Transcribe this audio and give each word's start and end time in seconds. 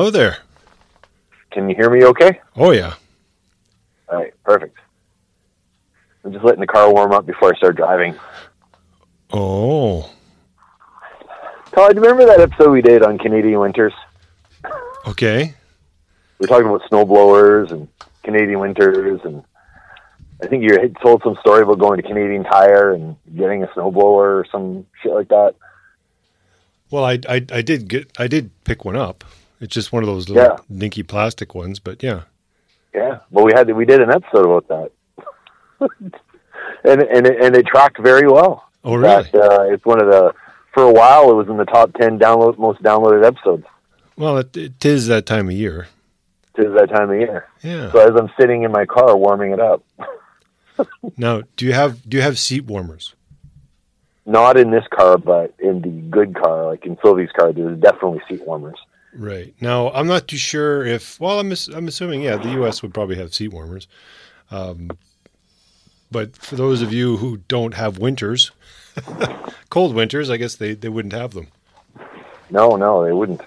Hello 0.00 0.10
there. 0.10 0.38
can 1.50 1.68
you 1.68 1.76
hear 1.76 1.90
me 1.90 2.02
okay? 2.06 2.40
Oh 2.56 2.70
yeah. 2.70 2.94
All 4.08 4.16
right, 4.16 4.32
perfect. 4.44 4.78
I'm 6.24 6.32
just 6.32 6.42
letting 6.42 6.60
the 6.60 6.66
car 6.66 6.90
warm 6.90 7.12
up 7.12 7.26
before 7.26 7.52
I 7.52 7.58
start 7.58 7.76
driving. 7.76 8.14
Oh. 9.30 10.10
Todd, 11.72 11.96
remember 11.96 12.24
that 12.24 12.40
episode 12.40 12.70
we 12.70 12.80
did 12.80 13.02
on 13.02 13.18
Canadian 13.18 13.60
winters? 13.60 13.92
Okay. 15.06 15.54
We 16.38 16.44
were 16.44 16.46
talking 16.46 16.66
about 16.66 16.80
snowblowers 16.90 17.70
and 17.70 17.86
Canadian 18.22 18.60
winters, 18.60 19.20
and 19.24 19.44
I 20.42 20.46
think 20.46 20.62
you 20.62 20.80
had 20.80 20.96
told 21.02 21.22
some 21.22 21.36
story 21.40 21.60
about 21.60 21.78
going 21.78 22.00
to 22.00 22.08
Canadian 22.08 22.44
Tire 22.44 22.94
and 22.94 23.16
getting 23.36 23.64
a 23.64 23.66
snowblower 23.66 24.40
or 24.40 24.46
some 24.50 24.86
shit 25.02 25.12
like 25.12 25.28
that. 25.28 25.56
Well, 26.90 27.04
I, 27.04 27.18
I 27.28 27.44
I 27.52 27.60
did 27.60 27.86
get 27.86 28.10
I 28.18 28.28
did 28.28 28.50
pick 28.64 28.86
one 28.86 28.96
up. 28.96 29.24
It's 29.60 29.74
just 29.74 29.92
one 29.92 30.02
of 30.02 30.06
those 30.08 30.28
little 30.28 30.42
Yeah. 30.42 30.58
dinky 30.78 31.02
plastic 31.02 31.54
ones, 31.54 31.78
but 31.78 32.02
yeah. 32.02 32.22
Yeah, 32.94 33.20
well, 33.30 33.44
we 33.44 33.52
had 33.54 33.70
we 33.74 33.84
did 33.84 34.00
an 34.00 34.10
episode 34.10 34.46
about 34.46 34.66
that, 34.68 35.88
and 36.84 37.02
and 37.02 37.26
it, 37.26 37.40
and 37.40 37.54
it 37.56 37.66
tracked 37.66 38.00
very 38.00 38.26
well. 38.26 38.64
Oh 38.82 38.94
really? 38.96 39.22
fact, 39.24 39.34
uh, 39.34 39.62
it's 39.68 39.84
one 39.84 40.00
of 40.00 40.08
the 40.08 40.32
for 40.74 40.82
a 40.84 40.92
while 40.92 41.30
it 41.30 41.34
was 41.34 41.48
in 41.48 41.56
the 41.56 41.64
top 41.66 41.92
ten 41.94 42.18
download 42.18 42.58
most 42.58 42.82
downloaded 42.82 43.24
episodes. 43.24 43.64
Well, 44.16 44.38
it, 44.38 44.56
it 44.56 44.84
is 44.84 45.06
that 45.06 45.24
time 45.26 45.46
of 45.48 45.52
year. 45.54 45.86
Tis 46.56 46.72
that 46.74 46.88
time 46.90 47.10
of 47.10 47.16
year. 47.16 47.46
Yeah. 47.62 47.92
So 47.92 47.98
as 48.00 48.16
I'm 48.20 48.30
sitting 48.38 48.64
in 48.64 48.72
my 48.72 48.86
car 48.86 49.16
warming 49.16 49.52
it 49.52 49.60
up, 49.60 49.84
Now, 51.16 51.42
do 51.56 51.64
you 51.66 51.72
have 51.74 52.08
do 52.08 52.16
you 52.16 52.22
have 52.22 52.38
seat 52.38 52.64
warmers? 52.64 53.14
not 54.26 54.56
in 54.56 54.70
this 54.70 54.84
car, 54.94 55.16
but 55.18 55.52
in 55.58 55.80
the 55.80 55.88
good 55.88 56.34
car, 56.36 56.66
like 56.66 56.84
in 56.86 56.96
Sylvie's 57.02 57.30
car, 57.36 57.52
there's 57.52 57.78
definitely 57.80 58.20
seat 58.28 58.44
warmers. 58.46 58.78
Right. 59.14 59.54
Now, 59.60 59.90
I'm 59.90 60.06
not 60.06 60.28
too 60.28 60.36
sure 60.36 60.84
if 60.84 61.18
well, 61.20 61.40
I'm 61.40 61.52
I'm 61.74 61.88
assuming 61.88 62.22
yeah, 62.22 62.36
the 62.36 62.62
US 62.62 62.82
would 62.82 62.94
probably 62.94 63.16
have 63.16 63.34
seat 63.34 63.48
warmers. 63.48 63.88
Um 64.50 64.90
but 66.10 66.36
for 66.36 66.56
those 66.56 66.82
of 66.82 66.92
you 66.92 67.18
who 67.18 67.38
don't 67.48 67.74
have 67.74 67.98
winters, 67.98 68.50
cold 69.70 69.94
winters, 69.94 70.28
I 70.28 70.36
guess 70.36 70.56
they, 70.56 70.74
they 70.74 70.88
wouldn't 70.88 71.14
have 71.14 71.34
them. 71.34 71.48
No, 72.50 72.76
no, 72.76 73.04
they 73.04 73.12
wouldn't. 73.12 73.42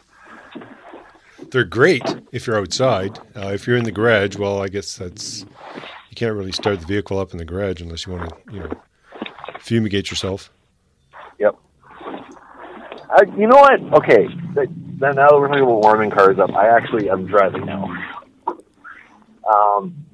They're 1.52 1.66
great 1.66 2.04
if 2.32 2.48
you're 2.48 2.58
outside. 2.58 3.20
Uh, 3.36 3.50
if 3.50 3.68
you're 3.68 3.76
in 3.76 3.84
the 3.84 3.92
garage, 3.92 4.38
well, 4.38 4.62
I 4.62 4.70
guess 4.70 4.98
that's 4.98 5.42
you 5.42 6.16
can't 6.16 6.36
really 6.36 6.52
start 6.52 6.80
the 6.80 6.86
vehicle 6.86 7.20
up 7.20 7.32
in 7.32 7.38
the 7.38 7.46
garage 7.46 7.82
unless 7.82 8.06
you 8.06 8.14
want 8.14 8.30
to, 8.30 8.54
you 8.54 8.60
know, 8.62 8.72
fumigate 9.60 10.10
yourself. 10.10 10.52
Uh, 13.16 13.26
you 13.38 13.48
know 13.48 13.58
what? 13.58 13.80
Okay. 14.02 14.28
Now 14.56 15.14
that 15.14 15.30
we're 15.34 15.48
talking 15.48 15.64
about 15.64 15.82
warming 15.84 16.10
cars 16.10 16.40
up, 16.40 16.52
I 16.56 16.68
actually 16.70 17.10
am 17.10 17.26
driving 17.28 17.66
now. 17.66 17.86
Um. 19.52 20.06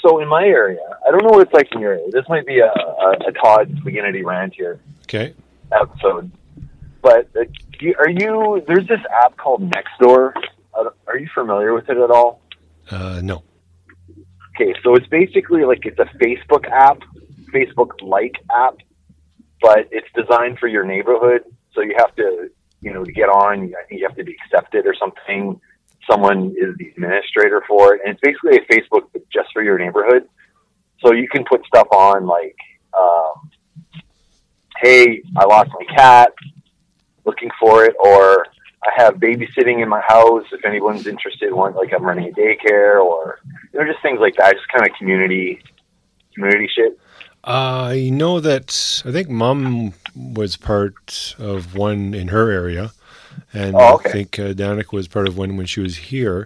So 0.00 0.20
in 0.20 0.28
my 0.28 0.44
area, 0.44 0.78
I 1.06 1.10
don't 1.10 1.24
know 1.24 1.30
what 1.30 1.42
it's 1.46 1.52
like 1.52 1.68
in 1.72 1.80
your 1.80 1.94
area. 1.94 2.06
This 2.12 2.24
might 2.28 2.46
be 2.46 2.60
a, 2.60 2.66
a, 2.66 3.10
a 3.28 3.32
Todd 3.32 3.74
Spaghetti 3.80 4.24
rant 4.24 4.54
here 4.54 4.78
Okay. 5.02 5.34
episode, 5.72 6.30
but 7.02 7.28
uh, 7.36 7.44
you, 7.80 7.94
are 7.98 8.08
you? 8.08 8.62
There's 8.66 8.86
this 8.86 9.00
app 9.24 9.36
called 9.36 9.68
Nextdoor. 9.70 10.32
Are 11.08 11.18
you 11.18 11.28
familiar 11.34 11.74
with 11.74 11.88
it 11.88 11.96
at 11.96 12.10
all? 12.10 12.40
Uh, 12.90 13.20
no. 13.24 13.42
Okay, 14.54 14.72
so 14.84 14.94
it's 14.94 15.06
basically 15.08 15.64
like 15.64 15.84
it's 15.84 15.98
a 15.98 16.04
Facebook 16.22 16.68
app, 16.70 16.98
Facebook 17.52 17.90
like 18.00 18.36
app, 18.54 18.76
but 19.60 19.88
it's 19.90 20.08
designed 20.14 20.58
for 20.58 20.68
your 20.68 20.84
neighborhood. 20.84 21.42
So 21.74 21.80
you 21.82 21.94
have 21.98 22.14
to, 22.16 22.50
you 22.80 22.92
know, 22.92 23.04
to 23.04 23.12
get 23.12 23.28
on, 23.28 23.72
I 23.74 23.86
think 23.88 24.00
you 24.00 24.06
have 24.06 24.16
to 24.16 24.24
be 24.24 24.36
accepted 24.44 24.86
or 24.86 24.94
something. 24.94 25.60
Someone 26.10 26.54
is 26.58 26.76
the 26.78 26.88
administrator 26.88 27.62
for 27.68 27.94
it, 27.94 28.00
and 28.04 28.14
it's 28.14 28.20
basically 28.20 28.56
a 28.56 28.64
Facebook 28.72 29.08
just 29.32 29.52
for 29.52 29.62
your 29.62 29.78
neighborhood. 29.78 30.28
So 31.00 31.12
you 31.12 31.28
can 31.28 31.44
put 31.44 31.64
stuff 31.66 31.88
on 31.92 32.26
like, 32.26 32.56
um, 32.98 33.50
"Hey, 34.78 35.22
I 35.36 35.44
lost 35.44 35.70
my 35.78 35.84
cat, 35.94 36.32
looking 37.24 37.50
for 37.60 37.84
it," 37.84 37.94
or 37.98 38.46
"I 38.82 38.90
have 38.96 39.16
babysitting 39.16 39.82
in 39.82 39.88
my 39.88 40.00
house. 40.00 40.44
If 40.50 40.64
anyone's 40.64 41.06
interested, 41.06 41.52
want 41.52 41.76
like 41.76 41.92
I'm 41.92 42.04
running 42.04 42.28
a 42.28 42.32
daycare," 42.32 43.04
or 43.04 43.40
you 43.72 43.78
know, 43.78 43.86
just 43.86 44.02
things 44.02 44.18
like 44.18 44.36
that, 44.36 44.54
just 44.54 44.68
kind 44.68 44.88
of 44.88 44.96
community, 44.96 45.62
community 46.34 46.68
shit. 46.74 46.98
I 47.44 48.10
know 48.12 48.40
that 48.40 49.02
I 49.06 49.12
think 49.12 49.28
mom 49.28 49.94
was 50.14 50.56
part 50.56 51.34
of 51.38 51.76
one 51.76 52.12
in 52.14 52.28
her 52.28 52.50
area, 52.50 52.92
and 53.52 53.74
Oh, 53.74 53.94
okay. 53.94 54.08
I 54.08 54.12
think 54.12 54.38
uh, 54.38 54.52
Danica 54.52 54.92
was 54.92 55.08
part 55.08 55.28
of 55.28 55.38
one 55.38 55.56
when 55.56 55.66
she 55.66 55.80
was 55.80 55.96
here. 55.96 56.44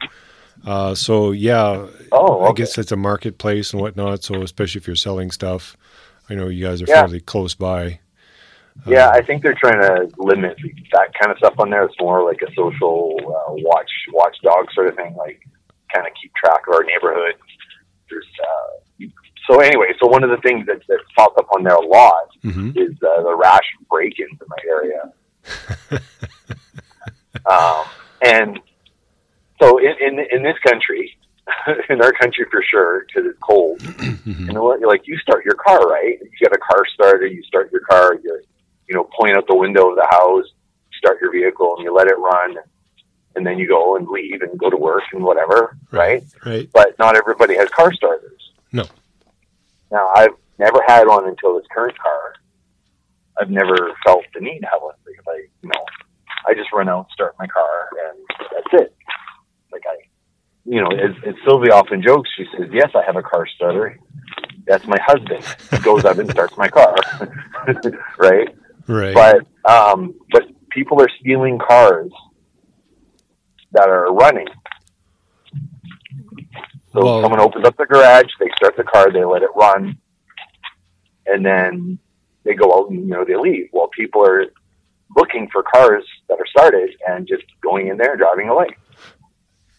Uh, 0.67 0.95
so 0.95 1.33
yeah, 1.33 1.87
Oh, 2.13 2.43
I 2.45 2.53
guess 2.53 2.79
it's 2.79 2.93
a 2.93 2.97
marketplace 2.97 3.73
and 3.73 3.81
whatnot. 3.83 4.23
So 4.23 4.43
especially 4.43 4.81
if 4.81 4.87
you're 4.87 4.97
selling 4.97 5.31
stuff, 5.31 5.77
I 6.31 6.35
know 6.35 6.49
you 6.49 6.65
guys 6.67 6.83
are 6.83 6.87
Yeah. 6.87 7.03
fairly 7.03 7.21
close 7.21 7.55
by. 7.55 7.99
Yeah, 8.87 9.09
I 9.11 9.23
think 9.23 9.43
they're 9.43 9.59
trying 9.61 9.81
to 9.81 10.11
limit 10.19 10.57
that 10.93 11.13
kind 11.19 11.31
of 11.31 11.39
stuff 11.39 11.55
on 11.59 11.71
there. 11.71 11.85
It's 11.85 11.95
more 12.01 12.25
like 12.25 12.41
a 12.43 12.53
social 12.55 13.17
uh, 13.21 13.53
watch 13.55 13.91
watchdog 14.13 14.67
sort 14.75 14.89
of 14.89 14.97
thing, 14.97 15.15
like 15.17 15.41
kind 15.93 16.07
of 16.07 16.13
keep 16.21 16.33
track 16.35 16.63
of 16.69 16.75
our 16.75 16.85
neighborhood. 16.85 17.35
There's 18.09 18.27
uh, 18.43 18.82
so 19.47 19.61
anyway, 19.61 19.87
so 20.01 20.09
one 20.09 20.23
of 20.25 20.31
the 20.31 20.37
things 20.39 20.67
that, 20.67 20.81
that 20.89 20.99
pops 21.17 21.37
up 21.39 21.47
on 21.55 21.65
there 21.65 21.75
a 21.75 21.87
lot 21.87 22.29
hmm 22.43 22.71
is 22.75 22.93
uh, 23.03 23.23
the 23.23 23.37
rash 23.37 23.67
break-ins 23.91 24.39
in 24.41 24.47
my 24.49 24.57
area. 24.67 25.13
um, 27.51 27.85
and 28.25 28.61
so 29.61 29.79
in, 29.79 29.95
in 30.01 30.27
in 30.31 30.43
this 30.43 30.59
country, 30.67 31.17
in 31.89 32.01
our 32.03 32.13
country 32.13 32.47
for 32.51 32.63
sure, 32.69 33.05
because 33.07 33.31
it's 33.31 33.39
cold, 33.41 33.81
hmm 33.83 34.47
you 34.47 34.53
know 34.53 34.63
what? 34.63 34.81
Like 34.81 35.07
you 35.07 35.17
start 35.19 35.45
your 35.45 35.55
car, 35.55 35.81
right? 35.87 36.19
You 36.21 36.31
get 36.41 36.53
a 36.53 36.59
car 36.59 36.85
starter, 36.95 37.27
you 37.27 37.43
start 37.43 37.71
your 37.73 37.83
car, 37.83 38.15
you 38.23 38.43
you 38.89 38.95
know, 38.95 39.09
point 39.19 39.37
out 39.37 39.47
the 39.49 39.57
window 39.57 39.91
of 39.91 39.97
the 39.97 40.07
house, 40.11 40.45
start 40.99 41.19
your 41.21 41.33
vehicle, 41.33 41.77
and 41.77 41.85
you 41.85 41.95
let 41.95 42.09
it 42.09 42.19
run, 42.19 42.57
and 43.37 43.47
then 43.47 43.59
you 43.59 43.67
go 43.67 43.97
and 43.97 44.09
leave 44.09 44.43
and 44.43 44.59
go 44.59 44.71
to 44.71 44.77
work 44.77 45.03
and 45.13 45.23
whatever, 45.25 45.77
right? 45.91 46.25
Right. 46.45 46.69
But 46.73 46.99
not 46.99 47.17
everybody 47.17 47.57
has 47.57 47.69
car 47.71 47.93
starters. 47.93 48.51
No. 48.73 48.85
Now 49.93 50.11
I've 50.17 50.35
never 50.59 50.81
had 50.87 51.07
one 51.07 51.29
until 51.29 51.57
this 51.57 51.67
current 51.73 51.97
car. 51.99 52.35
I've 53.41 53.51
never 53.51 53.93
felt 54.05 54.25
the 54.35 54.41
need 54.41 54.61
to 54.61 54.67
have 54.67 54.81
one 54.81 54.95
because 55.05 55.25
I, 55.29 55.37
you 55.63 55.69
know, 55.69 55.85
I 56.49 56.55
just 56.55 56.73
run 56.73 56.89
out, 56.89 57.07
start 57.13 57.35
my 57.39 57.47
car, 57.47 57.89
and 58.09 58.19
that's 58.39 58.83
it. 58.83 58.97
Like 59.71 59.83
I, 59.87 59.97
you 60.65 60.81
know, 60.81 60.89
as, 60.89 61.15
as 61.27 61.35
Sylvie 61.47 61.71
often 61.71 62.03
jokes, 62.03 62.31
she 62.37 62.45
says, 62.57 62.69
"Yes, 62.73 62.91
I 62.95 63.03
have 63.05 63.17
a 63.17 63.23
car 63.23 63.47
starter. 63.47 63.99
That's 64.67 64.87
my 64.87 64.99
husband. 65.05 65.45
He 65.71 65.79
goes 65.79 66.05
out 66.05 66.19
and 66.19 66.31
starts 66.31 66.57
my 66.57 66.69
car, 66.69 66.97
right?" 68.19 68.49
Right. 68.87 69.15
But 69.15 69.71
um, 69.71 70.15
but 70.31 70.45
people 70.71 71.01
are 71.01 71.09
stealing 71.21 71.59
cars 71.59 72.11
that 73.73 73.89
are 73.89 74.13
running. 74.13 74.49
So 76.93 77.23
someone 77.23 77.41
opens 77.41 77.65
up 77.67 77.77
the 77.77 77.87
garage, 77.87 78.31
they 78.39 78.51
start 78.57 78.77
the 78.77 78.85
car, 78.85 79.11
they 79.13 79.25
let 79.25 79.43
it 79.43 79.51
run, 79.57 79.97
and 81.27 81.45
then 81.45 81.99
they 82.45 82.55
go 82.55 82.73
out 82.75 82.91
and 82.91 83.01
you 83.01 83.07
know 83.07 83.25
they 83.25 83.37
leave. 83.37 83.69
Well, 83.73 83.89
people 83.97 84.25
are 84.27 84.45
looking 85.17 85.49
for 85.53 85.63
cars 85.63 86.05
that 86.29 86.35
are 86.39 86.47
started 86.47 86.91
and 87.09 87.27
just 87.27 87.45
going 87.63 87.89
in 87.89 87.97
there 87.97 88.13
and 88.13 88.19
driving 88.21 88.49
away. 88.49 88.69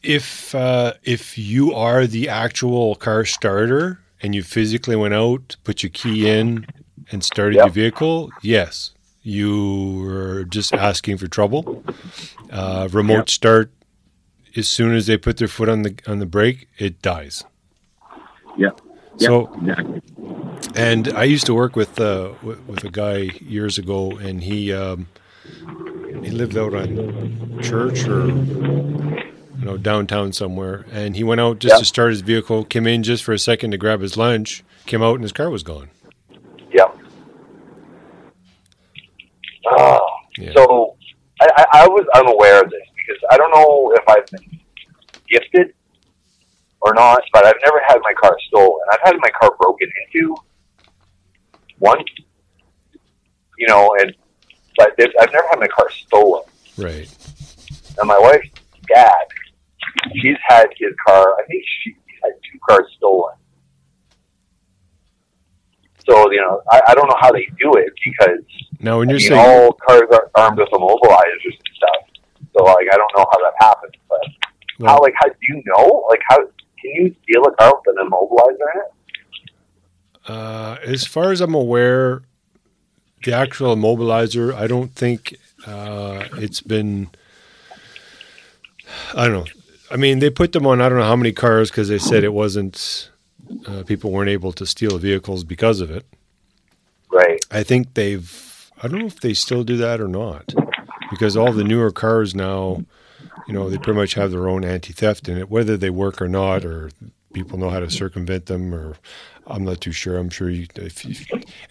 if 0.01 0.53
uh, 0.55 0.93
if 1.03 1.37
you 1.37 1.73
are 1.73 2.05
the 2.07 2.27
actual 2.29 2.95
car 2.95 3.25
starter 3.25 3.99
and 4.21 4.33
you 4.35 4.43
physically 4.43 4.95
went 4.95 5.13
out, 5.13 5.55
put 5.63 5.83
your 5.83 5.89
key 5.91 6.27
in, 6.29 6.65
and 7.11 7.23
started 7.23 7.55
Yep. 7.55 7.65
your 7.65 7.71
vehicle, 7.73 8.31
yes, 8.41 8.91
you 9.21 10.01
were 10.03 10.43
just 10.45 10.73
asking 10.73 11.17
for 11.17 11.27
trouble. 11.27 11.83
Uh, 12.51 12.87
remote 12.91 13.17
Yep. 13.17 13.29
start. 13.29 13.71
As 14.55 14.67
soon 14.67 14.93
as 14.93 15.07
they 15.07 15.17
put 15.17 15.37
their 15.37 15.47
foot 15.47 15.67
on 15.69 15.81
the 15.81 15.95
on 16.07 16.19
the 16.19 16.25
brake, 16.25 16.67
it 16.77 17.01
dies. 17.01 17.43
Yep. 18.57 18.81
So 19.17 19.53
exactly. 19.55 20.01
and 20.75 21.07
I 21.09 21.23
used 21.23 21.45
to 21.47 21.53
work 21.53 21.75
with 21.75 21.99
uh, 21.99 22.33
with, 22.41 22.83
a 22.83 22.89
guy 22.89 23.29
years 23.41 23.77
ago, 23.77 24.11
and 24.11 24.43
he 24.43 24.71
um, 24.73 25.07
he 26.23 26.29
lived 26.31 26.57
out 26.57 26.73
on 26.73 27.59
Church 27.63 28.07
or 28.07 28.27
you 28.27 29.65
know 29.65 29.77
downtown 29.77 30.33
somewhere, 30.33 30.85
and 30.91 31.15
he 31.15 31.23
went 31.23 31.41
out 31.41 31.59
just 31.59 31.73
Yeah. 31.75 31.79
to 31.79 31.85
start 31.85 32.09
his 32.11 32.21
vehicle, 32.21 32.63
came 32.63 32.85
in 32.87 33.01
just 33.03 33.23
for 33.23 33.33
a 33.33 33.39
second 33.39 33.71
to 33.71 33.77
grab 33.77 34.01
his 34.01 34.17
lunch, 34.17 34.63
came 34.85 35.01
out, 35.03 35.15
and 35.15 35.23
his 35.23 35.31
car 35.31 35.49
was 35.49 35.63
gone. 35.63 35.89
Yep. 36.71 36.97
Oh, 39.71 39.99
Yeah. 40.37 40.51
so 40.55 40.95
I, 41.41 41.47
I, 41.57 41.65
I 41.83 41.87
was 41.87 42.05
unaware 42.15 42.61
of 42.63 42.69
this 42.69 42.81
because 43.05 43.21
I 43.31 43.37
don't 43.37 43.51
know 43.51 43.93
if 43.95 44.07
I've 44.07 44.27
been 44.27 44.59
gifted 45.29 45.73
or 46.81 46.93
not, 46.93 47.21
but 47.31 47.45
I've 47.45 47.55
never 47.65 47.81
had 47.87 47.97
my 48.03 48.13
car 48.19 48.35
stolen. 48.47 48.79
I've 48.91 48.99
had 49.03 49.15
my 49.19 49.29
car 49.39 49.51
broken 49.59 49.89
into 50.13 50.35
once, 51.79 52.03
you 53.57 53.67
know, 53.67 53.95
and 53.99 54.13
but 54.77 54.93
I've 54.99 55.31
never 55.31 55.47
had 55.49 55.59
my 55.59 55.67
car 55.67 55.89
stolen. 55.91 56.43
Right. 56.77 57.07
And 57.99 58.07
my 58.07 58.17
wife's 58.17 58.49
dad, 58.87 59.13
she's 60.15 60.37
had 60.47 60.67
his 60.77 60.93
car. 61.05 61.35
I 61.39 61.43
think 61.47 61.63
she 61.83 61.95
had 62.23 62.31
two 62.51 62.59
cars 62.67 62.85
stolen. 62.97 63.35
So 66.09 66.31
you 66.31 66.41
know, 66.41 66.61
I, 66.71 66.81
I 66.89 66.95
don't 66.95 67.07
know 67.07 67.17
how 67.19 67.31
they 67.31 67.47
do 67.59 67.73
it 67.75 67.93
because 68.03 68.43
Now, 68.79 68.99
when 68.99 69.09
you're 69.09 69.19
mean, 69.19 69.29
saying 69.29 69.39
all 69.39 69.73
cars 69.73 70.03
are 70.11 70.29
armed 70.35 70.57
with 70.57 70.69
immobilizers 70.69 71.45
and 71.45 71.69
stuff. 71.75 72.09
So 72.55 72.63
like, 72.63 72.87
I 72.91 72.97
don't 72.97 73.11
know 73.17 73.25
how 73.31 73.39
that 73.39 73.53
happens, 73.59 73.93
but 74.07 74.87
how 74.87 74.99
like 74.99 75.13
how 75.15 75.27
do 75.27 75.35
you 75.41 75.61
know? 75.65 76.05
Like, 76.09 76.21
how 76.29 76.37
can 76.37 76.51
you 76.83 77.15
steal 77.23 77.43
a 77.45 77.55
car 77.55 77.73
with 77.85 77.97
an 77.97 78.07
immobilizer 78.07 78.67
in 78.73 78.81
it? 78.81 78.93
Uh, 80.27 80.77
as 80.83 81.05
far 81.05 81.31
as 81.31 81.41
I'm 81.41 81.53
aware, 81.53 82.23
the 83.23 83.33
actual 83.33 83.75
immobilizer, 83.75 84.53
I 84.53 84.67
don't 84.67 84.93
think 84.93 85.35
uh, 85.65 86.25
it's 86.33 86.61
been. 86.61 87.09
I 89.15 89.27
don't 89.27 89.45
know. 89.45 89.51
I 89.91 89.95
mean, 89.95 90.19
they 90.19 90.29
put 90.29 90.51
them 90.53 90.65
on 90.65 90.81
I 90.81 90.89
don't 90.89 90.99
know 90.99 91.05
how 91.05 91.15
many 91.15 91.31
cars 91.31 91.69
because 91.69 91.87
they 91.87 91.99
said 91.99 92.23
it 92.23 92.33
wasn't. 92.33 93.09
Uh, 93.67 93.83
people 93.83 94.11
weren't 94.11 94.29
able 94.29 94.51
to 94.53 94.65
steal 94.65 94.97
vehicles 94.97 95.43
because 95.43 95.81
of 95.81 95.91
it. 95.91 96.05
Right. 97.11 97.43
I 97.51 97.63
think 97.63 97.93
they've. 97.93 98.71
I 98.81 98.87
don't 98.87 98.99
know 98.99 99.05
if 99.05 99.21
they 99.21 99.33
still 99.33 99.63
do 99.63 99.77
that 99.77 100.01
or 100.01 100.07
not, 100.07 100.53
because 101.13 101.37
all 101.37 101.51
the 101.51 101.63
newer 101.63 101.91
cars 101.91 102.33
now, 102.35 102.83
you 103.47 103.53
know, 103.53 103.69
they 103.69 103.77
pretty 103.77 103.99
much 103.99 104.13
have 104.15 104.31
their 104.31 104.47
own 104.47 104.63
anti-theft 104.65 105.29
in 105.29 105.37
it, 105.37 105.49
whether 105.49 105.77
they 105.77 105.89
work 105.89 106.21
or 106.21 106.27
not, 106.27 106.65
or 106.65 106.89
people 107.33 107.57
know 107.57 107.69
how 107.69 107.79
to 107.79 107.89
circumvent 107.89 108.47
them, 108.47 108.73
or 108.73 108.95
I'm 109.47 109.63
not 109.63 109.81
too 109.81 109.91
sure. 109.91 110.17
I'm 110.17 110.29
sure 110.29 110.49
you, 110.49 110.67
if 110.75 111.05
you, 111.05 111.15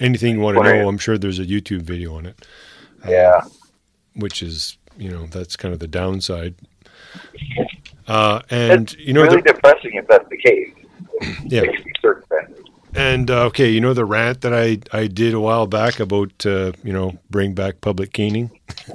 anything 0.01 0.37
you 0.37 0.41
want 0.41 0.57
to 0.59 0.63
know, 0.63 0.89
I'm 0.89 0.99
sure 0.99 1.19
there's 1.19 1.39
a 1.39 1.47
YouTube 1.47 1.83
video 1.83 2.15
on 2.17 2.27
it, 2.27 2.47
Yeah. 3.07 3.43
which 4.15 4.43
is 4.43 4.77
you 4.99 5.11
know 5.11 5.27
that's 5.27 5.57
kind 5.57 5.73
of 5.73 5.81
the 5.81 5.89
downside. 5.89 6.55
Uh, 8.09 8.41
and 8.51 8.93
you 8.95 9.13
know, 9.13 9.23
really 9.23 9.37
the, 9.43 9.53
depressing 9.53 9.93
if 9.95 10.07
that's 10.09 10.29
the 10.29 10.37
case. 10.37 10.71
yeah, 11.45 11.61
They 11.61 11.69
could 11.69 11.85
be 11.85 11.93
circumvented. 12.01 12.62
And 12.95 13.31
uh, 13.31 13.45
okay, 13.45 13.71
you 13.71 13.81
know 13.81 13.95
the 13.95 14.05
rant 14.05 14.43
that 14.43 14.53
I, 14.53 14.79
I 14.93 15.07
did 15.07 15.33
a 15.35 15.41
while 15.41 15.67
back 15.67 15.99
about 16.01 16.45
uh, 16.45 16.73
you 16.85 16.93
know 16.93 17.19
bring 17.31 17.55
back 17.55 17.81
public 17.81 18.13
caning. 18.13 18.51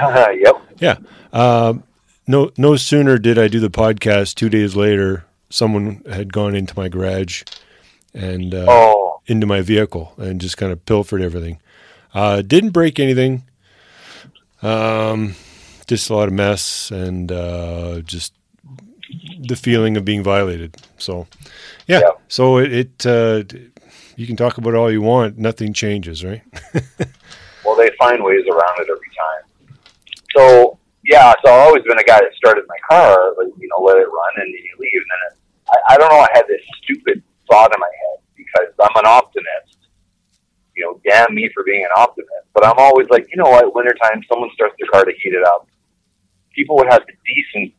yep. 0.00 0.62
Yeah. 0.78 0.96
Um, 1.32 1.82
no 2.26 2.50
no 2.56 2.76
sooner 2.76 3.18
did 3.18 3.38
I 3.38 3.48
do 3.48 3.60
the 3.60 3.70
podcast. 3.70 4.34
Two 4.34 4.48
days 4.48 4.74
later, 4.76 5.24
someone 5.50 6.02
had 6.10 6.32
gone 6.32 6.54
into 6.54 6.74
my 6.76 6.88
garage 6.88 7.42
and 8.14 8.54
uh, 8.54 8.66
Oh, 8.68 9.20
into 9.26 9.46
my 9.46 9.60
vehicle 9.60 10.14
and 10.16 10.40
just 10.40 10.56
kind 10.56 10.72
of 10.72 10.84
pilfered 10.86 11.20
everything. 11.22 11.60
Uh, 12.14 12.42
didn't 12.42 12.70
break 12.70 12.98
anything. 12.98 13.44
Um, 14.62 15.34
just 15.86 16.10
a 16.10 16.14
lot 16.14 16.28
of 16.28 16.34
mess 16.34 16.90
and 16.90 17.30
uh, 17.30 18.00
just 18.00 18.32
the 19.40 19.56
feeling 19.56 19.96
of 19.96 20.04
being 20.04 20.22
violated. 20.22 20.76
So, 20.98 21.26
yeah. 21.86 22.00
Yeah. 22.00 22.10
So 22.28 22.58
it, 22.58 22.72
it 22.72 23.06
uh, 23.06 23.44
you 24.16 24.26
can 24.26 24.36
talk 24.36 24.58
about 24.58 24.74
all 24.74 24.90
you 24.90 25.00
want. 25.00 25.38
Nothing 25.38 25.72
changes, 25.72 26.24
right? 26.24 26.42
well, 27.64 27.76
they 27.76 27.90
find 27.98 28.22
ways 28.22 28.44
around 28.50 28.80
it 28.80 28.88
every 28.90 29.10
time. 29.16 29.78
So 30.36 30.78
yeah, 31.08 31.32
so 31.44 31.52
I've 31.52 31.66
always 31.68 31.82
been 31.84 31.98
a 31.98 32.04
guy 32.04 32.18
that 32.20 32.34
started 32.34 32.64
my 32.68 32.76
car, 32.90 33.32
like, 33.38 33.52
you 33.58 33.68
know, 33.68 33.82
let 33.82 33.96
it 33.96 34.08
run 34.08 34.32
and 34.36 34.44
then 34.44 34.62
you 34.62 34.74
leave. 34.78 35.00
And 35.00 35.10
then 35.10 35.22
it, 35.30 35.38
I, 35.72 35.94
I 35.94 35.96
don't 35.96 36.10
know, 36.10 36.20
I 36.20 36.28
had 36.34 36.46
this 36.48 36.60
stupid 36.82 37.22
thought 37.48 37.72
in 37.74 37.80
my 37.80 37.88
head 37.88 38.18
because 38.36 38.74
I'm 38.80 38.96
an 38.96 39.06
optimist. 39.06 39.78
You 40.76 40.84
know, 40.84 41.00
damn 41.08 41.34
me 41.34 41.50
for 41.54 41.64
being 41.64 41.82
an 41.82 41.90
optimist. 41.96 42.46
But 42.54 42.66
I'm 42.66 42.76
always 42.76 43.08
like, 43.08 43.26
you 43.30 43.36
know 43.36 43.50
what, 43.50 43.74
wintertime, 43.74 44.22
someone 44.30 44.50
starts 44.54 44.74
their 44.78 44.88
car 44.88 45.04
to 45.04 45.12
heat 45.12 45.32
it 45.32 45.44
up. 45.46 45.66
People 46.54 46.76
would 46.76 46.88
have 46.90 47.02
the 47.06 47.14
decency 47.24 47.74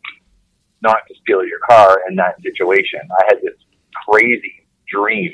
not 0.81 0.97
to 1.07 1.15
steal 1.21 1.45
your 1.45 1.59
car 1.69 2.01
in 2.09 2.15
that 2.15 2.41
situation. 2.41 2.99
I 3.19 3.23
had 3.27 3.37
this 3.41 3.55
crazy 4.07 4.65
dream 4.91 5.33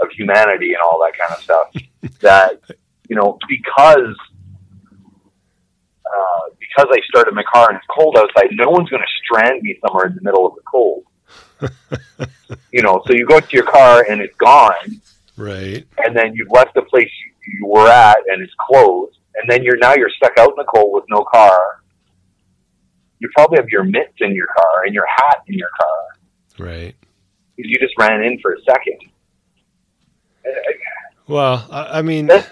of 0.00 0.08
humanity 0.12 0.68
and 0.72 0.78
all 0.82 1.00
that 1.04 1.18
kind 1.18 1.32
of 1.32 1.42
stuff 1.42 2.18
that, 2.20 2.60
you 3.08 3.16
know, 3.16 3.38
because 3.48 4.16
uh, 6.06 6.50
because 6.58 6.86
I 6.90 7.00
started 7.08 7.34
my 7.34 7.42
car 7.52 7.68
and 7.68 7.76
it's 7.76 7.86
cold 7.94 8.16
outside, 8.16 8.48
no 8.52 8.70
one's 8.70 8.88
going 8.88 9.02
to 9.02 9.08
strand 9.24 9.62
me 9.62 9.78
somewhere 9.86 10.06
in 10.06 10.14
the 10.14 10.22
middle 10.22 10.46
of 10.46 10.54
the 10.54 10.62
cold. 10.70 11.04
you 12.72 12.82
know, 12.82 13.02
so 13.06 13.12
you 13.12 13.26
go 13.26 13.40
to 13.40 13.52
your 13.56 13.64
car 13.66 14.04
and 14.08 14.20
it's 14.20 14.36
gone, 14.36 15.00
Right. 15.36 15.86
and 15.98 16.16
then 16.16 16.34
you've 16.34 16.50
left 16.50 16.74
the 16.74 16.82
place 16.82 17.10
you, 17.46 17.58
you 17.60 17.66
were 17.66 17.88
at 17.88 18.16
and 18.28 18.42
it's 18.42 18.52
closed, 18.58 19.18
and 19.36 19.50
then 19.50 19.62
you're 19.62 19.76
now 19.76 19.94
you're 19.94 20.10
stuck 20.10 20.38
out 20.38 20.50
in 20.50 20.54
the 20.56 20.64
cold 20.64 20.94
with 20.94 21.04
no 21.08 21.24
car. 21.24 21.82
You 23.20 23.28
probably 23.34 23.58
have 23.58 23.68
your 23.68 23.84
mitts 23.84 24.14
in 24.20 24.34
your 24.34 24.46
car 24.46 24.84
and 24.84 24.94
your 24.94 25.06
hat 25.06 25.42
in 25.48 25.54
your 25.54 25.68
car 25.78 26.66
Right. 26.66 26.94
because 27.56 27.70
you 27.70 27.78
just 27.80 27.94
ran 27.98 28.22
in 28.22 28.38
for 28.40 28.52
a 28.54 28.60
second. 28.62 28.98
Well, 31.26 31.66
I, 31.70 31.98
I 31.98 32.02
mean, 32.02 32.28
just, 32.28 32.48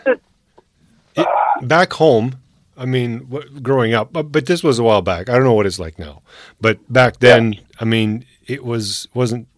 back 1.63 1.93
home, 1.95 2.37
I 2.77 2.85
mean, 2.85 3.27
wh- 3.33 3.63
growing 3.63 3.95
up, 3.95 4.13
but, 4.13 4.25
but 4.33 4.47
this 4.47 4.63
was 4.63 4.79
a 4.79 4.83
while 4.83 5.01
back. 5.03 5.29
I 5.31 5.35
don't 5.35 5.45
know 5.45 5.55
what 5.55 5.67
it's 5.67 5.79
like 5.79 5.99
now, 5.99 6.23
but 6.61 6.79
back 6.93 7.21
then, 7.21 7.55
I 7.81 7.85
mean, 7.87 8.27
it 8.47 8.65
was 8.65 9.09
wasn't 9.15 9.49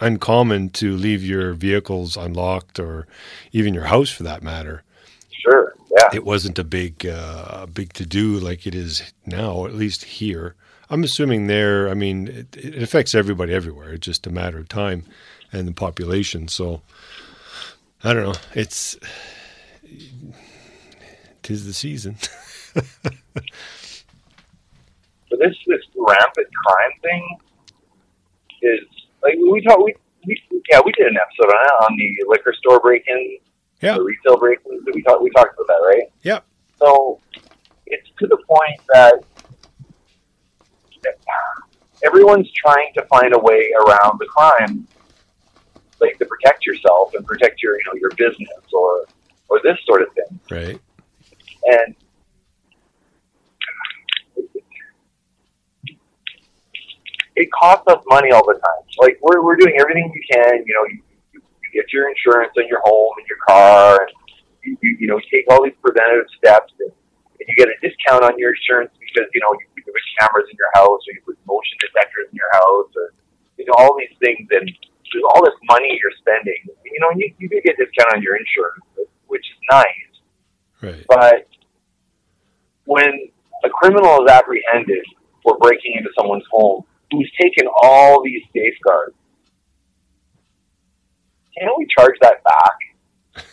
uncommon 0.00 0.70
to 0.70 0.96
leave 0.96 1.22
your 1.22 1.52
vehicles 1.52 2.16
unlocked 2.16 2.80
or 2.80 3.06
even 3.52 3.74
your 3.74 3.84
house 3.84 4.10
for 4.10 4.22
that 4.24 4.42
matter. 4.42 4.82
sure, 5.30 5.71
yeah. 5.96 6.08
It 6.12 6.24
wasn't 6.24 6.58
a 6.58 6.64
big 6.64 7.06
uh, 7.06 7.66
big 7.66 7.92
to 7.94 8.06
do 8.06 8.38
like 8.38 8.66
it 8.66 8.74
is 8.74 9.12
now, 9.26 9.66
at 9.66 9.74
least 9.74 10.04
here. 10.04 10.54
I'm 10.90 11.04
assuming 11.04 11.46
there. 11.46 11.88
I 11.88 11.94
mean, 11.94 12.28
it, 12.28 12.56
it 12.56 12.82
affects 12.82 13.14
everybody 13.14 13.54
everywhere. 13.54 13.92
It's 13.94 14.06
just 14.06 14.26
a 14.26 14.30
matter 14.30 14.58
of 14.58 14.68
time 14.68 15.04
and 15.52 15.68
the 15.68 15.72
population. 15.72 16.48
So 16.48 16.82
I 18.02 18.12
don't 18.12 18.24
know. 18.24 18.40
It's 18.54 18.96
tis 21.42 21.66
the 21.66 21.74
season. 21.74 22.16
So 25.32 25.38
this 25.38 25.56
this 25.66 25.80
rampant 25.96 26.46
crime 26.66 26.92
thing 27.00 27.38
is 28.60 28.80
like 29.22 29.34
we 29.40 29.62
talked 29.62 29.82
we, 29.82 29.94
we 30.26 30.38
yeah 30.70 30.80
we 30.84 30.92
did 30.92 31.06
an 31.06 31.16
episode 31.16 31.54
on 31.54 31.64
it 31.64 31.84
on 31.84 31.96
the 31.96 32.24
liquor 32.28 32.54
store 32.58 32.80
break-ins, 32.80 33.40
Yeah. 33.82 33.94
the 33.94 34.02
retail 34.02 34.36
break-ins. 34.38 34.84
We 34.94 35.02
talked 35.02 35.22
we 35.22 35.30
talked 35.30 35.54
about 35.54 35.66
that, 35.66 35.82
right? 35.86 36.12
Yeah. 36.22 36.40
So 36.78 37.20
it's 37.86 38.08
to 38.20 38.26
the 38.26 38.38
point 38.48 38.80
that 38.92 39.14
that 41.02 41.18
everyone's 42.04 42.50
trying 42.52 42.92
to 42.94 43.02
find 43.06 43.34
a 43.34 43.38
way 43.38 43.72
around 43.86 44.18
the 44.20 44.26
crime, 44.26 44.86
like 46.00 46.16
to 46.18 46.24
protect 46.26 46.64
yourself 46.64 47.14
and 47.14 47.26
protect 47.26 47.62
your 47.62 47.74
you 47.76 47.82
know 47.86 47.94
your 48.00 48.10
business 48.10 48.48
or 48.72 49.06
or 49.48 49.60
this 49.62 49.76
sort 49.84 50.02
of 50.02 50.08
thing. 50.14 50.40
Right. 50.50 50.80
and 51.64 51.94
it 57.36 57.48
costs 57.52 57.84
us 57.88 58.02
money 58.06 58.30
all 58.30 58.44
the 58.46 58.54
time. 58.54 58.82
Like 58.98 59.18
we're 59.22 59.42
we're 59.42 59.56
doing 59.56 59.74
everything 59.78 60.10
we 60.12 60.22
can. 60.30 60.64
You 60.66 60.74
know, 60.74 61.02
get 61.72 61.88
your 61.92 62.08
insurance 62.08 62.52
on 62.56 62.68
your 62.68 62.80
home 62.84 63.12
and 63.18 63.26
your 63.26 63.40
car, 63.48 64.06
and 64.06 64.12
you, 64.62 64.76
you, 64.80 64.90
you 65.00 65.06
know 65.08 65.18
take 65.32 65.48
all 65.50 65.64
these 65.64 65.76
preventative 65.80 66.28
steps, 66.36 66.72
and, 66.78 66.92
and 66.92 67.44
you 67.48 67.54
get 67.56 67.68
a 67.68 67.76
discount 67.80 68.22
on 68.22 68.38
your 68.38 68.52
insurance 68.54 68.92
because 69.00 69.26
you 69.34 69.40
know 69.40 69.50
you, 69.58 69.66
you 69.76 69.82
put 69.82 70.04
cameras 70.20 70.46
in 70.52 70.56
your 70.56 70.72
house, 70.76 71.00
or 71.08 71.10
you 71.16 71.22
put 71.24 71.38
motion 71.48 71.76
detectors 71.80 72.28
in 72.30 72.36
your 72.36 72.52
house, 72.52 72.90
or 72.94 73.12
you 73.58 73.64
know 73.66 73.74
all 73.80 73.96
these 73.98 74.14
things, 74.20 74.46
and 74.52 74.68
there's 74.68 75.26
all 75.34 75.44
this 75.44 75.56
money 75.68 75.98
you're 76.00 76.16
spending. 76.20 76.60
You 76.84 77.00
know, 77.00 77.10
you 77.16 77.32
you 77.38 77.48
do 77.48 77.60
get 77.64 77.76
a 77.80 77.84
discount 77.84 78.16
on 78.16 78.22
your 78.22 78.36
insurance, 78.36 78.84
which 79.26 79.44
is 79.44 79.58
nice. 79.70 80.12
Right. 80.82 81.04
But 81.08 81.48
when 82.84 83.30
a 83.64 83.70
criminal 83.70 84.24
is 84.24 84.30
apprehended 84.30 85.04
for 85.42 85.56
breaking 85.58 85.94
into 85.96 86.10
someone's 86.18 86.44
home 86.50 86.84
who's 87.10 87.30
taken 87.40 87.68
all 87.82 88.22
these 88.22 88.42
safeguards, 88.54 89.14
can't 91.58 91.72
we 91.78 91.86
charge 91.98 92.14
that 92.20 92.42
back? 92.44 93.44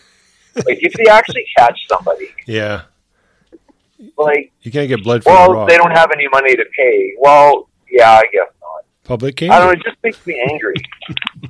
like 0.65 0.79
if 0.81 0.93
they 0.93 1.05
actually 1.09 1.45
catch 1.57 1.79
somebody, 1.87 2.29
Yeah. 2.45 2.81
like 4.17 4.51
You 4.61 4.71
can't 4.71 4.87
get 4.87 5.03
blood 5.03 5.23
well, 5.25 5.65
they 5.65 5.77
don't 5.77 5.91
have 5.91 6.11
any 6.13 6.27
money 6.31 6.55
to 6.55 6.65
pay. 6.77 7.13
Well, 7.19 7.69
yeah, 7.91 8.11
I 8.11 8.23
guess 8.31 8.47
not. 8.61 8.83
Public 9.03 9.35
caning. 9.37 9.51
I 9.53 9.59
don't 9.59 9.67
know. 9.67 9.73
It 9.73 9.83
just 9.83 9.97
makes 10.03 10.25
me 10.27 10.39
angry. 10.51 10.75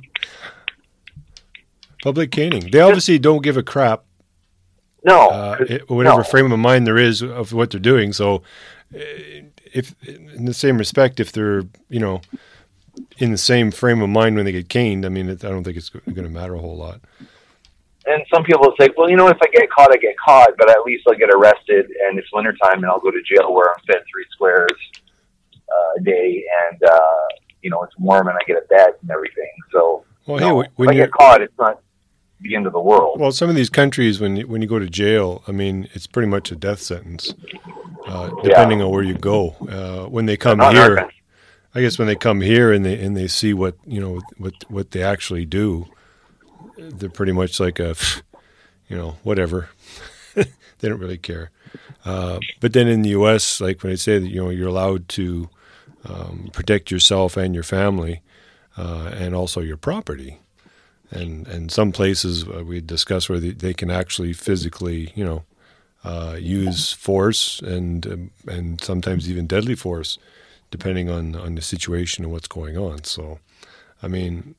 Public 2.02 2.30
caning. 2.30 2.70
They 2.70 2.80
obviously 2.80 3.18
don't 3.18 3.42
give 3.42 3.56
a 3.58 3.62
crap, 3.62 4.04
No, 5.04 5.28
uh, 5.28 5.56
it- 5.68 5.90
whatever 5.90 6.18
no. 6.18 6.22
frame 6.24 6.50
of 6.50 6.58
mind 6.58 6.86
there 6.86 6.96
is 6.98 7.20
of 7.22 7.52
what 7.52 7.70
they're 7.70 7.80
doing. 7.80 8.12
So, 8.14 8.36
uh, 8.94 8.98
if 9.72 9.94
in 10.06 10.46
the 10.46 10.54
same 10.54 10.78
respect, 10.78 11.20
if 11.20 11.30
they're 11.30 11.62
you 11.90 12.00
know 12.00 12.22
in 13.18 13.30
the 13.32 13.38
same 13.38 13.70
frame 13.70 14.00
of 14.02 14.08
mind 14.08 14.36
when 14.36 14.44
they 14.44 14.52
get 14.52 14.68
caned, 14.68 15.04
I 15.04 15.08
mean, 15.08 15.28
it, 15.28 15.44
I 15.44 15.48
don't 15.48 15.64
think 15.64 15.76
it's 15.76 15.88
going 15.90 16.14
to 16.14 16.28
matter 16.28 16.54
a 16.54 16.58
whole 16.60 16.76
lot. 16.76 17.00
And 18.06 18.22
some 18.32 18.42
people 18.44 18.72
say, 18.80 18.88
well, 18.96 19.10
you 19.10 19.16
know, 19.16 19.28
if 19.28 19.36
I 19.42 19.46
get 19.52 19.70
caught, 19.70 19.92
I 19.92 19.98
get 19.98 20.16
caught, 20.18 20.50
but 20.58 20.70
at 20.70 20.82
least 20.84 21.04
I'll 21.06 21.14
get 21.14 21.30
arrested, 21.32 21.86
and 22.06 22.18
it's 22.18 22.28
wintertime, 22.32 22.78
and 22.78 22.86
I'll 22.86 22.98
go 22.98 23.10
to 23.10 23.22
jail 23.22 23.52
where 23.52 23.68
I'm 23.68 23.80
fed 23.86 24.02
three 24.10 24.24
squares. 24.30 24.70
uh, 25.70 26.00
a 26.00 26.02
day, 26.02 26.44
and 26.70 26.82
uh, 26.82 27.26
you 27.62 27.70
know 27.70 27.82
it's 27.82 27.96
warm, 27.98 28.26
and 28.28 28.36
I 28.36 28.40
get 28.46 28.56
a 28.56 28.66
bed 28.68 28.94
and 29.02 29.10
everything. 29.10 29.50
So 29.72 30.04
Well, 30.26 30.38
hey, 30.38 30.44
know, 30.44 30.62
wh- 30.62 30.64
if 30.64 30.70
when 30.76 30.88
I 30.88 30.94
get 30.94 31.12
caught, 31.12 31.42
it's 31.42 31.56
not 31.58 31.80
the 32.40 32.56
end 32.56 32.66
of 32.66 32.72
the 32.72 32.80
world. 32.80 33.20
well, 33.20 33.32
some 33.32 33.50
of 33.50 33.54
these 33.54 33.70
countries, 33.70 34.18
when 34.18 34.36
you, 34.36 34.46
when 34.48 34.62
you 34.62 34.68
go 34.68 34.78
to 34.78 34.88
jail, 34.88 35.42
I 35.46 35.52
mean, 35.52 35.88
it's 35.92 36.06
pretty 36.06 36.28
much 36.28 36.50
a 36.50 36.56
death 36.56 36.80
sentence, 36.80 37.34
uh, 38.06 38.30
depending 38.42 38.82
on 38.82 38.90
where 38.90 39.02
you 39.02 39.14
go. 39.14 39.50
Uh, 39.68 40.08
when 40.08 40.26
they 40.26 40.36
come 40.36 40.58
here. 40.72 41.08
I 41.74 41.80
guess 41.80 41.98
when 41.98 42.08
they 42.08 42.16
come 42.16 42.40
here 42.40 42.72
and 42.72 42.84
they 42.84 43.00
and 43.00 43.16
they 43.16 43.28
see 43.28 43.54
what 43.54 43.76
you 43.86 44.00
know 44.00 44.20
what 44.38 44.54
what 44.68 44.90
they 44.90 45.02
actually 45.02 45.44
do, 45.44 45.86
they're 46.76 47.08
pretty 47.10 47.32
much 47.32 47.60
like 47.60 47.78
a, 47.78 47.94
you 48.88 48.96
know, 48.96 49.16
whatever. 49.22 49.68
they 50.34 50.88
don't 50.88 50.98
really 50.98 51.18
care. 51.18 51.50
Uh, 52.04 52.40
but 52.60 52.72
then 52.72 52.88
in 52.88 53.02
the 53.02 53.10
U.S., 53.10 53.60
like 53.60 53.82
when 53.82 53.92
they 53.92 53.96
say 53.96 54.18
that 54.18 54.28
you 54.28 54.42
know 54.42 54.50
you're 54.50 54.68
allowed 54.68 55.08
to 55.10 55.48
um, 56.04 56.50
protect 56.52 56.90
yourself 56.90 57.36
and 57.36 57.54
your 57.54 57.64
family, 57.64 58.22
uh, 58.76 59.10
and 59.14 59.34
also 59.34 59.60
your 59.60 59.76
property, 59.76 60.38
and 61.10 61.46
and 61.46 61.70
some 61.70 61.92
places 61.92 62.44
uh, 62.48 62.64
we 62.64 62.80
discuss 62.80 63.28
where 63.28 63.38
they, 63.38 63.50
they 63.50 63.74
can 63.74 63.90
actually 63.90 64.32
physically, 64.32 65.12
you 65.14 65.24
know, 65.24 65.44
uh, 66.02 66.36
use 66.38 66.92
force 66.92 67.60
and 67.60 68.06
um, 68.06 68.30
and 68.48 68.80
sometimes 68.80 69.30
even 69.30 69.46
deadly 69.46 69.74
force, 69.74 70.18
depending 70.70 71.08
on 71.10 71.34
on 71.34 71.54
the 71.54 71.62
situation 71.62 72.24
and 72.24 72.32
what's 72.32 72.48
going 72.48 72.76
on. 72.76 73.04
So, 73.04 73.38
I 74.02 74.08
mean, 74.08 74.54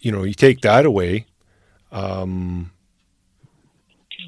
you 0.00 0.12
know, 0.12 0.24
you 0.24 0.34
take 0.34 0.60
that 0.60 0.86
away, 0.86 1.26
um, 1.92 2.72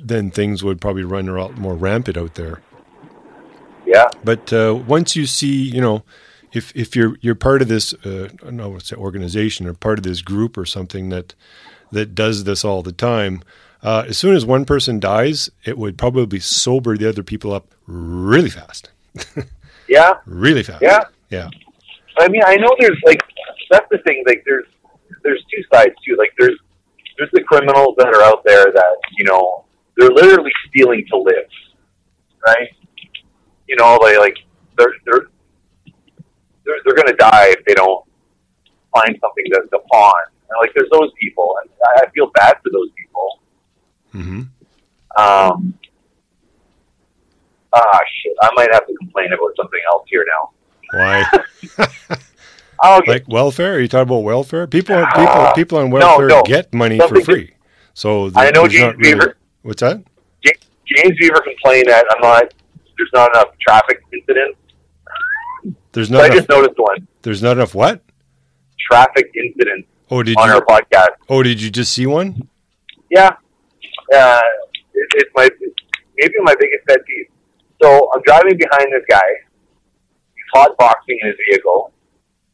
then 0.02 0.30
things 0.30 0.62
would 0.62 0.80
probably 0.80 1.04
run 1.04 1.28
a 1.28 1.40
lot 1.40 1.56
more 1.56 1.74
rampant 1.74 2.16
out 2.16 2.34
there. 2.34 2.62
Yeah, 3.86 4.10
But 4.22 4.52
uh, 4.52 4.74
once 4.86 5.16
you 5.16 5.24
see, 5.24 5.62
you 5.62 5.80
know, 5.80 6.02
if 6.52 6.74
if 6.76 6.94
you're 6.94 7.16
you're 7.20 7.34
part 7.34 7.62
of 7.62 7.68
this, 7.68 7.94
uh, 8.04 8.28
I 8.30 8.44
don't 8.44 8.56
know 8.56 8.70
what's 8.70 8.92
an 8.92 8.98
organization 8.98 9.66
or 9.66 9.74
part 9.74 9.98
of 9.98 10.04
this 10.04 10.20
group 10.20 10.58
or 10.58 10.66
something 10.66 11.08
that 11.08 11.34
that 11.92 12.14
does 12.14 12.44
this 12.44 12.64
all 12.64 12.82
the 12.82 12.92
time, 12.92 13.42
uh, 13.82 14.04
as 14.08 14.18
soon 14.18 14.34
as 14.34 14.44
one 14.44 14.64
person 14.64 15.00
dies, 15.00 15.50
it 15.64 15.78
would 15.78 15.96
probably 15.96 16.40
sober 16.40 16.96
the 16.96 17.08
other 17.08 17.22
people 17.22 17.52
up 17.52 17.74
really 17.86 18.50
fast, 18.50 18.90
yeah, 19.88 20.14
really 20.26 20.62
fast. 20.62 20.82
yeah. 20.82 21.04
yeah, 21.30 21.48
I 22.18 22.28
mean, 22.28 22.42
I 22.46 22.56
know 22.56 22.74
there's 22.78 23.00
like 23.04 23.22
that's 23.70 23.86
the 23.90 23.98
thing. 23.98 24.24
Like, 24.26 24.42
there's 24.46 24.66
there's 25.22 25.44
two 25.54 25.62
sides 25.72 25.94
too. 26.06 26.16
Like, 26.16 26.32
there's 26.38 26.58
there's 27.16 27.30
the 27.32 27.42
criminals 27.42 27.94
that 27.98 28.08
are 28.08 28.22
out 28.22 28.42
there 28.44 28.66
that 28.72 28.96
you 29.18 29.24
know 29.24 29.64
they're 29.96 30.10
literally 30.10 30.52
stealing 30.68 31.04
to 31.10 31.18
live, 31.18 31.48
right? 32.46 32.68
You 33.66 33.76
know, 33.76 33.98
they 34.02 34.18
like 34.18 34.36
they're 34.76 34.94
they're 35.04 35.26
they're, 36.64 36.76
they're 36.84 36.94
going 36.94 37.08
to 37.08 37.16
die 37.18 37.48
if 37.48 37.64
they 37.64 37.74
don't 37.74 38.04
find 38.94 39.16
something 39.20 39.44
to, 39.52 39.62
to 39.70 39.78
pawn. 39.90 40.14
And 40.50 40.56
like, 40.60 40.70
there's 40.74 40.88
those 40.90 41.10
people, 41.20 41.56
and 41.62 41.70
I 41.98 42.10
feel 42.10 42.30
bad 42.34 42.56
for 42.62 42.70
those 42.70 42.88
people. 42.96 43.40
hmm 44.12 44.42
Um, 45.16 45.74
ah, 47.74 47.98
shit! 48.22 48.32
I 48.42 48.50
might 48.54 48.72
have 48.72 48.86
to 48.86 48.94
complain 48.94 49.32
about 49.32 49.52
something 49.56 49.80
else 49.92 50.04
here 50.08 50.24
now. 50.26 50.50
Why? 50.98 52.16
Like 53.06 53.26
welfare? 53.26 53.74
Are 53.74 53.80
you 53.80 53.88
talking 53.88 54.08
about 54.08 54.22
welfare? 54.22 54.66
People, 54.68 55.04
people, 55.16 55.50
people 55.56 55.78
on 55.78 55.90
welfare 55.90 56.28
no. 56.28 56.42
get 56.44 56.72
money 56.72 56.98
Something 56.98 57.24
for 57.24 57.32
free. 57.32 57.54
So 57.92 58.30
I 58.36 58.50
know 58.52 58.68
James 58.68 58.96
really- 58.98 59.14
Beaver. 59.14 59.36
What's 59.62 59.80
that? 59.80 60.02
James 60.44 61.18
Beaver 61.20 61.40
complained 61.40 61.86
that 61.88 62.06
I'm 62.10 62.20
not. 62.22 62.54
There's 62.96 63.10
not 63.12 63.30
enough 63.34 63.48
traffic 63.60 64.00
incidents. 64.12 64.58
There's 65.92 66.08
So 66.08 66.14
not 66.14 66.22
I 66.22 66.28
just 66.30 66.48
noticed 66.48 66.78
one 66.78 67.06
there's 67.22 67.42
not 67.42 67.56
enough 67.58 67.74
what? 67.74 68.00
traffic 68.88 69.30
incidents. 69.36 69.88
Oh, 70.10 70.22
did 70.22 70.36
on 70.38 70.48
you? 70.48 70.54
our 70.54 70.64
podcast. 70.64 71.08
Oh, 71.28 71.42
did 71.42 71.60
you 71.60 71.70
just 71.70 71.92
see 71.92 72.06
one? 72.06 72.48
Yeah, 73.10 73.28
uh, 74.14 74.40
it, 74.94 75.08
it's 75.16 75.30
my 75.34 75.50
maybe 76.16 76.34
my 76.40 76.54
biggest 76.58 76.86
pet 76.86 76.98
peeve. 77.06 77.26
So 77.82 78.10
I'm 78.14 78.22
driving 78.22 78.56
behind 78.56 78.86
this 78.92 79.04
guy. 79.08 79.20
He's 80.34 80.44
hot 80.54 80.76
boxing 80.78 81.18
in 81.22 81.28
his 81.28 81.36
vehicle, 81.48 81.92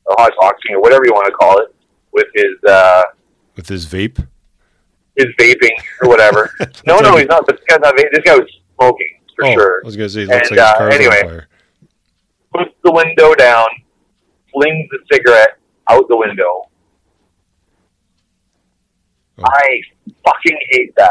or 0.06 0.14
hot 0.18 0.32
boxing, 0.40 0.74
or 0.76 0.80
whatever 0.82 1.04
you 1.04 1.12
want 1.12 1.26
to 1.26 1.32
call 1.32 1.58
it, 1.58 1.74
with 2.12 2.26
his 2.34 2.70
uh, 2.70 3.02
With 3.56 3.68
his 3.68 3.86
vape? 3.86 4.26
his 5.16 5.26
vaping 5.38 5.70
or 6.02 6.08
whatever. 6.08 6.50
no, 6.86 6.98
no, 6.98 7.16
he's 7.16 7.28
not. 7.28 7.46
This 7.46 7.60
guy's 7.68 7.78
not. 7.80 7.94
vaping. 7.96 8.10
This 8.12 8.24
guy 8.24 8.34
was 8.36 8.50
smoking 8.76 9.20
for 9.36 9.46
oh, 9.46 9.52
sure. 9.52 9.80
I 9.82 9.86
was 9.86 9.96
going 9.96 10.08
to 10.08 10.12
say, 10.14 10.22
it 10.22 10.28
looks 10.28 10.48
And, 10.50 10.56
like 10.58 10.80
uh, 10.80 10.84
anyway. 10.86 11.20
on 11.22 11.28
fire. 11.28 11.48
puts 12.52 12.70
the 12.82 12.92
window 12.92 13.34
down, 13.34 13.66
flings 14.52 14.88
the 14.90 14.98
cigarette 15.12 15.56
out 15.88 16.06
the 16.08 16.16
window. 16.16 16.68
Oh. 19.38 19.42
I 19.44 19.80
fucking 20.24 20.58
hate 20.70 20.94
that. 20.96 21.10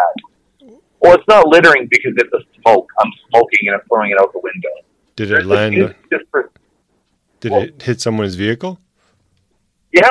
Well, 1.03 1.15
it's 1.15 1.27
not 1.27 1.45
littering 1.47 1.87
because 1.91 2.13
it's 2.15 2.33
a 2.33 2.39
smoke. 2.61 2.89
I'm 3.01 3.11
smoking 3.29 3.59
and 3.67 3.75
I'm 3.75 3.81
throwing 3.87 4.11
it 4.11 4.17
out 4.19 4.31
the 4.31 4.39
window. 4.41 4.69
Did 5.17 5.31
it 5.31 5.45
land? 5.45 5.93
just 6.11 6.23
for, 6.31 6.49
Did 7.41 7.51
well- 7.51 7.61
it 7.63 7.81
hit 7.81 7.99
someone's 8.01 8.35
vehicle? 8.35 8.79
yeah, 9.91 10.01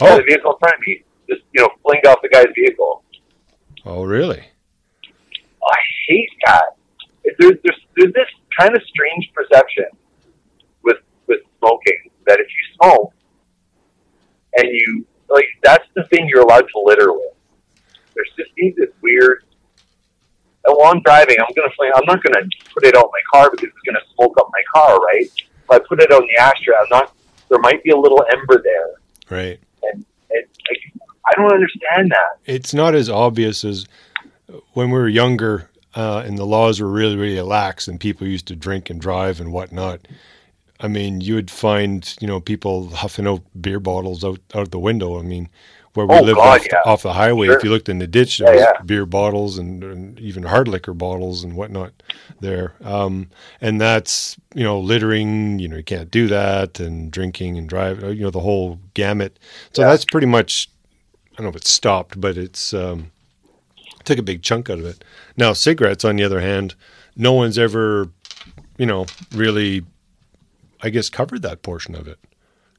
oh. 0.00 0.06
yeah, 0.06 0.12
Oh, 0.12 0.16
the 0.18 0.24
vehicle 0.24 0.52
in 0.52 0.58
front 0.58 0.74
of 0.74 0.80
me 0.86 1.02
just 1.30 1.42
you 1.54 1.62
know 1.62 1.68
flinged 1.82 2.06
off 2.06 2.18
the 2.22 2.28
guy's 2.28 2.46
vehicle. 2.54 3.02
oh, 3.86 4.04
really? 4.04 4.40
I 5.62 5.76
hate 6.08 6.28
that. 6.46 6.62
There's, 7.38 7.54
there's 7.62 7.80
there's 7.96 8.12
this 8.14 8.28
kind 8.58 8.74
of 8.76 8.82
strange 8.88 9.30
perception 9.34 9.84
with 10.82 10.96
with 11.26 11.40
smoking 11.58 12.10
that 12.26 12.40
if 12.40 12.46
you 12.46 12.74
smoke 12.82 13.12
and 14.56 14.66
you 14.70 15.06
like 15.28 15.44
that's 15.62 15.84
the 15.94 16.04
thing 16.04 16.28
you're 16.28 16.42
allowed 16.42 16.62
to 16.74 16.80
litter 16.84 17.12
with. 17.12 17.32
There's 18.14 18.30
just 18.36 18.50
seems 18.58 18.76
this 18.76 18.88
weird. 19.02 19.44
While 20.64 20.92
I'm 20.92 21.00
driving, 21.02 21.36
I'm 21.40 21.52
gonna. 21.54 21.70
I'm 21.94 22.04
not 22.06 22.22
gonna 22.22 22.46
put 22.74 22.84
it 22.84 22.94
out 22.96 23.04
in 23.04 23.10
my 23.10 23.22
car 23.32 23.50
because 23.50 23.68
it's 23.68 23.82
gonna 23.86 24.04
smoke 24.14 24.36
up 24.38 24.48
my 24.52 24.62
car, 24.74 24.98
right? 25.00 25.26
If 25.36 25.70
I 25.70 25.78
put 25.78 26.00
it 26.02 26.12
on 26.12 26.22
the 26.22 26.42
ashtray, 26.42 26.74
I'm 26.78 26.86
not. 26.90 27.14
There 27.48 27.58
might 27.60 27.82
be 27.82 27.90
a 27.90 27.96
little 27.96 28.22
ember 28.30 28.62
there, 28.62 28.90
Right. 29.30 29.58
and 29.84 30.04
it, 30.30 30.50
like, 30.70 31.02
I 31.26 31.40
don't 31.40 31.50
understand 31.52 32.10
that. 32.10 32.38
It's 32.44 32.74
not 32.74 32.94
as 32.94 33.08
obvious 33.08 33.64
as 33.64 33.86
when 34.74 34.90
we 34.90 34.98
were 34.98 35.08
younger 35.08 35.70
uh, 35.94 36.22
and 36.26 36.36
the 36.36 36.44
laws 36.44 36.80
were 36.80 36.88
really, 36.90 37.16
really 37.16 37.40
lax 37.40 37.88
and 37.88 37.98
people 37.98 38.26
used 38.26 38.46
to 38.48 38.56
drink 38.56 38.90
and 38.90 39.00
drive 39.00 39.40
and 39.40 39.50
whatnot. 39.52 40.00
I 40.80 40.88
mean, 40.88 41.22
you 41.22 41.34
would 41.36 41.50
find, 41.50 42.14
you 42.20 42.26
know, 42.26 42.38
people 42.40 42.88
huffing 42.90 43.26
out 43.26 43.42
beer 43.58 43.80
bottles 43.80 44.22
out, 44.24 44.40
out 44.54 44.70
the 44.70 44.78
window. 44.78 45.18
I 45.18 45.22
mean, 45.22 45.48
where 45.98 46.06
we 46.06 46.14
Oh, 46.14 46.22
lived 46.22 46.36
God, 46.36 46.60
off, 46.60 46.66
yeah. 46.70 46.78
off 46.86 47.02
the 47.02 47.12
highway, 47.12 47.48
Sure. 47.48 47.56
if 47.58 47.64
you 47.64 47.70
looked 47.70 47.88
in 47.88 47.98
the 47.98 48.06
ditch, 48.06 48.38
there 48.38 48.54
Yeah, 48.54 48.54
was 48.54 48.74
yeah. 48.78 48.82
beer 48.84 49.04
bottles 49.04 49.58
and, 49.58 49.82
and 49.82 50.20
even 50.20 50.44
hard 50.44 50.68
liquor 50.68 50.94
bottles 50.94 51.42
and 51.42 51.56
whatnot 51.56 51.92
there. 52.40 52.74
Um, 52.84 53.30
and 53.60 53.80
that's, 53.80 54.36
you 54.54 54.62
know, 54.62 54.78
littering, 54.78 55.58
you 55.58 55.66
know, 55.66 55.76
you 55.78 55.82
can't 55.82 56.08
do 56.08 56.28
that 56.28 56.78
and 56.78 57.10
drinking 57.10 57.58
and 57.58 57.68
drive, 57.68 58.00
you 58.04 58.22
know, 58.22 58.30
the 58.30 58.38
whole 58.40 58.78
gamut. 58.94 59.40
So 59.72 59.82
that's 59.82 60.04
pretty 60.04 60.28
much, 60.28 60.70
I 61.32 61.36
don't 61.38 61.46
know 61.46 61.50
if 61.50 61.56
it's 61.56 61.70
stopped, 61.70 62.20
but 62.20 62.36
it's, 62.38 62.72
um, 62.72 63.10
took 64.04 64.18
a 64.18 64.22
big 64.22 64.42
chunk 64.42 64.70
out 64.70 64.78
of 64.78 64.86
it. 64.86 65.02
Now, 65.36 65.52
cigarettes, 65.52 66.04
on 66.04 66.14
the 66.14 66.22
other 66.22 66.40
hand, 66.40 66.76
no 67.16 67.32
one's 67.32 67.58
ever, 67.58 68.08
you 68.78 68.86
know, 68.86 69.06
really, 69.34 69.84
I 70.80 70.90
guess, 70.90 71.10
covered 71.10 71.42
that 71.42 71.62
portion 71.62 71.96
of 71.96 72.06
it 72.06 72.18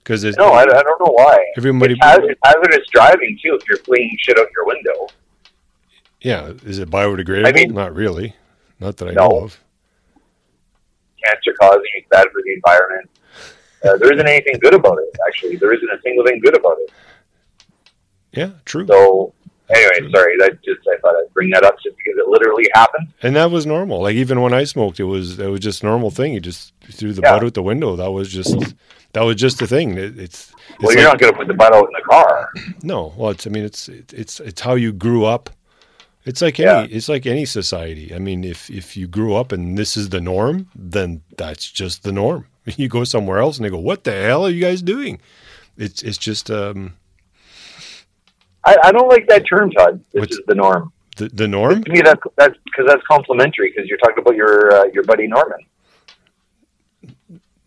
because. 0.03 0.23
No, 0.37 0.49
I, 0.49 0.61
I 0.63 0.65
don't 0.83 0.99
know 1.05 1.11
why. 1.13 1.37
Everybody, 1.57 1.93
It's, 1.93 2.05
haz- 2.05 2.19
it's 2.23 2.39
hazardous 2.43 2.87
driving 2.91 3.37
too 3.43 3.57
if 3.61 3.67
you're 3.67 3.77
flinging 3.79 4.15
shit 4.19 4.37
out 4.39 4.47
your 4.55 4.65
window. 4.65 5.07
yeah, 6.21 6.51
is 6.65 6.79
it 6.79 6.89
biodegradable? 6.89 7.47
I 7.47 7.51
mean- 7.51 7.73
Not 7.73 7.95
really, 7.95 8.35
not 8.79 8.97
that 8.97 9.07
I 9.09 9.11
No. 9.13 9.27
know 9.27 9.39
of. 9.43 9.59
Cancer 11.23 11.53
causing, 11.59 11.81
it's 11.97 12.07
bad 12.09 12.27
for 12.31 12.41
the 12.43 12.53
environment. 12.53 13.09
Uh, 13.83 13.97
there 13.97 14.13
isn't 14.13 14.27
anything 14.27 14.55
good 14.61 14.73
about 14.73 14.97
it. 14.99 15.15
Actually, 15.27 15.55
there 15.57 15.73
isn't 15.73 15.89
a 15.89 16.01
single 16.01 16.25
thing 16.25 16.39
good 16.43 16.55
about 16.57 16.77
it. 16.79 16.91
Yeah, 18.33 18.51
true. 18.65 18.85
So, 18.87 19.33
anyway, 19.73 20.11
sorry. 20.13 20.37
That 20.37 20.61
just 20.63 20.79
I 20.87 20.97
thought 20.99 21.15
I'd 21.15 21.33
bring 21.33 21.49
that 21.51 21.63
up 21.63 21.75
just 21.83 21.95
because 21.97 22.17
it 22.17 22.27
literally 22.27 22.67
happened. 22.73 23.07
And 23.23 23.35
that 23.35 23.51
was 23.51 23.65
normal. 23.65 24.01
Like 24.01 24.15
even 24.15 24.41
when 24.41 24.53
I 24.53 24.63
smoked, 24.63 24.99
it 24.99 25.05
was 25.05 25.39
it 25.39 25.47
was 25.47 25.59
just 25.59 25.83
a 25.83 25.85
normal 25.85 26.11
thing. 26.11 26.33
You 26.33 26.39
just 26.39 26.73
threw 26.91 27.13
the 27.13 27.21
Yeah. 27.23 27.33
butt 27.33 27.43
out 27.43 27.53
the 27.53 27.63
window. 27.63 27.95
That 27.95 28.11
was 28.11 28.31
just 28.31 28.55
that 29.13 29.21
was 29.21 29.35
just 29.37 29.59
the 29.59 29.67
thing. 29.67 29.97
It, 29.97 30.19
it's, 30.19 30.19
it's 30.19 30.53
Well, 30.81 30.93
you're 30.93 31.03
like- 31.03 31.13
not 31.13 31.19
going 31.19 31.33
to 31.33 31.37
put 31.39 31.47
the 31.47 31.53
butt 31.53 31.73
out 31.73 31.85
in 31.87 31.93
the 31.93 32.05
car. 32.09 32.49
No, 32.83 33.13
well, 33.17 33.31
it's. 33.31 33.47
I 33.47 33.49
mean, 33.49 33.63
it's 33.63 33.89
it's 33.89 34.39
it's 34.39 34.61
how 34.61 34.75
you 34.75 34.91
grew 34.93 35.25
up. 35.25 35.49
It's 36.25 36.41
like 36.41 36.59
Yeah. 36.59 36.81
any. 36.81 36.93
It's 36.93 37.09
like 37.09 37.25
any 37.25 37.45
society. 37.45 38.13
I 38.13 38.19
mean, 38.19 38.43
if 38.43 38.69
if 38.69 38.95
you 38.97 39.07
grew 39.07 39.35
up 39.35 39.51
and 39.51 39.77
this 39.77 39.95
is 39.97 40.09
the 40.09 40.21
norm, 40.21 40.67
then 40.75 41.21
that's 41.37 41.69
just 41.69 42.03
the 42.03 42.11
norm. 42.11 42.45
You 42.77 42.87
go 42.87 43.03
somewhere 43.03 43.39
else 43.39 43.57
and 43.57 43.65
they 43.65 43.69
go, 43.71 43.79
"What 43.79 44.03
the 44.03 44.11
hell 44.11 44.45
are 44.45 44.49
you 44.51 44.61
guys 44.61 44.81
doing?" 44.83 45.19
It's 45.77 46.03
it's 46.03 46.17
just 46.19 46.51
um, 46.51 46.93
I, 48.69 48.75
I 48.87 48.91
don't 48.91 49.07
like 49.09 49.27
that 49.27 49.43
term, 49.51 49.71
Todd. 49.71 50.03
This 50.13 50.19
What's- 50.21 50.35
is 50.37 50.41
the 50.47 50.55
norm. 50.55 50.91
the 51.17 51.29
the 51.29 51.47
norm. 51.47 51.83
To 51.83 51.91
me, 51.91 52.01
that's 52.01 52.21
that's 52.37 52.55
because 52.65 52.85
that's 52.87 53.01
complimentary 53.09 53.71
because 53.71 53.87
you're 53.89 53.97
talking 53.99 54.19
about 54.23 54.35
your 54.35 54.71
uh, 54.73 54.85
your 54.93 55.03
buddy 55.03 55.27
Norman. 55.27 55.59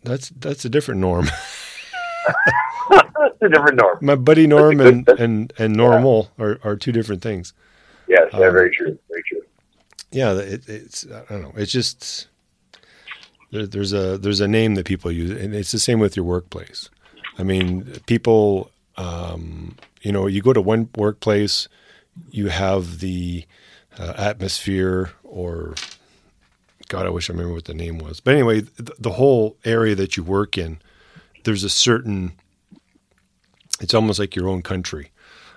That's 0.03 0.29
that's 0.29 0.65
a 0.65 0.69
different 0.69 0.99
norm. 1.01 1.27
It's 3.25 3.41
a 3.41 3.49
different 3.49 3.77
norm. 3.81 3.97
My 4.01 4.15
buddy 4.15 4.47
Norm 4.47 4.77
good- 4.77 4.93
and, 4.93 5.09
and, 5.19 5.53
and 5.57 5.73
normal 5.75 6.29
are, 6.37 6.59
are 6.63 6.75
two 6.75 6.91
different 6.91 7.21
things. 7.21 7.53
Yes, 8.07 8.29
yeah, 8.31 8.37
Um, 8.47 8.53
very 8.53 8.73
true. 8.75 8.97
Very 9.09 9.23
true. 9.29 9.41
Yeah, 10.11 10.33
it, 10.33 10.67
it's 10.69 11.05
I 11.05 11.23
don't 11.33 11.41
know. 11.41 11.53
It's 11.55 11.71
just 11.71 12.27
there, 13.51 13.65
there's 13.65 13.91
a 13.93 14.17
there's 14.17 14.41
a 14.41 14.47
name 14.47 14.75
that 14.75 14.85
people 14.85 15.11
use, 15.11 15.31
and 15.31 15.53
it's 15.55 15.71
the 15.71 15.79
same 15.79 15.99
with 15.99 16.15
your 16.17 16.25
workplace. 16.25 16.89
I 17.37 17.43
mean, 17.43 17.83
people, 18.05 18.69
um, 18.97 19.75
you 20.01 20.11
know, 20.11 20.27
you 20.27 20.41
go 20.41 20.53
to 20.53 20.61
one 20.61 20.89
workplace, 20.95 21.67
you 22.29 22.47
have 22.47 22.99
the 22.99 23.45
uh, 23.97 24.13
atmosphere, 24.17 25.11
or 25.23 25.75
God, 26.89 27.05
I 27.05 27.09
wish 27.09 27.29
I 27.29 27.33
remember 27.33 27.53
what 27.53 27.65
the 27.65 27.73
name 27.73 27.97
was. 27.97 28.19
But 28.19 28.35
anyway, 28.35 28.61
the, 28.61 28.93
the 28.99 29.11
whole 29.11 29.57
area 29.65 29.95
that 29.95 30.17
you 30.17 30.23
work 30.23 30.57
in, 30.57 30.79
there's 31.43 31.63
a 31.63 31.69
certain. 31.69 32.33
It's 33.79 33.93
almost 33.93 34.19
like 34.19 34.35
your 34.35 34.47
own 34.47 34.61
country. 34.61 35.11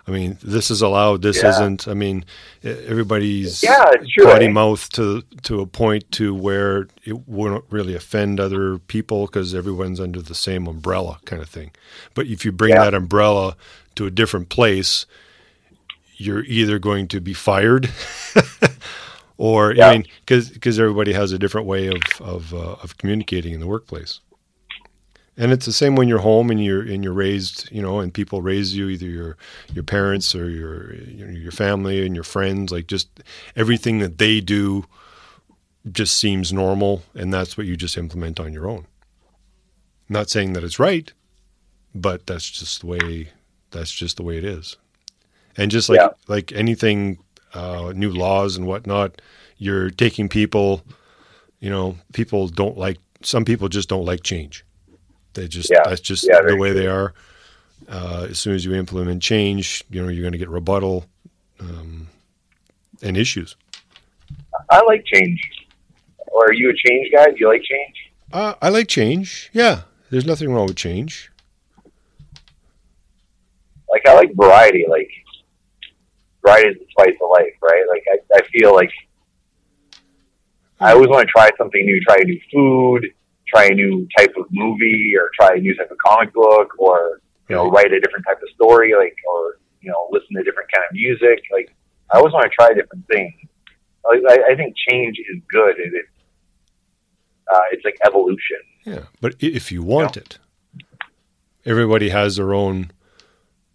I 0.09 0.13
mean, 0.13 0.39
this 0.43 0.71
is 0.71 0.83
allowed. 0.83 1.23
This 1.23 1.43
Yeah. 1.43 1.51
isn't. 1.51 1.89
I 1.89 1.95
mean, 1.95 2.25
everybody's 2.63 3.63
Yeah, 3.63 3.91
potty 4.23 4.45
eh? 4.47 4.51
mouth 4.51 4.89
to 4.93 5.23
to 5.43 5.61
a 5.61 5.67
point 5.67 6.11
to 6.13 6.33
where 6.35 6.87
it 7.05 7.27
wouldn't 7.29 7.65
really 7.71 7.95
offend 7.95 8.39
other 8.39 8.79
people 8.79 9.27
because 9.27 9.55
everyone's 9.55 9.99
under 10.01 10.23
the 10.23 10.35
same 10.35 10.67
umbrella 10.69 11.19
kind 11.25 11.43
of 11.43 11.49
thing. 11.49 11.73
But 12.15 12.27
if 12.27 12.45
you 12.45 12.53
bring 12.53 12.75
Yeah. 12.75 12.85
that 12.85 12.95
umbrella 12.95 13.57
to 13.97 14.07
a 14.07 14.11
different 14.11 14.49
place, 14.49 15.07
you're 16.17 16.45
either 16.45 16.79
going 16.79 17.09
to 17.09 17.21
be 17.21 17.35
fired 17.35 17.91
or 19.39 19.75
Yeah. 19.75 19.89
I 19.89 19.93
mean 19.93 20.07
because 20.25 20.79
everybody 20.79 21.13
has 21.15 21.33
a 21.33 21.39
different 21.39 21.67
way 21.67 21.89
of 21.89 22.01
of 22.21 22.55
uh, 22.55 22.77
of 22.83 22.97
communicating 22.99 23.53
in 23.55 23.61
the 23.61 23.67
workplace. 23.67 24.21
And 25.38 25.52
it's 25.52 25.66
the 25.66 25.73
same 25.73 25.97
when 25.97 26.09
you're 26.09 26.21
home 26.21 26.50
and 26.50 26.64
you're 26.64 26.83
and 26.83 27.05
you're 27.05 27.12
raised, 27.12 27.71
you 27.71 27.83
know, 27.83 28.00
and 28.00 28.12
people 28.12 28.40
raise 28.40 28.75
you, 28.76 28.88
either 28.88 29.07
your 29.07 29.37
your 29.75 29.85
parents 29.85 30.35
or 30.35 30.49
your 30.49 30.95
your 30.95 31.31
your 31.31 31.52
family 31.52 32.07
and 32.07 32.14
your 32.14 32.25
friends. 32.25 32.73
Like 32.73 32.87
just 32.87 33.09
everything 33.55 33.99
that 33.99 34.19
they 34.19 34.40
do 34.40 34.85
just 35.93 36.16
seems 36.19 36.52
normal, 36.52 37.02
and 37.14 37.33
that's 37.33 37.57
what 37.57 37.66
you 37.66 37.76
just 37.76 37.97
implement 37.99 38.40
on 38.40 38.52
your 38.52 38.69
own. 38.69 38.87
Not 40.09 40.31
saying 40.31 40.55
that 40.55 40.64
it's 40.64 40.78
right, 40.78 41.12
but 41.95 42.26
that's 42.26 42.50
just 42.50 42.81
the 42.81 42.87
way 42.87 43.28
that's 43.71 43.93
just 43.93 44.16
the 44.16 44.23
way 44.23 44.38
it 44.38 44.45
is. 44.45 44.76
And 45.57 45.71
just 45.71 45.88
like 45.88 45.99
Yeah. 46.00 46.11
like 46.28 46.52
anything, 46.52 47.19
uh, 47.55 47.93
new 47.95 48.11
laws 48.11 48.57
and 48.57 48.66
whatnot, 48.66 49.21
you're 49.59 49.90
taking 49.90 50.28
people. 50.28 50.83
You 51.61 51.71
know, 51.71 51.99
people 52.12 52.49
don't 52.49 52.78
like. 52.78 52.99
Some 53.23 53.45
people 53.45 53.69
just 53.69 53.88
don't 53.88 54.05
like 54.05 54.23
change. 54.23 54.64
They 55.37 55.47
just 55.49 55.71
Yeah. 55.71 55.83
that's 55.85 56.00
just 56.00 56.25
Yeah, 56.26 56.40
the 56.43 56.57
way 56.57 56.73
they 56.73 56.87
are. 56.88 57.14
Uh, 57.88 58.26
as 58.31 58.38
soon 58.38 58.55
as 58.55 58.64
you 58.64 58.75
implement 58.75 59.23
change, 59.23 59.85
you 59.90 60.02
know 60.02 60.09
you're 60.09 60.23
going 60.23 60.33
to 60.33 60.38
get 60.38 60.49
rebuttal 60.49 61.05
um, 61.61 62.09
and 63.02 63.16
issues. 63.16 63.55
I 64.71 64.83
like 64.83 65.05
change. 65.05 65.38
Or 66.28 66.47
are 66.47 66.52
you 66.52 66.71
a 66.71 66.75
change 66.75 67.13
guy? 67.13 67.26
Do 67.26 67.37
you 67.39 67.49
like 67.49 67.63
change? 67.63 67.95
Uh, 68.32 68.54
I 68.61 68.71
like 68.71 68.89
change. 68.89 69.50
Yeah, 69.52 69.82
there's 70.11 70.26
nothing 70.26 70.52
wrong 70.52 70.67
with 70.67 70.76
change. 70.76 71.30
Like 73.89 74.02
I 74.08 74.15
like 74.15 74.30
variety. 74.34 74.84
Like 74.89 75.08
variety 76.45 76.71
is 76.71 76.76
the 76.78 76.87
spice 76.91 77.15
of 77.23 77.30
life, 77.30 77.54
right? 77.63 77.84
Like 77.89 78.04
I, 78.13 78.39
I 78.39 78.43
feel 78.49 78.75
like 78.75 78.91
I 80.80 80.93
always 80.93 81.08
want 81.08 81.26
to 81.26 81.32
try 81.32 81.50
something 81.56 81.84
new. 81.84 82.00
Try 82.00 82.17
a 82.21 82.25
new 82.25 82.41
food. 82.52 83.06
Try 83.49 83.67
a 83.67 83.75
new 83.75 84.09
type 84.19 84.35
of 84.37 84.47
movie, 84.50 85.13
or 85.17 85.30
try 85.39 85.56
a 85.56 85.61
new 85.61 85.75
type 85.76 85.91
of 85.91 85.99
comic 86.04 86.32
book, 86.32 86.71
or 86.78 87.21
you 87.49 87.54
know, 87.54 87.71
write 87.71 87.93
a 87.93 88.00
different 88.00 88.26
type 88.26 88.41
of 88.43 88.49
story, 88.54 88.95
like 88.95 89.17
or 89.28 89.59
you 89.80 89.91
know, 89.91 90.09
listen 90.11 90.35
to 90.35 90.43
different 90.43 90.71
kind 90.73 90.85
of 90.89 90.95
music. 90.95 91.45
Like 91.52 91.75
I 92.13 92.19
always 92.19 92.32
want 92.32 92.45
to 92.45 92.50
try 92.50 92.75
different 92.75 93.06
things. 93.06 93.32
Like, 94.04 94.21
I, 94.28 94.52
I 94.52 94.56
think 94.56 94.75
change 94.89 95.19
is 95.19 95.43
good. 95.50 95.78
It, 95.78 95.93
it 95.95 96.06
uh, 97.52 97.61
it's 97.73 97.85
like 97.85 97.97
evolution. 98.04 98.59
Yeah, 98.85 99.04
but 99.21 99.35
if 99.39 99.71
you 99.71 99.82
want 99.82 100.17
it, 100.17 100.39
everybody 101.65 102.09
has 102.09 102.37
their 102.37 102.54
own 102.54 102.91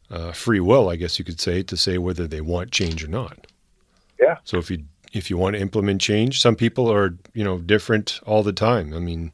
uh, 0.09 0.31
free 0.33 0.59
will, 0.59 0.89
I 0.89 0.97
guess 0.97 1.17
you 1.19 1.25
could 1.25 1.39
say, 1.39 1.63
to 1.63 1.77
say 1.77 1.97
whether 1.97 2.27
they 2.27 2.41
want 2.41 2.71
change 2.71 3.03
or 3.03 3.07
not. 3.07 3.47
Yeah. 4.19 4.37
So 4.43 4.57
if 4.57 4.69
you 4.69 4.83
if 5.13 5.29
you 5.29 5.37
want 5.37 5.55
to 5.55 5.61
implement 5.61 6.01
change, 6.01 6.41
some 6.41 6.55
people 6.55 6.91
are 6.91 7.17
you 7.33 7.43
know 7.43 7.59
different 7.59 8.19
all 8.25 8.43
the 8.43 8.53
time. 8.53 8.93
I 8.93 8.99
mean, 8.99 9.31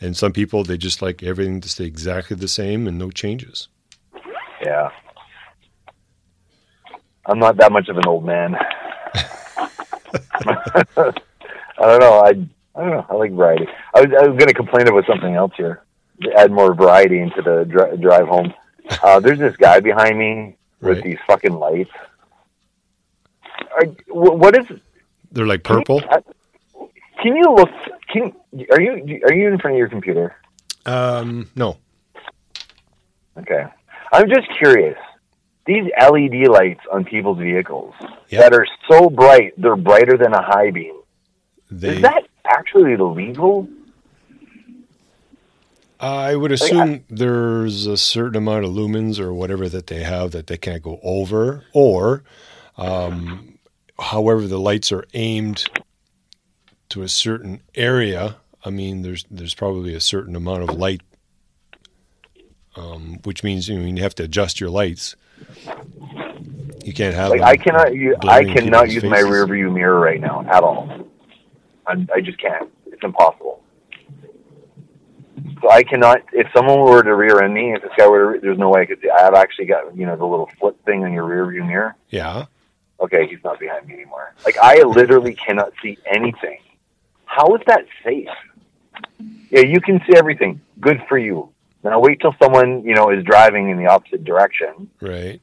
and 0.00 0.16
some 0.16 0.32
people 0.32 0.64
they 0.64 0.76
just 0.76 1.02
like 1.02 1.22
everything 1.22 1.60
to 1.60 1.68
stay 1.68 1.84
exactly 1.84 2.36
the 2.36 2.48
same 2.48 2.86
and 2.86 2.98
no 2.98 3.10
changes. 3.10 3.68
Yeah. 4.64 4.90
I'm 7.26 7.38
not 7.38 7.56
that 7.58 7.70
much 7.72 7.88
of 7.88 7.96
an 7.98 8.06
old 8.06 8.24
man. 8.24 8.56
I 10.46 10.84
don't 11.78 12.00
know. 12.00 12.20
I 12.20 12.28
I 12.74 12.80
don't 12.82 12.90
know. 12.90 13.06
I 13.10 13.14
like 13.14 13.32
variety. 13.32 13.66
I 13.94 14.00
was, 14.02 14.10
I 14.18 14.26
was 14.26 14.36
going 14.38 14.48
to 14.48 14.54
complain 14.54 14.86
about 14.88 15.04
something 15.06 15.34
else 15.34 15.52
here. 15.56 15.82
Add 16.36 16.50
more 16.52 16.74
variety 16.74 17.18
into 17.20 17.42
the 17.42 17.64
dri- 17.64 17.96
drive 17.98 18.28
home. 18.28 18.54
Uh, 19.02 19.20
there's 19.20 19.38
this 19.38 19.56
guy 19.56 19.80
behind 19.80 20.18
me 20.18 20.56
with 20.80 20.98
Right. 20.98 21.04
these 21.04 21.18
fucking 21.26 21.52
lights. 21.52 21.90
Are, 23.74 23.84
wh- 24.06 24.38
what 24.38 24.56
is? 24.56 24.66
They're 25.32 25.46
like 25.46 25.64
purple. 25.64 26.02
Can 27.22 27.36
you 27.36 27.54
look? 27.54 27.70
Can 28.12 28.32
are 28.70 28.80
you 28.80 29.20
are 29.24 29.32
you 29.34 29.48
in 29.48 29.58
front 29.58 29.74
of 29.74 29.78
your 29.78 29.88
computer? 29.88 30.36
Um, 30.86 31.48
no, 31.56 31.76
Okay. 33.38 33.64
I'm 34.12 34.28
just 34.28 34.48
curious. 34.58 34.96
These 35.66 35.84
LED 36.00 36.48
lights 36.48 36.80
on 36.90 37.04
people's 37.04 37.38
vehicles 37.38 37.94
Yep. 38.30 38.40
that 38.40 38.54
are 38.54 38.66
so 38.90 39.10
bright, 39.10 39.52
they're 39.58 39.76
brighter 39.76 40.16
than 40.16 40.32
a 40.32 40.40
high 40.42 40.70
beam. 40.70 40.94
they. 41.70 41.96
Is 41.96 42.02
that 42.02 42.22
actually 42.46 42.96
legal? 42.96 43.68
I 46.00 46.36
would 46.36 46.52
assume 46.52 47.04
there's 47.10 47.86
a 47.86 47.96
certain 47.96 48.36
amount 48.36 48.64
of 48.64 48.70
lumens 48.70 49.18
or 49.18 49.34
whatever 49.34 49.68
that 49.68 49.88
they 49.88 50.02
have 50.04 50.30
that 50.30 50.46
they 50.46 50.56
can't 50.56 50.82
go 50.82 51.00
over, 51.02 51.64
or 51.72 52.22
um, 52.76 53.58
however 53.98 54.46
the 54.46 54.60
lights 54.60 54.92
are 54.92 55.04
aimed 55.14 55.64
to 56.90 57.02
a 57.02 57.08
certain 57.08 57.60
area. 57.74 58.36
I 58.64 58.70
mean, 58.70 59.02
there's 59.02 59.24
there's 59.30 59.54
probably 59.54 59.94
a 59.94 60.00
certain 60.00 60.34
amount 60.36 60.68
of 60.68 60.76
light, 60.76 61.02
um, 62.76 63.18
which 63.24 63.42
means 63.44 63.68
you, 63.68 63.78
know, 63.78 63.86
you 63.86 64.02
have 64.02 64.14
to 64.16 64.24
adjust 64.24 64.60
your 64.60 64.70
lights. 64.70 65.16
You 66.84 66.92
can't 66.92 67.14
have 67.14 67.30
Like 67.30 67.42
I 67.42 67.56
cannot, 67.56 67.94
u- 67.94 68.16
I 68.22 68.44
cannot 68.44 68.88
use 68.90 69.04
my 69.04 69.16
faces. 69.16 69.30
rear 69.30 69.46
view 69.46 69.70
mirror 69.70 70.00
right 70.00 70.20
now 70.20 70.44
at 70.48 70.62
all. 70.62 70.88
I'm, 71.86 72.08
I 72.14 72.20
just 72.20 72.38
can't. 72.38 72.70
It's 72.86 73.02
impossible. 73.02 73.62
So 75.60 75.70
I 75.70 75.82
cannot. 75.82 76.22
If 76.32 76.46
someone 76.54 76.80
were 76.80 77.02
to 77.02 77.14
rear 77.14 77.42
end 77.42 77.54
me, 77.54 77.74
if 77.74 77.82
this 77.82 77.90
guy 77.96 78.06
were, 78.06 78.34
to, 78.34 78.40
there's 78.40 78.58
no 78.58 78.70
way 78.70 78.82
I 78.82 78.86
could. 78.86 79.00
see. 79.00 79.10
I 79.10 79.22
have 79.22 79.34
actually 79.34 79.66
got 79.66 79.96
you 79.96 80.06
know 80.06 80.16
the 80.16 80.24
little 80.26 80.48
flip 80.58 80.82
thing 80.84 81.04
on 81.04 81.12
your 81.12 81.24
rear 81.24 81.46
view 81.50 81.64
mirror. 81.64 81.96
Yeah, 82.10 82.46
Okay, 83.00 83.28
he's 83.28 83.42
not 83.44 83.60
behind 83.60 83.86
me 83.86 83.94
anymore. 83.94 84.34
Like 84.44 84.56
I 84.58 84.82
literally 84.82 85.34
cannot 85.34 85.72
see 85.82 85.98
anything. 86.06 86.58
How 87.28 87.54
is 87.54 87.62
that 87.66 87.84
safe? 88.04 88.28
Yeah, 89.50 89.60
you 89.60 89.80
can 89.80 90.00
see 90.06 90.16
everything. 90.16 90.60
Good 90.80 91.02
for 91.08 91.18
you. 91.18 91.50
Now 91.84 92.00
wait 92.00 92.20
till 92.20 92.34
someone 92.42 92.84
you 92.84 92.94
know 92.94 93.10
is 93.10 93.22
driving 93.22 93.68
in 93.70 93.78
the 93.78 93.86
opposite 93.86 94.24
direction 94.24 94.90
right. 95.00 95.40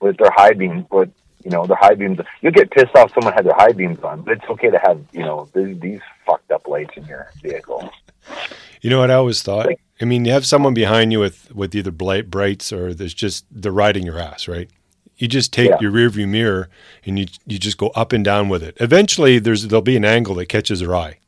with 0.00 0.16
their 0.16 0.30
high 0.34 0.54
beams. 0.54 0.86
With 0.90 1.10
you 1.44 1.50
know 1.50 1.66
their 1.66 1.76
high 1.76 1.94
beams, 1.94 2.18
you'll 2.40 2.52
get 2.52 2.70
pissed 2.70 2.94
off. 2.96 3.12
Someone 3.14 3.34
had 3.34 3.44
their 3.44 3.54
high 3.54 3.72
beams 3.72 4.02
on, 4.02 4.22
but 4.22 4.38
it's 4.38 4.48
okay 4.48 4.70
to 4.70 4.78
have 4.78 5.04
you 5.12 5.20
know 5.20 5.48
these, 5.54 5.78
these 5.80 6.00
fucked 6.24 6.50
up 6.50 6.66
lights 6.66 6.96
in 6.96 7.04
your 7.04 7.30
vehicle. 7.42 7.90
You 8.80 8.90
know 8.90 9.00
what 9.00 9.10
I 9.10 9.14
always 9.14 9.42
thought? 9.42 9.66
Like- 9.66 9.80
I 10.00 10.04
mean, 10.04 10.24
you 10.26 10.32
have 10.32 10.46
someone 10.46 10.74
behind 10.74 11.12
you 11.12 11.20
with 11.20 11.54
with 11.54 11.74
either 11.74 11.90
brights 11.90 12.72
or 12.72 12.94
there's 12.94 13.14
just 13.14 13.46
they're 13.50 13.72
riding 13.72 14.04
your 14.04 14.18
ass, 14.18 14.48
right? 14.48 14.70
You 15.18 15.28
just 15.28 15.52
take 15.52 15.70
Yeah. 15.70 15.76
your 15.80 15.90
rearview 15.92 16.28
mirror 16.28 16.68
and 17.04 17.18
you 17.18 17.26
you 17.46 17.58
just 17.58 17.78
go 17.78 17.88
up 17.88 18.12
and 18.12 18.24
down 18.24 18.48
with 18.48 18.62
it. 18.62 18.76
Eventually, 18.80 19.38
there's 19.38 19.66
there'll 19.66 19.80
be 19.82 19.96
an 19.96 20.04
angle 20.04 20.34
that 20.36 20.46
catches 20.46 20.80
their 20.80 20.94
eye. 20.94 21.18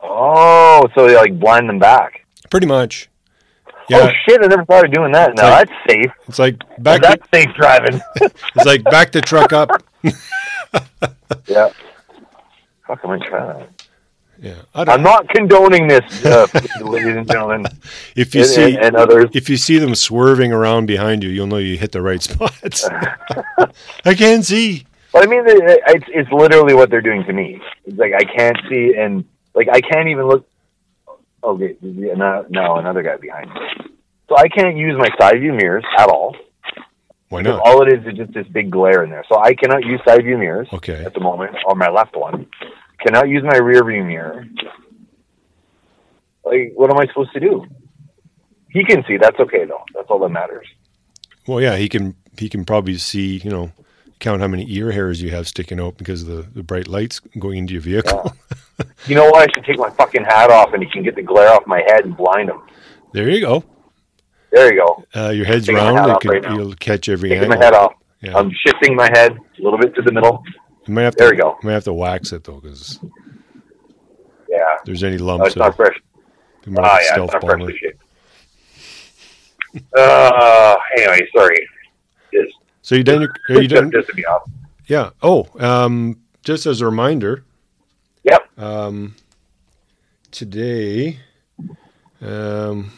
Oh, 0.00 0.86
so 0.94 1.06
they 1.06 1.16
like 1.16 1.38
blind 1.38 1.68
them 1.68 1.78
back. 1.78 2.24
Pretty 2.50 2.66
much. 2.66 3.08
Oh, 3.68 3.72
yeah, 3.88 3.98
Oh 3.98 4.10
shit! 4.28 4.40
I 4.42 4.46
never 4.46 4.64
thought 4.64 4.84
of 4.84 4.92
doing 4.92 5.12
that. 5.12 5.34
No, 5.36 5.42
like- 5.44 5.68
that's 5.68 5.92
safe. 5.92 6.10
it's 6.28 6.38
like 6.38 6.56
back. 6.82 7.02
That's 7.02 7.22
safe 7.32 7.52
driving. 7.54 8.00
it's 8.16 8.64
like 8.66 8.84
back 8.84 9.12
the 9.12 9.20
truck 9.20 9.52
up. 9.52 9.70
yeah. 11.46 11.70
Fuck, 12.86 13.00
I 13.04 13.06
might 13.08 13.22
try 13.22 13.46
that. 13.52 13.68
Yeah, 14.40 14.54
I'm 14.74 15.02
not 15.02 15.28
condoning 15.30 15.88
this, 15.88 16.24
uh, 16.26 16.46
ladies 16.80 17.16
and 17.16 17.26
gentlemen, 17.26 17.64
if 18.14 18.34
you 18.34 18.42
and, 18.42 18.50
see 18.50 18.74
and, 18.76 18.84
and 18.84 18.96
others. 18.96 19.30
if 19.32 19.48
you 19.48 19.56
see 19.56 19.78
them 19.78 19.94
swerving 19.94 20.52
around 20.52 20.86
behind 20.86 21.22
you, 21.24 21.30
you'll 21.30 21.46
know 21.46 21.56
you 21.56 21.76
hit 21.78 21.92
the 21.92 22.02
right 22.02 22.22
spot. 22.22 22.52
I 24.04 24.14
can't 24.14 24.44
see. 24.44 24.86
But 25.12 25.24
I 25.24 25.26
mean, 25.30 25.42
it- 25.46 25.80
it's 25.88 26.04
it's 26.08 26.30
literally 26.32 26.74
what 26.74 26.90
they're 26.90 27.00
doing 27.00 27.24
to 27.24 27.32
me. 27.32 27.60
It's 27.86 27.96
like 27.98 28.12
I 28.12 28.24
can't 28.24 28.58
see, 28.68 28.94
and 28.98 29.24
like 29.54 29.68
I 29.72 29.80
can't 29.80 30.08
even 30.08 30.26
look. 30.28 30.46
Okay, 31.42 31.76
yeah, 31.80 32.14
no, 32.14 32.44
no, 32.50 32.76
another 32.76 33.02
guy 33.02 33.16
behind 33.16 33.48
me. 33.54 33.60
So 34.28 34.36
I 34.36 34.48
can't 34.48 34.76
use 34.76 34.96
my 34.98 35.08
side 35.18 35.38
view 35.40 35.52
mirrors 35.52 35.84
at 35.96 36.08
all. 36.08 36.36
Why 37.28 37.42
not? 37.42 37.60
all 37.64 37.82
it 37.82 37.92
is 37.92 38.06
is 38.06 38.14
just 38.14 38.32
this 38.34 38.46
big 38.48 38.70
glare 38.70 39.02
in 39.02 39.10
there. 39.10 39.24
So 39.28 39.38
I 39.40 39.54
cannot 39.54 39.84
use 39.84 40.00
side 40.06 40.22
view 40.24 40.36
mirrors 40.38 40.68
Okay. 40.72 41.04
at 41.04 41.14
the 41.14 41.20
moment, 41.20 41.56
on 41.66 41.78
my 41.78 41.88
left 41.88 42.16
one. 42.16 42.46
Cannot 43.06 43.28
use 43.28 43.44
my 43.44 43.56
rear 43.58 43.84
view 43.84 44.02
mirror. 44.04 44.44
Like, 46.44 46.72
what 46.74 46.90
am 46.90 46.98
I 46.98 47.06
supposed 47.06 47.32
to 47.34 47.40
do? 47.40 47.64
He 48.70 48.84
can 48.84 49.04
see. 49.06 49.16
That's 49.16 49.38
okay 49.40 49.64
though. 49.64 49.82
That's 49.94 50.08
all 50.10 50.18
that 50.20 50.28
matters. 50.28 50.66
Well, 51.46 51.60
yeah, 51.60 51.76
he 51.76 51.88
can 51.88 52.14
he 52.38 52.48
can 52.48 52.64
probably 52.64 52.96
see, 52.98 53.38
you 53.38 53.50
know, 53.50 53.70
count 54.18 54.40
how 54.42 54.48
many 54.48 54.66
ear 54.70 54.90
hairs 54.92 55.22
you 55.22 55.30
have 55.30 55.46
sticking 55.48 55.80
out 55.80 55.96
because 55.98 56.22
of 56.22 56.28
the, 56.28 56.42
the 56.54 56.62
bright 56.62 56.88
lights 56.88 57.20
going 57.38 57.58
into 57.58 57.72
your 57.74 57.82
vehicle. 57.82 58.32
You 59.06 59.14
know 59.14 59.24
what? 59.30 59.48
I 59.48 59.52
should 59.54 59.64
take 59.64 59.78
my 59.78 59.88
fucking 59.88 60.24
hat 60.24 60.50
off, 60.50 60.74
and 60.74 60.82
he 60.82 60.90
can 60.90 61.02
get 61.02 61.14
the 61.16 61.22
glare 61.22 61.48
off 61.50 61.66
my 61.66 61.80
head 61.86 62.04
and 62.04 62.14
blind 62.14 62.50
him. 62.50 62.60
there 63.12 63.30
you 63.30 63.40
go. 63.40 63.64
There 64.52 64.70
you 64.70 64.78
go. 64.84 65.04
Uh, 65.18 65.30
your 65.30 65.46
head's 65.46 65.66
round. 65.66 65.96
hat 65.96 66.10
It 66.10 66.20
can, 66.20 66.30
right 66.30 66.50
you'll 66.50 66.74
catch 66.74 67.08
every 67.08 67.30
Taking 67.30 67.44
angle. 67.44 67.58
my 67.58 67.64
head 67.64 67.72
off. 67.72 67.94
Yeah. 68.20 68.36
I'm 68.36 68.50
shifting 68.66 68.94
my 68.94 69.08
head 69.14 69.32
a 69.32 69.62
little 69.62 69.78
bit 69.78 69.94
to 69.94 70.02
the 70.02 70.12
middle. 70.12 70.42
You 70.86 70.94
might 70.94 71.02
have 71.02 71.14
to, 71.16 71.24
there 71.24 71.30
we 71.32 71.36
go. 71.36 71.56
Might 71.62 71.72
have 71.72 71.84
to 71.84 71.92
wax 71.92 72.32
it 72.32 72.44
though, 72.44 72.60
because 72.60 73.00
Yeah. 74.48 74.56
if 74.78 74.84
there's 74.84 75.02
any 75.04 75.18
No, 75.18 75.24
lumps, 75.26 75.48
it's 75.48 75.56
not 75.56 75.76
fresh. 75.76 75.96
it 76.66 76.70
might 76.70 76.84
Ah, 76.84 76.98
yeah, 76.98 77.12
stealth 77.12 77.34
it's 77.34 77.44
not 77.44 77.50
freshly 77.50 77.78
shaped. 77.78 78.02
Uh, 79.96 80.76
anyway, 80.96 81.28
sorry. 81.36 81.68
Just, 82.32 82.54
So 82.82 82.94
you 82.94 83.04
done? 83.04 83.28
Are 83.50 83.60
you 83.60 83.68
done? 83.68 83.90
just 83.90 84.08
to 84.08 84.14
be 84.14 84.24
off. 84.26 84.42
Yeah. 84.86 85.10
Oh, 85.22 85.48
um, 85.58 86.20
just 86.44 86.64
as 86.66 86.80
a 86.80 86.86
reminder, 86.86 87.44
Yep. 88.22 88.58
um, 88.58 89.16
today, 90.30 91.18
um, 92.20 92.92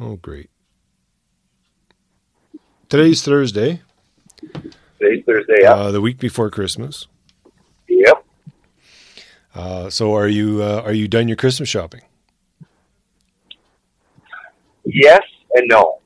oh 0.00 0.16
great. 0.16 0.48
Today's 2.88 3.22
Thursday, 3.22 3.80
Today's 5.02 5.24
Thursday. 5.26 5.62
Yep. 5.62 5.70
uh, 5.76 5.90
the 5.90 6.00
week 6.00 6.18
before 6.18 6.48
Christmas. 6.50 7.08
yep. 7.88 8.24
Uh, 9.54 9.90
so 9.90 10.14
are 10.14 10.28
you 10.28 10.62
uh, 10.62 10.82
are 10.84 10.92
you 10.92 11.08
done 11.08 11.26
your 11.28 11.36
Christmas 11.36 11.68
shopping? 11.68 12.02
Yes 14.84 15.22
and 15.54 15.66
no. 15.68 15.98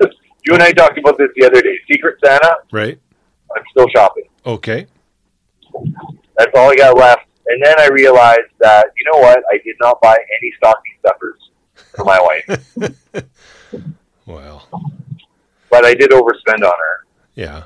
you 0.00 0.54
and 0.54 0.62
I 0.62 0.70
talked 0.72 0.98
about 0.98 1.18
this 1.18 1.28
the 1.36 1.46
other 1.46 1.60
day. 1.60 1.76
Secret 1.90 2.18
Santa. 2.24 2.56
Right. 2.70 2.98
I'm 3.54 3.62
still 3.72 3.88
shopping. 3.88 4.24
Okay. 4.44 4.86
That's 6.38 6.52
all 6.56 6.70
I 6.70 6.76
got 6.76 6.96
left. 6.96 7.22
And 7.48 7.62
then 7.64 7.74
I 7.78 7.88
realized 7.88 8.50
that 8.60 8.86
you 8.96 9.12
know 9.12 9.18
what? 9.20 9.38
I 9.52 9.58
did 9.64 9.76
not 9.80 10.00
buy 10.00 10.16
any 10.16 10.52
stocking 10.58 10.92
stuffers 11.00 11.50
for 11.94 12.04
my 12.04 12.20
wife, 12.20 12.76
Well, 14.26 14.68
but 15.70 15.84
I 15.84 15.94
did 15.94 16.10
overspend 16.10 16.58
on 16.64 16.72
her. 16.72 17.06
yeah. 17.34 17.64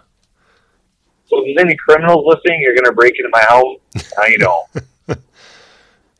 So 1.31 1.38
if 1.45 1.55
there's 1.57 1.64
any 1.64 1.77
criminals 1.77 2.25
listening, 2.27 2.61
you're 2.61 2.75
going 2.75 2.85
to 2.85 2.93
break 2.93 3.14
into 3.16 3.31
my 3.33 3.40
house. 3.43 3.77
Now 4.19 4.25
you 4.27 4.38
know. 4.38 4.64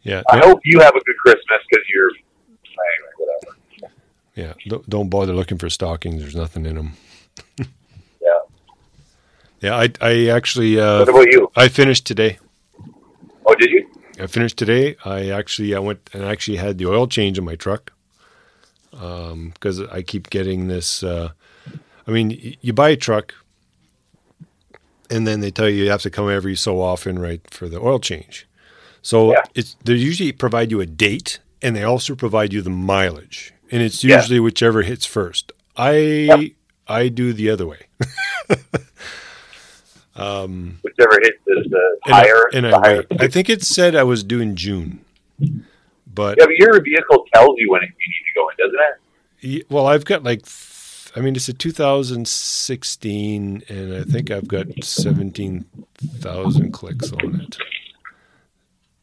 Yeah. 0.03 0.23
I 0.31 0.39
no- 0.39 0.47
hope 0.49 0.61
you 0.65 0.81
have 0.81 0.95
a 0.97 1.01
good 1.05 1.17
Christmas 1.19 1.61
because 1.69 1.85
you're. 1.95 2.09
Anyway, 2.09 3.13
whatever. 3.19 3.93
yeah. 4.35 4.79
Don't, 4.89 5.11
bother 5.11 5.35
looking 5.35 5.59
for 5.59 5.69
stockings. 5.69 6.23
There's 6.23 6.35
nothing 6.35 6.65
in 6.65 6.75
them. 6.77 6.93
Yeah. 8.23 8.39
Yeah. 9.61 9.77
I 9.77 9.91
I 10.01 10.29
actually 10.29 10.81
uh, 10.81 11.01
What 11.01 11.09
about 11.11 11.33
you? 11.33 11.51
I 11.55 11.69
finished 11.69 12.07
today. 12.07 12.39
Oh, 13.45 13.55
did 13.57 13.71
you? 13.71 13.91
I 14.19 14.27
finished 14.27 14.57
today. 14.57 14.97
I 15.05 15.29
actually 15.31 15.75
I 15.75 15.81
went 15.81 16.09
and 16.15 16.25
actually 16.25 16.57
had 16.57 16.79
the 16.79 16.87
oil 16.87 17.07
change 17.07 17.37
in 17.37 17.45
my 17.45 17.57
truck 17.57 17.93
because 18.91 19.81
I 19.93 20.01
keep 20.03 20.31
getting 20.31 20.69
this. 20.69 21.03
Uh, 21.03 21.31
I 22.07 22.11
mean, 22.11 22.29
y- 22.31 22.57
you 22.63 22.73
buy 22.73 22.89
a 22.91 22.97
truck, 22.97 23.35
and 25.11 25.27
then 25.27 25.41
they 25.41 25.51
tell 25.51 25.69
you 25.69 25.85
you 25.85 25.91
have 25.91 26.03
to 26.03 26.11
come 26.11 26.31
every 26.31 26.55
so 26.57 26.81
often, 26.81 27.19
right, 27.19 27.41
for 27.51 27.69
the 27.69 27.79
oil 27.81 27.99
change. 27.99 28.47
So 29.03 29.33
Yeah. 29.33 29.43
it's 29.55 29.77
they 29.85 29.95
usually 29.95 30.33
provide 30.33 30.71
you 30.71 30.81
a 30.81 30.87
date, 30.87 31.39
and 31.63 31.75
they 31.77 31.83
also 31.83 32.15
provide 32.15 32.53
you 32.53 32.63
the 32.63 32.71
mileage, 32.71 33.53
and 33.71 33.83
it's 33.83 34.03
Yeah. 34.05 34.17
usually 34.17 34.41
whichever 34.41 34.83
hits 34.83 35.07
first. 35.07 35.53
I 35.77 35.93
Yep. 35.99 36.41
I 36.89 37.09
do 37.09 37.33
the 37.33 37.51
other 37.51 37.67
way. 37.67 37.87
Um, 40.17 40.81
whichever 40.83 41.19
hits 41.23 41.39
is 41.47 41.71
the 41.71 41.99
And 42.07 42.15
I- 42.15 42.21
higher. 42.23 42.51
and 42.53 42.65
the 42.67 42.77
I, 42.77 42.81
higher. 42.81 43.05
I 43.21 43.29
think 43.29 43.49
it 43.49 43.63
said 43.63 43.95
I 43.95 44.03
was 44.03 44.23
doing 44.25 44.55
June, 44.55 45.03
but 46.13 46.37
Yeah, 46.39 46.47
but 46.47 46.57
your 46.57 46.83
vehicle 46.83 47.25
tells 47.33 47.55
you 47.59 47.71
when 47.71 47.81
you 47.83 47.89
need 47.89 47.95
to 47.95 48.35
go 48.35 48.49
in, 48.51 48.57
doesn't 48.59 48.81
it? 49.61 49.67
Well, 49.71 49.87
I've 49.87 50.05
got 50.05 50.23
like, 50.25 50.43
I 51.17 51.21
mean, 51.21 51.35
it's 51.35 51.49
a 51.49 51.53
2016, 51.53 53.65
and 53.69 53.95
I 53.95 54.05
think 54.05 54.31
I've 54.31 54.47
got 54.47 54.67
17,000 54.83 56.73
clicks 56.73 57.13
on 57.13 57.41
it. 57.41 57.59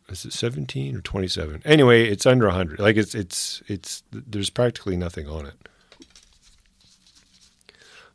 Is 0.09 0.23
it 0.23 0.31
17 0.31 0.95
or 0.95 1.01
27? 1.01 1.61
Anyway, 1.65 2.07
it's 2.07 2.25
under 2.25 2.45
100. 2.45 2.79
Like 2.79 2.95
it's 2.95 3.13
it's 3.13 3.61
it's 3.67 4.03
there's 4.11 4.49
practically 4.49 4.95
nothing 4.95 5.27
on 5.27 5.45
it. 5.45 5.55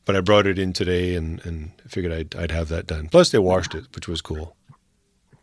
But 0.07 0.16
I 0.16 0.20
brought 0.20 0.46
it 0.46 0.59
in 0.59 0.72
today 0.72 1.14
and 1.14 1.44
and 1.44 1.72
figured 1.87 2.12
I'd 2.12 2.35
I'd 2.35 2.50
have 2.50 2.68
that 2.68 2.87
done. 2.87 3.09
Plus, 3.09 3.31
they 3.31 3.38
washed 3.38 3.74
it, 3.74 3.85
which 3.94 4.09
was 4.09 4.22
cool. 4.22 4.57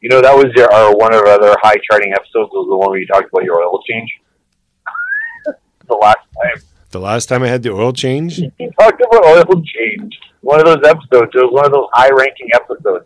You 0.01 0.09
know, 0.09 0.21
that 0.21 0.35
was 0.35 0.47
your, 0.55 0.73
our 0.73 0.95
one 0.95 1.13
of 1.13 1.21
our 1.21 1.27
other 1.27 1.55
high 1.62 1.77
charting 1.89 2.13
episodes 2.13 2.49
was 2.51 2.67
the 2.67 2.77
one 2.77 2.89
where 2.89 2.99
you 2.99 3.05
talked 3.05 3.29
about 3.31 3.43
your 3.43 3.63
oil 3.63 3.79
change. 3.88 4.09
the 5.88 5.95
last 5.95 6.17
time. 6.41 6.63
The 6.91 6.99
last 6.99 7.28
time 7.28 7.43
I 7.43 7.47
had 7.47 7.62
the 7.63 7.71
oil 7.71 7.93
change, 7.93 8.39
You 8.39 8.71
talked 8.80 9.02
about 9.02 9.23
oil 9.25 9.62
change. 9.63 10.17
One 10.41 10.60
of 10.60 10.65
those 10.65 10.84
episodes. 10.89 11.32
It 11.36 11.38
was 11.43 11.52
one 11.54 11.65
of 11.65 11.71
those 11.71 11.88
high 11.93 12.10
ranking 12.10 12.49
episodes. 12.54 13.06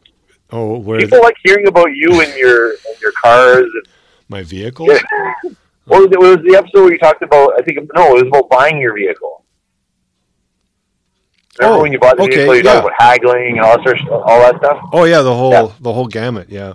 oh, 0.52 0.78
where 0.80 1.00
People 1.00 1.20
like 1.22 1.36
hearing 1.44 1.68
about 1.68 1.90
you 1.94 2.22
and 2.22 2.34
your 2.36 2.72
and 2.72 3.02
your 3.02 3.12
cars. 3.22 3.64
And, 3.66 3.88
my 4.30 4.42
vehicle. 4.44 4.88
Yeah. 4.88 5.00
what 5.86 6.00
was 6.02 6.10
it? 6.12 6.20
Was 6.20 6.38
the 6.48 6.56
episode 6.58 6.84
where 6.84 6.92
you 6.94 6.98
talked 7.00 7.22
about? 7.24 7.60
I 7.60 7.62
think 7.64 7.78
no, 7.94 8.16
it 8.16 8.24
was 8.24 8.28
about 8.28 8.50
buying 8.50 8.80
your 8.80 8.94
vehicle. 8.96 9.44
Remember 11.60 11.80
Oh, 11.80 11.82
when 11.84 11.92
you 11.92 12.00
bought 12.00 12.18
the 12.18 12.24
okay, 12.24 12.36
vehicle? 12.36 12.56
You 12.56 12.62
yeah. 12.64 12.74
talked 12.74 12.86
about 12.88 12.94
haggling 13.00 13.58
and 13.58 13.60
all 13.62 13.78
that, 13.78 13.84
sort 13.86 14.00
of, 14.00 14.08
all 14.26 14.40
that 14.40 14.56
stuff. 14.58 14.80
Oh 14.94 15.04
yeah, 15.04 15.22
the 15.22 15.36
whole 15.36 15.52
Yeah. 15.52 15.68
the 15.82 15.92
whole 15.94 16.08
gamut. 16.08 16.48
Yeah, 16.50 16.74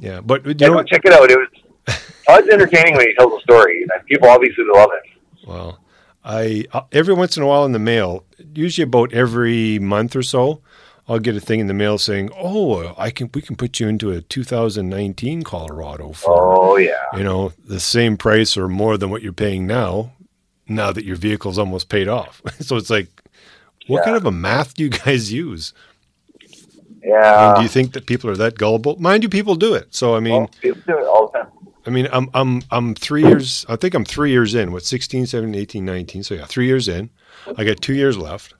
yeah. 0.00 0.20
But 0.20 0.46
you 0.46 0.54
Yeah, 0.58 0.68
know, 0.68 0.82
check 0.82 1.02
it 1.04 1.12
out. 1.12 1.30
It 1.30 1.38
was 1.38 1.96
Todd's 2.26 2.48
entertaining 2.52 2.96
when 2.96 3.06
he 3.06 3.14
tells 3.14 3.38
a 3.38 3.42
story, 3.42 3.82
and 3.82 4.06
people 4.06 4.28
obviously 4.28 4.64
love 4.74 4.90
it. 4.94 5.46
Well, 5.46 5.78
I 6.26 6.64
uh, 6.72 6.82
every 6.90 7.14
once 7.14 7.36
in 7.36 7.42
a 7.44 7.46
while 7.46 7.64
in 7.64 7.72
the 7.72 7.78
mail, 7.78 8.24
usually 8.52 8.82
about 8.82 9.12
every 9.12 9.78
month 9.78 10.16
or 10.16 10.22
so, 10.24 10.60
I'll 11.08 11.20
get 11.20 11.36
a 11.36 11.40
thing 11.40 11.60
in 11.60 11.68
the 11.68 11.74
mail 11.74 11.98
saying, 11.98 12.30
"Oh, 12.36 12.94
I 12.98 13.10
can 13.10 13.30
we 13.32 13.40
can 13.40 13.54
put 13.54 13.78
you 13.78 13.86
into 13.86 14.10
a 14.10 14.20
2019 14.20 15.42
Colorado 15.44 16.12
for 16.12 16.32
Oh 16.58 16.76
yeah, 16.76 16.94
you 17.16 17.22
know 17.22 17.52
the 17.64 17.78
same 17.78 18.16
price 18.16 18.56
or 18.56 18.66
more 18.68 18.98
than 18.98 19.08
what 19.08 19.22
you're 19.22 19.32
paying 19.32 19.68
now, 19.68 20.12
now 20.68 20.90
that 20.90 21.04
your 21.04 21.16
vehicle's 21.16 21.58
almost 21.58 21.88
paid 21.88 22.08
off." 22.08 22.42
so 22.60 22.74
it's 22.76 22.90
like, 22.90 23.08
what 23.86 23.98
Yeah. 24.00 24.04
kind 24.06 24.16
of 24.16 24.26
a 24.26 24.32
math 24.32 24.74
do 24.74 24.82
you 24.82 24.90
guys 24.90 25.32
use? 25.32 25.72
I 26.42 27.08
mean, 27.12 27.14
yeah. 27.14 27.54
do 27.56 27.62
you 27.62 27.68
think 27.68 27.92
that 27.92 28.06
people 28.06 28.28
are 28.30 28.36
that 28.36 28.58
gullible? 28.58 28.96
Mind 29.00 29.22
you, 29.22 29.28
people 29.28 29.54
do 29.54 29.74
it. 29.74 29.94
So 29.94 30.16
I 30.16 30.20
mean, 30.20 30.32
well, 30.40 30.50
people 30.60 30.82
do 30.88 30.98
it 30.98 31.06
all 31.06 31.28
the 31.28 31.38
time. 31.38 31.48
I 31.86 31.90
mean, 31.90 32.08
I'm 32.12 32.28
I'm 32.34 32.62
I'm 32.70 32.94
three 32.94 33.22
years. 33.22 33.64
I 33.68 33.76
think 33.76 33.94
I'm 33.94 34.04
three 34.04 34.30
years 34.30 34.54
in. 34.54 34.72
What 34.72 34.84
16, 34.84 35.26
17, 35.26 35.54
18, 35.60 35.84
19. 35.84 36.22
So 36.24 36.34
yeah, 36.34 36.44
three 36.46 36.66
years 36.66 36.88
in. 36.88 37.10
I 37.56 37.64
got 37.64 37.80
two 37.80 37.94
years 37.94 38.18
left. 38.18 38.54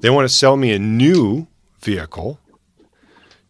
They 0.00 0.10
want 0.10 0.28
to 0.28 0.34
sell 0.34 0.56
me 0.56 0.72
a 0.72 0.78
new 0.78 1.46
vehicle, 1.80 2.38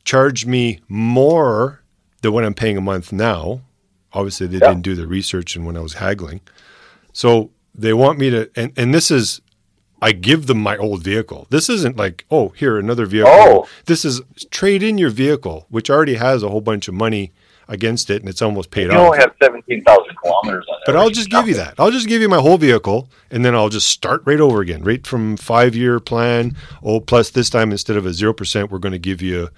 charge 0.05 0.47
me 0.47 0.81
more 0.89 1.83
than 2.23 2.33
what 2.33 2.45
I'm 2.45 2.55
paying 2.55 2.77
a 2.77 2.81
month 2.81 3.13
now. 3.13 3.63
Obviously, 4.13 4.47
they 4.47 4.59
Yeah. 4.59 4.69
didn't 4.69 4.83
do 4.83 4.95
the 4.95 5.07
research 5.07 5.57
and 5.57 5.67
when 5.67 5.77
I 5.77 5.81
was 5.81 5.95
haggling. 5.95 6.41
So 7.13 7.51
they 7.75 7.93
want 7.93 8.19
me 8.19 8.31
to, 8.31 8.49
and, 8.55 8.73
and 8.77 8.95
this 8.95 9.11
is, 9.11 9.41
I 10.01 10.13
give 10.13 10.47
them 10.47 10.59
my 10.59 10.77
old 10.77 11.03
vehicle. 11.03 11.47
This 11.51 11.69
isn't 11.69 11.97
like, 11.97 12.25
oh, 12.31 12.51
here, 12.51 12.79
another 12.79 13.07
vehicle. 13.07 13.33
Oh. 13.35 13.69
This 13.87 14.05
is 14.05 14.23
trade 14.51 14.83
in 14.83 14.99
your 14.99 15.11
vehicle, 15.11 15.67
which 15.69 15.91
already 15.91 16.15
has 16.15 16.43
a 16.43 16.49
whole 16.49 16.61
bunch 16.61 16.87
of 16.89 16.95
money 16.95 17.33
against 17.69 18.11
it 18.11 18.23
and 18.23 18.29
it's 18.29 18.43
almost 18.43 18.71
paid 18.71 18.89
off. 18.91 18.95
You 18.95 18.99
only 19.01 19.19
have 19.19 19.33
seventeen 19.43 19.83
thousand 19.83 20.15
kilometers 20.23 20.65
on 20.69 20.77
it. 20.77 20.83
But 20.87 20.97
I'll 20.97 21.11
just 21.11 21.31
give 21.31 21.49
you 21.49 21.55
that. 21.55 21.75
I'll 21.79 21.91
just 21.91 22.07
give 22.09 22.21
you 22.23 22.29
my 22.29 22.39
whole 22.39 22.59
vehicle, 22.59 23.09
and 23.31 23.45
then 23.45 23.55
I'll 23.55 23.69
just 23.69 23.89
start 23.89 24.23
right 24.25 24.41
over 24.41 24.61
again, 24.61 24.83
right 24.85 25.05
from 25.07 25.37
five 25.37 25.75
year 25.75 25.99
plan. 26.01 26.57
Oh, 26.83 27.01
plus 27.01 27.31
this 27.31 27.51
time 27.51 27.73
instead 27.73 27.97
of 27.97 28.07
a 28.07 28.13
zero 28.13 28.33
percent, 28.33 28.71
we're 28.71 28.79
going 28.79 28.93
to 28.93 28.99
give 28.99 29.21
you, 29.21 29.49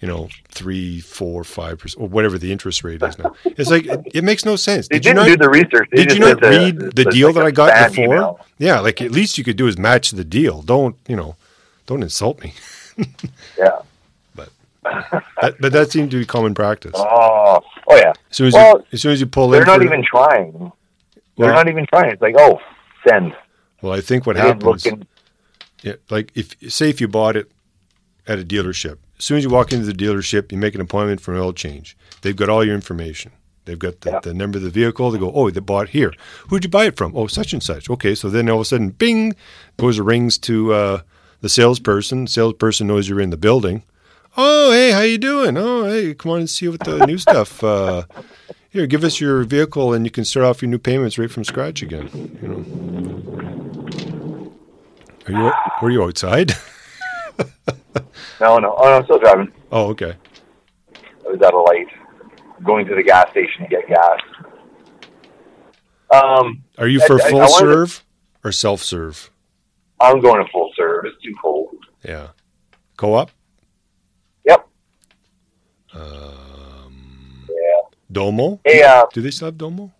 you 0.00 0.08
know, 0.08 0.28
three, 0.48 0.98
four, 1.00 1.44
five 1.44 1.78
percent, 1.78 2.02
or 2.02 2.08
whatever 2.08 2.36
the 2.38 2.50
interest 2.50 2.82
rate 2.82 3.00
is 3.02 3.16
now. 3.18 3.34
It's 3.44 3.70
like 3.70 3.86
it, 3.86 4.00
it 4.12 4.24
makes 4.24 4.44
no 4.44 4.56
sense. 4.56 4.88
They 4.88 4.96
Did 4.98 5.06
you 5.06 5.14
not? 5.14 5.26
do 5.26 5.36
the 5.36 5.48
research. 5.48 5.88
They 5.92 6.04
Did 6.04 6.14
you 6.14 6.20
not 6.20 6.40
read 6.42 6.80
the, 6.96 7.04
deal 7.04 7.28
like 7.28 7.36
that 7.36 7.44
I 7.44 7.50
got 7.52 7.90
before? 7.90 8.04
email. 8.06 8.40
Yeah, 8.58 8.80
like 8.80 9.00
at 9.00 9.12
least 9.12 9.38
you 9.38 9.44
could 9.44 9.56
do 9.56 9.68
is 9.68 9.78
match 9.78 10.10
the 10.10 10.24
deal. 10.24 10.62
Don't 10.62 10.96
you 11.06 11.14
know? 11.16 11.36
Don't 11.86 12.02
insult 12.02 12.42
me. 12.42 12.54
Yeah. 13.58 13.78
That, 14.82 15.56
but 15.60 15.72
that 15.72 15.90
seemed 15.92 16.10
to 16.10 16.18
be 16.18 16.24
common 16.26 16.54
practice. 16.54 16.92
Oh, 16.94 17.60
oh 17.86 17.96
yeah. 17.96 18.12
As 18.30 18.36
soon 18.36 18.46
as 18.48 18.54
Well, 18.54 18.78
you, 18.78 18.84
as 18.92 19.02
soon 19.02 19.12
as 19.12 19.20
you 19.20 19.26
pull 19.26 19.46
in 19.46 19.58
They're 19.58 19.66
not 19.66 19.82
even 19.82 20.04
trying. 20.04 20.72
They're 21.36 21.52
not 21.52 21.68
even 21.68 21.86
trying. 21.86 22.10
It's 22.10 22.22
like, 22.22 22.34
oh, 22.38 22.58
send. 23.08 23.34
Well, 23.80 23.92
I 23.92 24.00
think 24.00 24.26
what 24.26 24.36
They 24.36 24.42
happens, 24.42 24.86
yeah, 25.82 25.94
like 26.10 26.30
if 26.36 26.54
say 26.72 26.88
if 26.88 27.00
you 27.00 27.08
bought 27.08 27.36
it 27.36 27.50
at 28.28 28.38
a 28.38 28.44
dealership, 28.44 28.98
as 29.18 29.24
soon 29.24 29.38
as 29.38 29.44
you 29.44 29.50
walk 29.50 29.72
into 29.72 29.86
the 29.86 29.92
dealership, 29.92 30.52
you 30.52 30.58
make 30.58 30.74
an 30.76 30.80
appointment 30.80 31.20
for 31.20 31.34
an 31.34 31.40
oil 31.40 31.52
change. 31.52 31.96
They've 32.22 32.36
got 32.36 32.48
all 32.48 32.64
your 32.64 32.76
information. 32.76 33.32
They've 33.64 33.78
got 33.78 34.00
the, 34.02 34.10
Yeah. 34.10 34.20
the 34.20 34.34
number 34.34 34.58
of 34.58 34.64
the 34.64 34.70
vehicle. 34.70 35.10
They 35.10 35.18
go, 35.18 35.32
oh, 35.32 35.50
they 35.50 35.60
bought 35.60 35.90
here. 35.90 36.12
Who'd 36.48 36.64
you 36.64 36.70
buy 36.70 36.86
it 36.86 36.96
from? 36.96 37.16
Oh, 37.16 37.26
such 37.26 37.52
and 37.52 37.62
such. 37.62 37.88
Okay, 37.90 38.14
so 38.14 38.28
then 38.28 38.48
all 38.48 38.56
of 38.56 38.62
a 38.62 38.64
sudden, 38.64 38.90
bing, 38.90 39.34
goes 39.76 39.96
the 39.96 40.02
rings 40.04 40.38
to 40.38 40.72
uh, 40.72 41.00
the 41.40 41.48
salesperson. 41.48 42.26
Salesperson 42.26 42.86
knows 42.86 43.08
you're 43.08 43.20
in 43.20 43.30
the 43.30 43.36
building. 43.36 43.82
Oh, 44.36 44.72
hey, 44.72 44.92
how 44.92 45.00
you 45.00 45.18
doing? 45.18 45.56
Oh, 45.58 45.84
hey, 45.84 46.14
come 46.14 46.32
on 46.32 46.38
and 46.40 46.50
see 46.50 46.68
what 46.68 46.80
the 46.80 47.04
new 47.06 47.18
stuff. 47.18 47.62
Uh, 47.62 48.04
here, 48.70 48.86
give 48.86 49.04
us 49.04 49.20
your 49.20 49.44
vehicle, 49.44 49.92
and 49.92 50.06
you 50.06 50.10
can 50.10 50.24
start 50.24 50.46
off 50.46 50.62
your 50.62 50.70
new 50.70 50.78
payments 50.78 51.18
right 51.18 51.30
from 51.30 51.44
scratch 51.44 51.82
again. 51.82 52.08
You 52.40 52.48
know. 52.48 52.64
Are 55.26 55.32
you 55.32 55.52
were 55.82 55.90
you 55.90 56.02
outside? 56.04 56.52
No, 58.40 58.58
no. 58.58 58.74
Oh, 58.76 58.84
no, 58.84 58.96
I'm 58.96 59.04
still 59.04 59.18
driving. 59.20 59.52
oh, 59.70 59.86
okay. 59.90 60.14
I 61.24 61.28
was 61.30 61.40
at 61.42 61.54
a 61.54 61.58
light, 61.60 61.86
going 62.64 62.84
to 62.86 62.94
the 62.96 63.02
gas 63.04 63.30
station 63.30 63.62
to 63.62 63.68
get 63.68 63.86
gas. 63.86 64.18
Um, 66.12 66.64
Are 66.76 66.88
you 66.88 67.00
I- 67.02 67.06
for 67.06 67.22
I- 67.22 67.26
I 67.26 67.30
full 67.30 67.46
to- 67.46 67.52
serve 67.52 68.04
or 68.42 68.50
self 68.50 68.82
serve? 68.82 69.30
I'm 70.00 70.20
going 70.20 70.44
to 70.44 70.50
full 70.50 70.72
serve. 70.76 71.04
It's 71.04 71.22
too 71.22 71.32
cold. 71.40 71.76
Yeah. 72.04 72.28
Co 72.96 73.14
op? 73.14 73.30
Yep. 73.30 73.36
Um, 75.94 77.46
Yeah. 77.48 77.80
Domo? 78.10 78.60
Hey, 78.64 78.82
uh, 78.82 79.06
Do 79.12 79.20
they 79.22 79.30
still 79.30 79.46
have 79.46 79.58
Domo? 79.58 79.90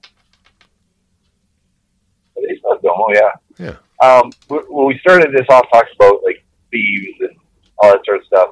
they 2.36 2.56
still 2.58 2.72
have 2.72 2.82
Domo, 2.82 3.06
yeah. 3.14 3.30
Yeah. 3.58 3.76
Um, 4.06 4.32
when 4.48 4.86
we 4.86 4.98
started 4.98 5.32
this 5.32 5.46
off, 5.48 5.64
talking 5.72 5.94
about 5.96 6.22
like 6.24 6.42
thieves 6.70 7.20
and 7.20 7.36
all 7.78 7.92
that 7.92 8.04
sort 8.04 8.18
of 8.18 8.26
stuff. 8.26 8.48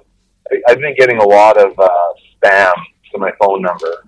I, 0.52 0.60
I've 0.68 0.78
been 0.78 0.94
getting 0.96 1.18
a 1.18 1.24
lot 1.24 1.56
of 1.56 1.76
uh, 1.78 1.88
spam 2.42 2.72
to 3.12 3.18
my 3.18 3.32
phone 3.40 3.60
number, 3.62 4.04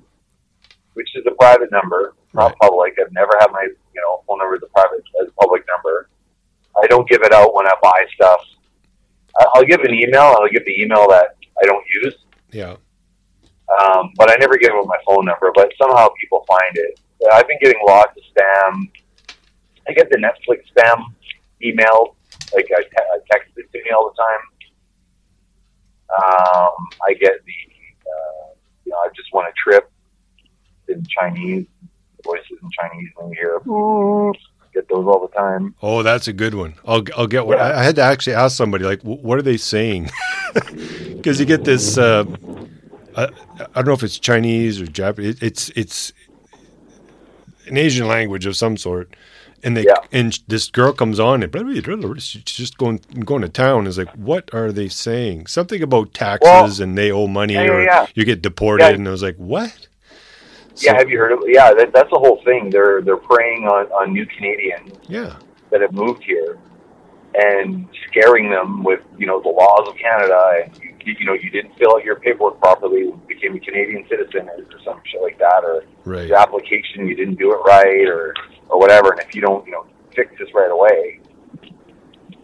which 0.95 1.09
is 1.17 1.25
a 1.27 1.33
private 1.33 1.71
number, 1.73 2.15
not 2.35 2.49
Right. 2.51 2.59
public. 2.61 2.95
I've 3.01 3.13
never 3.13 3.33
had 3.41 3.51
my 3.51 3.63
you 3.95 4.01
know 4.01 4.23
phone 4.27 4.39
number 4.39 4.55
as 4.55 4.63
a 4.63 4.69
private 4.73 5.03
as 5.23 5.29
a 5.29 5.33
public 5.33 5.65
number. 5.69 6.09
I 6.83 6.87
don't 6.87 7.09
give 7.09 7.23
it 7.23 7.33
out 7.33 7.55
when 7.55 7.67
I 7.67 7.73
buy 7.83 8.07
stuff. 8.15 8.41
I'll 9.55 9.65
give 9.65 9.81
an 9.81 9.95
email. 9.95 10.37
I'll 10.39 10.49
give 10.49 10.65
the 10.65 10.81
email 10.81 11.07
that 11.09 11.37
I 11.61 11.67
don't 11.67 11.85
use, 12.03 12.15
Yeah. 12.53 12.77
Um, 13.81 14.11
but 14.17 14.31
I 14.31 14.37
never 14.37 14.57
give 14.59 14.73
out 14.73 14.87
my 14.87 14.99
phone 15.07 15.25
number. 15.25 15.51
But 15.55 15.73
somehow 15.81 16.09
people 16.21 16.45
find 16.49 16.77
it. 16.77 17.01
I've 17.33 17.47
been 17.47 17.59
getting 17.61 17.81
lots 17.87 18.13
of 18.17 18.23
spam. 18.35 18.91
I 19.89 19.93
get 19.93 20.11
the 20.11 20.17
Netflix 20.17 20.63
spam 20.77 21.05
email, 21.63 22.17
like 22.55 22.67
I, 22.77 22.83
te- 22.83 22.89
I 22.97 23.19
text 23.31 23.51
it 23.57 23.71
to 23.73 23.79
me 23.85 23.91
all 23.97 24.11
the 24.11 24.23
time. 24.23 24.41
Um, 26.17 26.89
I 27.09 27.15
get 27.15 27.33
the, 27.45 28.11
uh, 28.11 28.55
you 28.85 28.93
know, 28.93 28.99
I 28.99 29.09
just 29.15 29.33
want 29.33 29.49
a 29.49 29.53
trip 29.57 29.91
in 30.89 31.05
Chinese, 31.19 31.67
voices 32.25 32.59
in 32.63 32.69
Chinese 32.79 33.09
when 33.17 33.31
you 33.31 33.37
hear, 33.39 34.33
get 34.75 34.89
those 34.89 35.07
all 35.07 35.27
the 35.27 35.35
time. 35.37 35.75
Oh, 35.83 36.03
that's 36.03 36.29
a 36.29 36.33
good 36.33 36.55
one. 36.55 36.75
I'll 36.87 37.03
I'll 37.17 37.27
get 37.27 37.47
one. 37.47 37.59
Yeah. 37.59 37.65
I 37.65 37.81
I 37.81 37.83
had 37.83 37.97
to 37.97 38.03
actually 38.03 38.35
ask 38.35 38.57
somebody 38.57 38.85
like, 38.85 39.03
what 39.03 39.39
are 39.39 39.43
they 39.43 39.57
saying? 39.57 40.11
Because 41.23 41.39
you 41.39 41.47
get 41.47 41.63
this. 41.63 41.97
Uh, 41.97 42.25
I, 43.17 43.25
I 43.61 43.67
don't 43.83 43.87
know 43.87 43.93
if 43.93 44.03
it's 44.03 44.19
Chinese 44.19 44.81
or 44.81 44.87
Japanese. 44.87 45.37
It, 45.37 45.43
it's 45.43 45.69
it's 45.71 46.13
an 47.67 47.77
Asian 47.77 48.09
language 48.09 48.47
of 48.47 48.57
some 48.57 48.77
sort. 48.77 49.15
And 49.65 49.77
they 49.77 49.85
Yeah. 49.85 49.95
and 50.11 50.37
this 50.49 50.69
girl 50.71 50.93
comes 50.93 51.21
on 51.21 51.43
and 51.45 52.23
she's 52.23 52.43
just 52.45 52.79
going 52.79 53.01
going 53.25 53.43
to 53.43 53.49
town. 53.49 53.87
Is 53.87 53.97
like, 53.99 54.11
what 54.15 54.53
are 54.53 54.73
they 54.73 54.89
saying? 54.89 55.47
Something 55.47 55.83
about 55.83 56.15
taxes 56.15 56.81
and 56.81 56.99
they 56.99 57.13
owe 57.13 57.29
money 57.29 57.55
Yeah, 57.55 57.69
or 57.69 57.83
yeah. 57.85 58.07
you 58.15 58.25
get 58.25 58.43
deported. 58.43 58.95
And 58.95 59.07
I 59.07 59.11
was 59.13 59.23
like, 59.23 59.37
what? 59.37 59.87
yeah, 60.77 60.95
have 60.97 61.11
you 61.11 61.19
heard 61.19 61.33
of? 61.33 61.41
Yeah, 61.47 61.73
that, 61.75 61.93
that's 61.93 62.11
the 62.11 62.19
whole 62.19 62.43
thing. 62.45 62.71
They're 62.71 63.03
they're 63.03 63.17
preying 63.17 63.67
on 63.69 63.87
on 63.93 64.13
new 64.13 64.27
Canadians 64.27 64.99
yeah, 65.07 65.37
that 65.71 65.81
have 65.81 65.93
moved 65.93 66.25
here 66.25 66.59
and 67.35 67.89
scaring 68.09 68.51
them 68.51 68.83
with 68.83 69.01
you 69.19 69.27
know 69.27 69.41
the 69.41 69.49
laws 69.49 69.89
of 69.89 69.97
Canada 69.97 70.65
and 70.65 70.92
you, 71.07 71.15
you 71.19 71.27
know 71.27 71.35
you 71.35 71.51
didn't 71.51 71.77
fill 71.79 71.97
out 71.97 72.05
your 72.05 72.17
paperwork 72.17 72.59
properly, 72.61 73.13
became 73.27 73.55
a 73.55 73.61
Canadian 73.61 74.07
citizen 74.09 74.49
or, 74.49 74.63
or 74.63 74.81
some 74.85 75.01
shit 75.05 75.23
like 75.23 75.39
that, 75.39 75.65
or 75.65 75.85
right. 76.05 76.29
your 76.29 76.39
application 76.39 77.07
you 77.07 77.15
didn't 77.15 77.37
do 77.37 77.53
it 77.53 77.59
right 77.67 78.07
or 78.07 78.35
or 78.69 78.79
whatever. 78.79 79.11
And 79.11 79.21
if 79.21 79.35
you 79.35 79.41
don't 79.41 79.65
you 79.67 79.73
know 79.73 79.87
fix 80.15 80.33
this 80.39 80.49
right 80.55 80.71
away, 80.71 81.21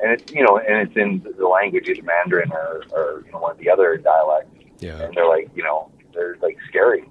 and 0.01 0.13
it's 0.13 0.33
you 0.33 0.45
know 0.45 0.59
and 0.59 0.89
it's 0.89 0.97
in 0.97 1.25
the 1.39 1.47
language 1.47 1.89
either 1.89 2.03
Mandarin 2.03 2.53
or 2.53 2.83
or 2.91 3.23
you 3.27 3.33
know 3.33 3.39
one 3.39 3.53
of 3.53 3.59
the 3.59 3.71
other 3.71 3.97
dialects, 3.97 4.51
Yeah, 4.81 5.03
and 5.03 5.15
they're 5.15 5.29
like 5.29 5.51
you 5.55 5.63
know 5.63 5.91
they're 6.15 6.37
like 6.43 6.59
scary. 6.69 7.05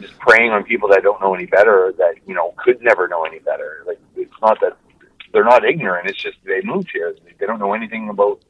Just 0.00 0.18
preying 0.18 0.50
on 0.50 0.64
people 0.64 0.88
that 0.88 1.02
don't 1.02 1.20
know 1.20 1.34
any 1.34 1.46
better, 1.46 1.94
that 1.98 2.14
you 2.26 2.34
know 2.34 2.54
could 2.56 2.82
never 2.82 3.08
know 3.08 3.24
any 3.24 3.38
better. 3.38 3.84
Like 3.86 4.00
it's 4.16 4.32
not 4.42 4.60
that 4.60 4.76
they're 5.32 5.44
not 5.44 5.64
ignorant; 5.64 6.08
it's 6.08 6.20
just 6.20 6.38
they 6.44 6.62
moved 6.62 6.90
here. 6.92 7.14
They 7.38 7.46
don't 7.46 7.58
know 7.58 7.74
anything 7.74 8.08
about 8.08 8.42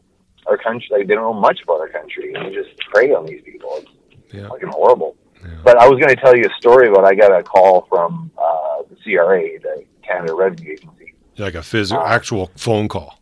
our 0.47 0.59
country. 0.59 0.89
Like 0.91 1.07
they 1.07 1.15
don't 1.15 1.25
know 1.25 1.41
much 1.41 1.61
about 1.63 1.81
our 1.81 1.89
country, 1.89 2.33
and 2.35 2.47
they 2.47 2.55
just 2.55 2.77
prey 2.93 3.13
on 3.13 3.27
these 3.27 3.43
people. 3.43 3.71
It's 3.79 4.35
yeah, 4.35 4.49
fucking 4.49 4.69
horrible. 4.69 5.17
Yeah. 5.43 5.51
But 5.63 5.79
I 5.79 5.89
was 5.89 6.01
going 6.01 6.15
to 6.15 6.21
tell 6.21 6.37
you 6.37 6.45
a 6.45 6.55
story 6.59 6.89
about 6.89 7.05
I 7.05 7.15
got 7.15 7.39
a 7.39 7.43
call 7.43 7.87
from 7.89 8.31
uh, 8.39 8.83
the 8.89 8.97
CRA, 9.03 9.59
the 9.61 9.85
Canada 10.03 10.35
Revenue 10.35 10.73
Agency. 10.73 11.15
like 11.39 11.55
a 11.55 11.63
physical, 11.63 12.03
actual 12.05 12.51
phone 12.57 12.89
call. 12.89 13.19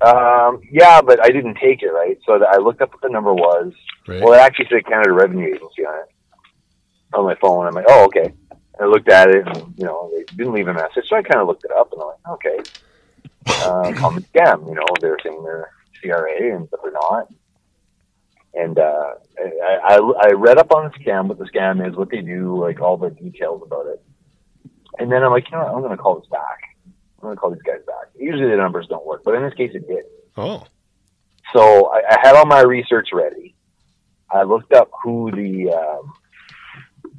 Um, 0.00 0.60
yeah, 0.70 1.00
but 1.00 1.24
I 1.24 1.28
didn't 1.30 1.56
take 1.56 1.82
it 1.82 1.88
right, 1.88 2.18
so 2.24 2.42
I 2.44 2.58
looked 2.58 2.80
up 2.82 2.92
what 2.92 3.02
the 3.02 3.08
number 3.08 3.34
was. 3.34 3.72
Right. 4.06 4.22
Well, 4.22 4.32
it 4.32 4.38
actually 4.38 4.66
said 4.70 4.86
Canada 4.86 5.12
Revenue 5.12 5.46
Agency 5.46 5.84
on 5.84 6.00
it 6.00 6.08
on 7.14 7.24
my 7.24 7.34
phone. 7.36 7.66
I'm 7.66 7.74
like, 7.74 7.86
oh, 7.88 8.04
okay. 8.04 8.32
And 8.52 8.80
I 8.80 8.86
looked 8.86 9.08
at 9.08 9.28
it, 9.28 9.46
and 9.46 9.74
you 9.76 9.84
know, 9.84 10.10
they 10.14 10.24
didn't 10.36 10.52
leave 10.52 10.68
a 10.68 10.74
message, 10.74 11.08
so 11.08 11.16
I 11.16 11.22
kind 11.22 11.40
of 11.40 11.48
looked 11.48 11.64
it 11.64 11.72
up, 11.72 11.92
and 11.92 12.00
I'm 12.00 12.08
like, 12.08 12.28
okay, 12.34 12.58
uh, 13.64 13.92
common 13.98 14.22
scam. 14.24 14.68
You 14.68 14.74
know, 14.74 14.86
they're 15.00 15.18
saying 15.22 15.42
they're 15.42 15.70
CRA, 16.00 16.54
and 16.56 16.68
but 16.70 16.80
they're 16.82 16.92
not. 16.92 17.28
And 18.54 18.78
uh, 18.78 19.14
I, 19.64 19.78
I, 19.84 19.96
I 19.98 20.32
read 20.32 20.58
up 20.58 20.72
on 20.72 20.90
the 20.90 20.98
scam, 20.98 21.26
what 21.28 21.38
the 21.38 21.44
scam 21.44 21.86
is, 21.86 21.96
what 21.96 22.10
they 22.10 22.22
do, 22.22 22.58
like 22.60 22.80
all 22.80 22.96
the 22.96 23.10
details 23.10 23.62
about 23.64 23.86
it. 23.86 24.02
And 24.98 25.12
then 25.12 25.22
I'm 25.22 25.30
like, 25.30 25.44
you 25.50 25.56
know 25.56 25.64
what? 25.64 25.74
I'm 25.74 25.80
going 25.82 25.96
to 25.96 26.02
call 26.02 26.18
this 26.18 26.28
back. 26.28 26.60
I'm 26.86 27.22
going 27.22 27.36
to 27.36 27.40
call 27.40 27.50
these 27.50 27.62
guys 27.62 27.80
back. 27.86 28.06
Usually 28.18 28.48
the 28.50 28.56
numbers 28.56 28.86
don't 28.88 29.06
work, 29.06 29.22
but 29.24 29.34
in 29.34 29.42
this 29.42 29.54
case 29.54 29.72
it 29.74 29.86
did. 29.86 30.04
oh, 30.36 30.64
So 31.52 31.86
I, 31.92 32.02
I 32.10 32.18
had 32.22 32.34
all 32.36 32.46
my 32.46 32.62
research 32.62 33.08
ready. 33.12 33.54
I 34.30 34.42
looked 34.42 34.72
up 34.72 34.90
who 35.04 35.30
the. 35.30 35.70
Um, 35.72 36.12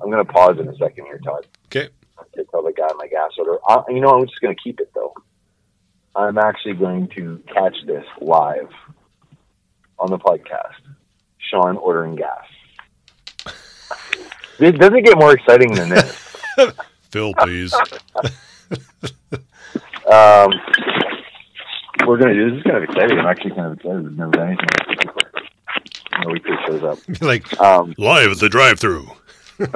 I'm 0.02 0.10
going 0.10 0.26
to 0.26 0.32
pause 0.32 0.58
in 0.60 0.68
a 0.68 0.76
second 0.78 1.06
here, 1.06 1.20
Todd. 1.24 1.46
okay. 1.68 1.90
To 2.36 2.44
tell 2.52 2.64
the 2.64 2.74
guy 2.74 2.88
my 2.98 3.08
gas 3.08 3.32
order. 3.38 3.60
Uh, 3.68 3.84
you 3.90 4.00
know, 4.02 4.10
I'm 4.10 4.26
just 4.28 4.42
going 4.42 4.56
to 4.56 4.62
keep 4.62 4.80
it 4.80 4.92
though. 4.94 5.14
I'm 6.16 6.38
actually 6.38 6.74
going 6.74 7.08
to 7.16 7.42
catch 7.54 7.76
this 7.86 8.06
live 8.22 8.70
on 9.98 10.10
the 10.10 10.18
podcast. 10.18 10.74
Sean 11.38 11.78
ordering 11.78 12.16
gas. 12.16 12.46
It 14.60 14.78
doesn't 14.78 15.04
get 15.04 15.18
more 15.18 15.34
exciting 15.34 15.74
than 15.74 15.90
this. 15.90 16.36
Fill, 17.12 17.34
please. 17.40 17.74
Um, 20.12 20.50
we're 22.08 22.18
going 22.18 22.34
to 22.34 22.34
do 22.34 22.50
this. 22.50 22.58
is 22.58 22.64
kind 22.64 22.78
of 22.78 22.84
exciting. 22.84 23.20
I'm 23.20 23.28
actually 23.28 23.52
kind 23.52 23.68
of 23.68 23.74
excited. 23.74 24.04
We've 24.04 24.18
never 24.18 24.32
done 24.32 24.48
anything 24.48 24.68
like 24.80 24.88
this 24.88 25.06
before. 25.06 26.24
No, 26.24 26.32
we 26.32 26.40
shows 26.68 26.84
up. 26.84 26.98
like 27.22 27.62
Um, 27.62 27.94
live 28.00 28.32
at 28.32 28.40
the 28.40 28.50
drive-through. 28.50 29.08
if 29.60 29.70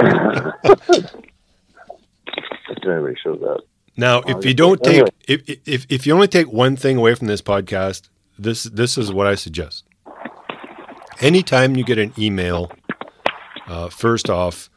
anybody 2.84 3.15
shows 3.24 3.43
up. 3.43 3.60
Now, 3.95 4.21
Oh, 4.21 4.38
if 4.38 4.45
you 4.45 4.53
don't 4.53 4.82
take 4.84 5.08
if, 5.27 5.41
if 5.67 5.86
if 5.89 6.08
you 6.08 6.13
only 6.13 6.27
take 6.27 6.51
one 6.51 6.75
thing 6.75 6.97
away 6.97 7.15
from 7.15 7.27
this 7.27 7.41
podcast, 7.41 8.10
this 8.39 8.63
this 8.63 8.97
is 8.97 9.12
what 9.12 9.27
I 9.27 9.36
suggest. 9.36 9.84
Anytime 11.21 11.75
you 11.75 11.84
get 11.84 11.99
an 11.99 12.12
email, 12.17 12.71
uh, 13.67 13.89
first 13.89 14.29
off, 14.29 14.69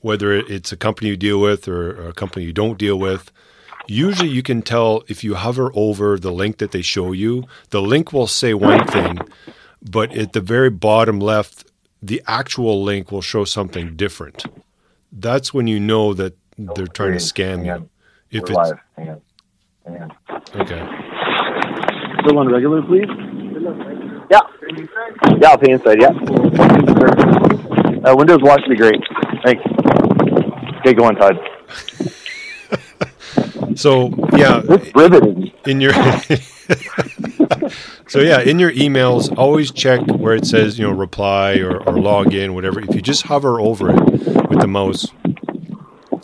whether 0.00 0.32
it's 0.32 0.72
a 0.72 0.76
company 0.76 1.10
you 1.10 1.16
deal 1.16 1.40
with 1.40 1.68
or, 1.68 2.08
a 2.08 2.12
company 2.12 2.44
you 2.44 2.52
don't 2.52 2.76
deal 2.76 2.98
with, 2.98 3.30
usually 3.86 4.28
you 4.28 4.42
can 4.42 4.62
tell 4.62 5.04
if 5.08 5.22
you 5.22 5.36
hover 5.36 5.70
over 5.74 6.18
the 6.18 6.32
link 6.32 6.58
that 6.58 6.72
they 6.72 6.82
show 6.82 7.12
you, 7.12 7.44
the 7.70 7.80
link 7.80 8.12
will 8.12 8.26
say 8.26 8.52
one 8.52 8.86
thing, 8.88 9.18
but 9.80 10.12
at 10.12 10.32
the 10.32 10.40
very 10.40 10.70
bottom 10.70 11.20
left, 11.20 11.70
the 12.02 12.20
actual 12.26 12.82
link 12.82 13.10
will 13.12 13.22
show 13.22 13.44
something 13.44 13.96
different. 13.96 14.44
That's 15.12 15.54
when 15.54 15.66
you 15.68 15.78
know 15.80 16.14
that 16.14 16.36
they're 16.58 16.86
trying 16.88 17.12
to 17.12 17.18
scam 17.18 17.64
you. 17.64 17.88
On. 18.32 18.36
If 18.36 18.42
We're 18.42 18.48
it's 18.48 18.56
live. 18.56 18.78
Hang 18.96 19.08
on. 19.10 19.20
Hang 19.86 20.02
on. 20.02 20.12
okay, 20.60 20.82
Still 22.22 22.38
on 22.38 22.48
regular, 22.52 22.82
please? 22.82 23.08
Yeah. 24.30 24.40
Yeah, 25.40 25.48
I'll 25.50 25.58
pay 25.58 25.72
inside. 25.72 26.00
Yeah. 26.00 26.12
Uh, 28.04 28.14
windows 28.16 28.40
wash 28.42 28.60
would 28.66 28.70
be 28.70 28.76
great. 28.76 29.00
Thanks. 29.44 29.62
Okay, 30.80 30.94
go 30.94 31.04
on, 31.04 31.14
Todd. 31.16 31.36
So 33.74 34.08
yeah, 34.36 34.60
It's 34.64 34.92
riveting. 34.94 35.52
in 35.66 35.80
your 35.80 35.92
so 38.08 38.18
yeah 38.20 38.40
in 38.40 38.58
your 38.58 38.72
emails 38.72 39.32
always 39.38 39.70
check 39.70 40.00
where 40.10 40.34
it 40.34 40.46
says 40.46 40.78
you 40.80 40.86
know 40.86 40.92
reply 40.92 41.58
or, 41.58 41.78
or 41.84 41.98
log 42.00 42.34
in 42.34 42.54
whatever 42.54 42.80
if 42.80 42.92
you 42.94 43.00
just 43.00 43.22
hover 43.26 43.60
over 43.60 43.90
it 43.90 44.00
with 44.48 44.60
the 44.60 44.66
mouse 44.66 45.06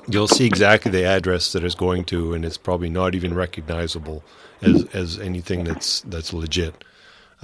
you'll 0.08 0.28
see 0.28 0.46
exactly 0.46 0.90
the 0.90 1.04
address 1.04 1.52
that 1.52 1.64
it's 1.64 1.74
going 1.74 2.04
to 2.04 2.34
and 2.34 2.44
it's 2.44 2.58
probably 2.58 2.90
not 2.90 3.14
even 3.14 3.34
recognizable 3.34 4.22
as 4.62 4.84
as 4.94 5.18
anything 5.18 5.64
that's 5.64 6.00
that's 6.02 6.32
legit 6.32 6.84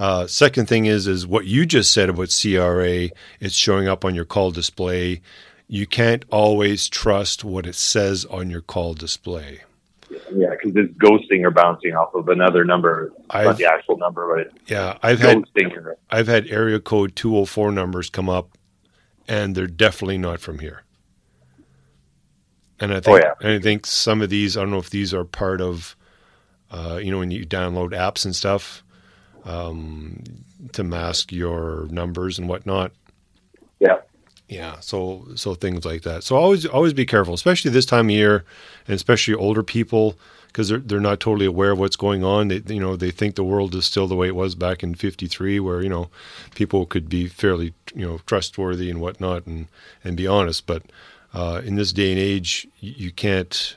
uh, 0.01 0.25
second 0.25 0.67
thing 0.67 0.85
is 0.87 1.05
is 1.05 1.27
what 1.27 1.45
you 1.45 1.63
just 1.63 1.93
said 1.93 2.09
about 2.09 2.35
CRA. 2.41 3.09
It's 3.39 3.53
showing 3.53 3.87
up 3.87 4.03
on 4.03 4.15
your 4.15 4.25
call 4.25 4.49
display. 4.49 5.21
You 5.67 5.85
can't 5.85 6.25
always 6.31 6.89
trust 6.89 7.43
what 7.43 7.67
it 7.67 7.75
says 7.75 8.25
on 8.25 8.49
your 8.49 8.61
call 8.61 8.95
display. 8.95 9.61
Yeah, 10.09 10.49
because 10.49 10.75
it's 10.75 10.91
ghosting 10.97 11.43
or 11.45 11.51
bouncing 11.51 11.93
off 11.93 12.15
of 12.15 12.29
another 12.29 12.65
number. 12.65 13.13
I've- 13.29 13.45
not 13.45 13.57
the 13.57 13.65
actual 13.65 13.97
number, 13.97 14.43
but 14.43 14.51
Yeah, 14.67 14.97
I've 15.03 15.19
had. 15.19 15.43
Or, 15.55 15.97
I've 16.09 16.27
had 16.27 16.47
area 16.47 16.79
code 16.79 17.15
204 17.15 17.71
numbers 17.71 18.09
come 18.09 18.27
up, 18.27 18.57
and 19.27 19.53
they're 19.53 19.67
definitely 19.67 20.17
not 20.17 20.39
from 20.39 20.59
here. 20.59 20.81
And 22.81 22.93
I 22.93 22.99
think, 22.99 23.07
Oh, 23.07 23.17
yeah. 23.17 23.35
I 23.41 23.59
think 23.59 23.85
some 23.87 24.21
of 24.21 24.29
these, 24.29 24.57
I 24.57 24.61
don't 24.61 24.71
know 24.71 24.79
if 24.79 24.89
these 24.89 25.13
are 25.13 25.23
part 25.25 25.61
of, 25.61 25.95
uh, 26.71 26.99
you 27.01 27.11
know, 27.11 27.19
when 27.19 27.31
you 27.31 27.45
download 27.45 27.91
apps 27.91 28.25
and 28.25 28.35
stuff, 28.35 28.83
um, 29.45 30.23
to 30.73 30.83
mask 30.83 31.31
your 31.31 31.87
numbers 31.91 32.39
and 32.39 32.49
whatnot. 32.49 32.91
yeah. 33.79 33.97
Yeah, 34.47 34.81
so 34.81 35.27
so 35.35 35.55
things 35.55 35.85
like 35.85 36.01
that. 36.01 36.23
So 36.25 36.35
always 36.35 36.65
always 36.65 36.91
be 36.93 37.05
careful, 37.05 37.33
especially 37.33 37.71
this 37.71 37.85
time 37.85 38.07
of 38.07 38.11
year, 38.11 38.43
and 38.85 38.95
especially 38.95 39.33
older 39.33 39.63
people 39.63 40.17
because 40.47 40.67
they're 40.67 40.79
they're 40.79 40.99
not 40.99 41.21
totally 41.21 41.45
aware 41.45 41.71
of 41.71 41.79
what's 41.79 41.95
going 41.95 42.23
on. 42.25 42.49
They 42.49 42.61
you 42.67 42.81
know 42.81 42.97
they 42.97 43.11
think 43.11 43.35
the 43.35 43.45
world 43.45 43.73
is 43.75 43.85
still 43.85 44.07
the 44.07 44.15
way 44.15 44.27
it 44.27 44.35
was 44.35 44.55
back 44.55 44.83
in 44.83 44.95
'53, 44.95 45.61
where 45.61 45.81
you 45.81 45.87
know 45.89 46.09
people 46.53 46.85
could 46.85 47.07
be 47.07 47.27
fairly 47.27 47.73
you 47.95 48.05
know 48.05 48.19
trustworthy 48.25 48.89
and 48.89 48.99
whatnot 48.99 49.45
and 49.47 49.67
and 50.03 50.17
be 50.17 50.27
honest. 50.27 50.67
But 50.67 50.83
uh, 51.33 51.61
in 51.63 51.75
this 51.75 51.93
day 51.93 52.11
and 52.11 52.19
age, 52.19 52.67
you, 52.79 53.11
can't 53.11 53.75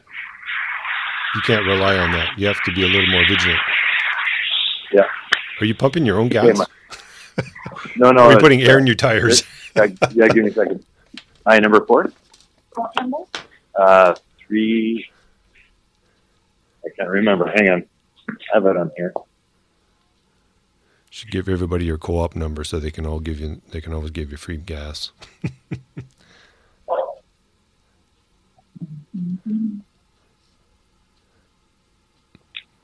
you 1.34 1.40
can't 1.42 1.64
rely 1.66 1.96
on 1.96 2.12
that. 2.12 2.38
You 2.38 2.46
have 2.46 2.62
to 2.64 2.72
be 2.72 2.82
a 2.82 2.86
little 2.86 3.10
more 3.10 3.22
vigilant. 3.28 3.60
Yeah. 4.92 5.06
Are 5.60 5.66
you 5.66 5.74
pumping 5.74 6.04
your 6.06 6.18
own 6.18 6.28
gas? 6.28 6.58
My- 6.58 6.66
No, 7.96 8.10
no. 8.10 8.22
Are 8.22 8.32
you 8.32 8.38
putting 8.38 8.62
air 8.62 8.78
in 8.78 8.86
your 8.86 8.94
tires? 8.94 9.42
yeah, 9.76 9.86
yeah, 10.12 10.28
give 10.28 10.44
me 10.44 10.50
a 10.50 10.54
second. 10.54 10.84
Hi, 11.46 11.58
number 11.58 11.84
four. 11.84 12.12
Uh, 13.74 14.14
three. 14.38 15.06
I 16.84 16.88
can't 16.96 17.08
remember. 17.08 17.46
Hang 17.54 17.68
on. 17.68 17.84
I 18.28 18.32
have 18.54 18.66
it 18.66 18.76
on 18.76 18.90
here. 18.96 19.12
Should 21.10 21.30
give 21.30 21.48
everybody 21.48 21.84
your 21.84 21.98
co-op 21.98 22.34
number 22.34 22.64
so 22.64 22.80
they 22.80 22.90
can 22.90 23.06
all 23.06 23.20
give 23.20 23.38
you. 23.38 23.60
They 23.70 23.80
can 23.80 23.92
always 23.92 24.10
give 24.10 24.30
you 24.30 24.36
free 24.36 24.56
gas. 24.56 25.12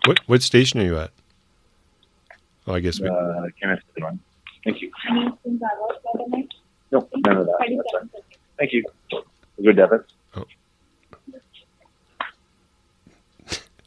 what 0.04 0.20
what 0.26 0.42
station 0.42 0.80
are 0.80 0.84
you 0.84 0.98
at? 0.98 1.10
Oh, 2.66 2.74
I 2.74 2.80
guess 2.80 3.00
we, 3.00 3.08
Uh, 3.08 3.46
can 3.60 3.70
I 3.70 3.76
see 3.76 4.02
one? 4.02 4.20
Thank 4.64 4.82
you. 4.82 4.90
Anything 5.10 5.58
that 5.58 5.70
was 5.78 5.96
better 6.04 6.28
next? 6.28 6.56
No, 6.92 7.08
none 7.26 7.36
of 7.38 7.46
that. 7.46 7.56
That's 7.58 7.70
37 7.70 8.10
Thank 8.58 8.72
you. 8.72 8.84
Good 9.62 9.76
debit. 9.76 10.04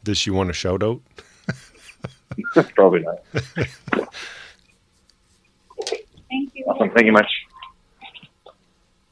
does 0.04 0.18
she 0.18 0.30
want 0.30 0.50
a 0.50 0.52
shout 0.52 0.82
out? 0.82 1.00
Probably 2.74 3.00
not. 3.00 3.18
Thank 6.28 6.54
you. 6.54 6.64
Awesome. 6.66 6.90
Thank 6.90 7.06
you 7.06 7.12
much. 7.12 7.30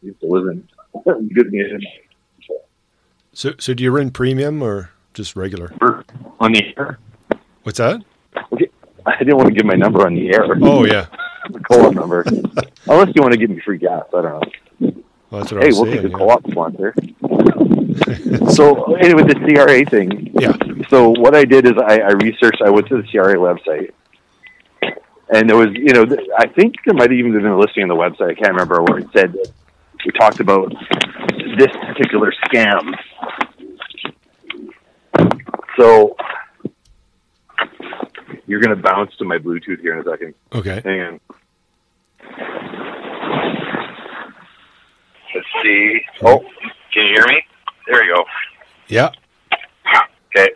Used 0.02 0.20
to 0.20 0.26
live 0.26 0.62
good 1.32 1.52
news. 1.52 1.86
So 3.32 3.52
so 3.58 3.74
do 3.74 3.82
you 3.82 3.90
run 3.90 4.10
premium 4.10 4.62
or 4.62 4.90
just 5.14 5.36
regular? 5.36 5.72
On 6.40 6.52
the 6.52 6.74
air. 6.76 6.98
What's 7.62 7.78
that? 7.78 8.02
Okay. 8.52 8.68
I 9.06 9.18
didn't 9.18 9.36
want 9.36 9.48
to 9.48 9.54
give 9.54 9.64
my 9.64 9.74
number 9.74 10.06
on 10.06 10.14
the 10.14 10.28
air. 10.34 10.44
Oh 10.62 10.84
yeah, 10.84 11.06
the 11.50 11.58
co-op 11.60 11.94
number. 11.94 12.24
Unless 12.86 13.12
you 13.14 13.22
want 13.22 13.32
to 13.32 13.38
give 13.38 13.50
me 13.50 13.60
free 13.60 13.78
gas, 13.78 14.04
I 14.14 14.22
don't 14.22 14.24
know. 14.80 14.92
well, 15.30 15.40
that's 15.42 15.52
what 15.52 15.60
I 15.60 15.64
Hey, 15.64 15.66
was 15.68 15.76
we'll 15.80 15.84
saying. 15.92 16.02
take 16.02 16.02
the 16.02 16.08
yeah. 16.10 16.18
co-op 16.18 16.50
sponsor. 16.50 16.94
so 18.54 18.94
anyway, 18.96 19.22
the 19.24 19.34
CRA 19.34 19.84
thing. 19.86 20.32
Yeah. 20.38 20.56
So 20.88 21.10
what 21.10 21.34
I 21.34 21.44
did 21.44 21.66
is 21.66 21.72
I, 21.78 21.98
I 22.00 22.12
researched. 22.12 22.62
I 22.64 22.70
went 22.70 22.86
to 22.88 23.00
the 23.02 23.08
CRA 23.08 23.34
website, 23.36 23.90
and 25.34 25.48
there 25.48 25.56
was, 25.56 25.68
you 25.74 25.92
know, 25.94 26.04
I 26.38 26.46
think 26.48 26.74
there 26.84 26.94
might 26.94 27.10
have 27.10 27.18
even 27.18 27.32
been 27.32 27.46
a 27.46 27.58
listing 27.58 27.82
on 27.82 27.88
the 27.88 27.94
website. 27.96 28.30
I 28.30 28.34
can't 28.34 28.50
remember 28.50 28.82
where 28.82 28.98
it 28.98 29.08
said 29.12 29.32
that 29.32 29.50
we 30.04 30.12
talked 30.12 30.40
about 30.40 30.72
this 31.58 31.70
particular 31.88 32.32
scam. 32.46 32.94
So 35.82 36.14
you're 38.46 38.60
going 38.60 38.76
to 38.76 38.80
bounce 38.80 39.16
to 39.16 39.24
my 39.24 39.36
Bluetooth 39.36 39.80
here 39.80 39.94
in 39.94 40.06
a 40.06 40.08
second. 40.08 40.34
Okay. 40.54 40.80
Hang 40.84 41.00
on. 41.00 41.20
Let's 45.34 45.46
see. 45.60 46.00
Oh, 46.22 46.38
can 46.92 47.06
you 47.06 47.14
hear 47.14 47.26
me? 47.26 47.42
There 47.88 48.04
you 48.04 48.14
go. 48.14 48.24
Yeah. 48.86 49.10
Okay. 50.36 50.50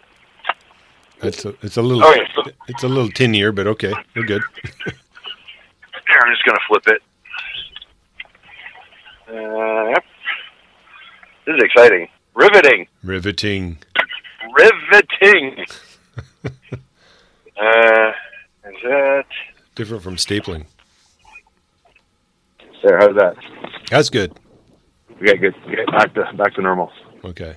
It's 1.23 1.45
a 1.45 1.55
it's 1.61 1.77
a 1.77 1.83
little 1.83 2.05
Okay, 2.05 2.23
so 2.37 2.43
it's 2.69 2.85
a 2.85 2.89
little 2.89 3.11
tinier, 3.11 3.51
but 3.51 3.67
okay, 3.67 3.93
we're 4.15 4.27
good. 4.27 4.43
here, 4.85 4.95
I'm 6.23 6.33
just 6.33 6.45
going 6.45 6.57
to 6.57 6.63
flip 6.69 6.87
it. 6.87 7.03
Uh, 9.29 9.89
yep. 9.89 10.05
This 11.47 11.57
is 11.57 11.63
exciting. 11.65 12.07
Riveting. 12.35 12.87
Riveting. 13.03 13.79
Riveting. 14.55 15.65
uh, 16.45 18.13
is 18.65 18.83
that 18.85 19.25
Different 19.75 20.03
from 20.03 20.17
stapling. 20.17 20.67
there? 22.83 22.99
How's 22.99 23.15
that? 23.17 23.37
That's 23.91 24.11
good. 24.11 24.33
Okay, 25.23 25.37
good. 25.37 25.55
Okay, 25.67 25.85
back 25.91 26.15
to 26.15 26.31
back 26.37 26.55
to 26.55 26.63
normal. 26.63 26.91
Okay. 27.25 27.57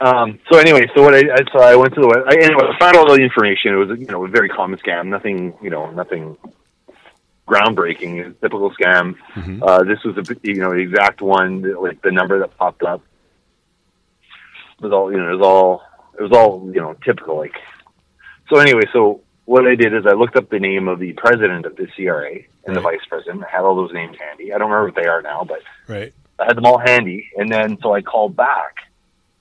Um, 0.00 0.38
so 0.50 0.58
anyway, 0.58 0.86
so 0.94 1.02
what 1.02 1.14
I, 1.14 1.18
I 1.18 1.38
so 1.52 1.60
I 1.60 1.74
went 1.76 1.94
to 1.94 2.00
the 2.00 2.06
web. 2.06 2.24
I, 2.28 2.34
anyway, 2.36 2.62
I 2.72 2.78
found 2.78 2.96
all 2.96 3.06
the 3.14 3.20
information. 3.22 3.72
It 3.74 3.76
was 3.76 3.98
you 3.98 4.06
know 4.06 4.24
a 4.24 4.28
very 4.28 4.48
common 4.48 4.78
scam. 4.78 5.06
Nothing 5.08 5.54
you 5.62 5.70
know 5.70 5.90
nothing 5.90 6.36
groundbreaking. 7.46 8.24
It's 8.26 8.40
typical 8.40 8.70
scam. 8.74 9.16
Mhm. 9.34 9.62
Uh, 9.62 9.82
this 9.84 10.02
was 10.04 10.16
a 10.18 10.36
you 10.42 10.56
know 10.56 10.70
the 10.70 10.80
exact 10.80 11.20
one. 11.22 11.62
that, 11.62 11.80
Like 11.82 12.00
the 12.02 12.12
number 12.12 12.38
that 12.40 12.56
popped 12.56 12.82
up 12.82 13.02
was 14.80 14.92
all 14.92 15.10
you 15.10 15.18
know. 15.18 15.28
It 15.32 15.36
was 15.36 15.46
all 15.46 15.82
it 16.18 16.22
was 16.22 16.32
all 16.32 16.70
you 16.74 16.80
know 16.80 16.94
typical. 17.04 17.36
Like 17.36 17.54
so. 18.48 18.58
Anyway, 18.58 18.82
so 18.92 19.20
what 19.44 19.66
I 19.66 19.74
did 19.74 19.94
is 19.94 20.04
I 20.06 20.12
looked 20.12 20.36
up 20.36 20.50
the 20.50 20.58
name 20.58 20.88
of 20.88 20.98
the 20.98 21.12
president 21.14 21.64
of 21.66 21.76
the 21.76 21.86
CRA 21.94 22.34
and 22.66 22.76
the 22.76 22.80
vice 22.80 23.00
president. 23.08 23.44
I 23.44 23.50
had 23.56 23.62
all 23.62 23.76
those 23.76 23.92
names 23.92 24.16
handy. 24.18 24.52
I 24.52 24.58
don't 24.58 24.70
remember 24.70 24.86
what 24.92 24.94
they 25.02 25.08
are 25.08 25.22
now, 25.22 25.44
but 25.44 25.60
Right. 25.86 26.12
I 26.38 26.44
had 26.44 26.56
them 26.56 26.66
all 26.66 26.78
handy, 26.78 27.30
and 27.36 27.50
then 27.50 27.78
so 27.82 27.94
I 27.94 28.02
called 28.02 28.36
back, 28.36 28.76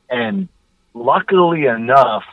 and 0.10 0.48
luckily 0.94 1.66
enough, 1.66 2.24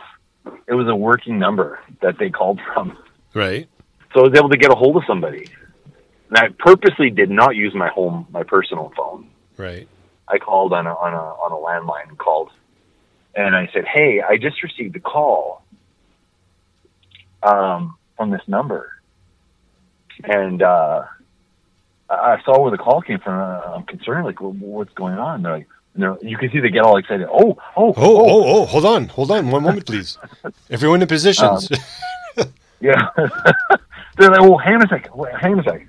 it 0.67 0.75
was 0.75 0.89
a 0.89 0.95
working 0.97 1.39
number 1.39 1.81
that 2.01 2.19
they 2.19 2.31
called 2.31 2.61
from, 2.73 2.97
Right. 3.35 3.69
so 4.15 4.21
I 4.21 4.23
was 4.29 4.35
able 4.39 4.49
to 4.51 4.57
get 4.57 4.71
a 4.71 4.75
hold 4.75 4.97
of 4.97 5.03
somebody. 5.07 5.49
And 6.31 6.39
I 6.39 6.49
purposely 6.59 7.11
did 7.11 7.29
not 7.31 7.55
use 7.57 7.75
my 7.75 7.89
home, 7.89 8.27
my 8.31 8.43
personal 8.43 8.93
phone. 8.97 9.29
Right. 9.57 9.87
I 10.29 10.39
called 10.39 10.73
on 10.73 10.87
a 10.87 10.95
on 10.95 11.13
a 11.13 11.17
on 11.17 11.53
a 11.53 11.57
landline 11.57 12.09
and 12.09 12.17
called, 12.19 12.51
and 13.37 13.55
I 13.57 13.69
said, 13.73 13.85
"Hey, 13.87 14.21
I 14.21 14.37
just 14.37 14.63
received 14.63 14.97
a 14.97 15.01
call 15.01 15.63
um, 17.43 17.97
from 18.17 18.31
this 18.31 18.43
number, 18.47 18.91
and 20.23 20.63
uh, 20.63 21.05
I 22.11 22.41
saw 22.45 22.61
where 22.61 22.71
the 22.71 22.79
call 22.79 23.03
came 23.03 23.19
from. 23.21 23.35
I'm 23.35 23.83
concerned, 23.85 24.25
like, 24.27 24.41
what's 24.41 24.93
going 24.95 25.19
on?" 25.19 25.43
They're 25.43 25.53
like, 25.59 25.69
and 25.95 26.03
they're, 26.03 26.17
you 26.23 26.37
can 26.37 26.51
see 26.51 26.61
they 26.61 26.71
get 26.71 26.83
all 26.83 26.97
excited. 26.97 27.29
Oh, 27.31 27.57
oh, 27.77 27.93
Oh, 27.93 27.95
oh, 27.97 28.45
oh, 28.63 28.65
hold 28.67 28.85
on. 28.85 29.09
Hold 29.09 29.31
on. 29.31 29.51
One 29.51 29.63
moment, 29.63 29.87
please. 29.87 30.19
Everyone 30.71 30.97
in 30.97 31.01
the 31.01 31.07
positions. 31.07 31.69
yeah. 32.81 33.11
they're 34.19 34.31
like, 34.31 34.41
"Well, 34.41 34.59
hang 34.59 34.75
on 34.77 34.83
a 34.83 34.89
second. 34.89 35.13
Hang 35.41 35.53
on 35.55 35.61
a 35.61 35.65
second." 35.65 35.89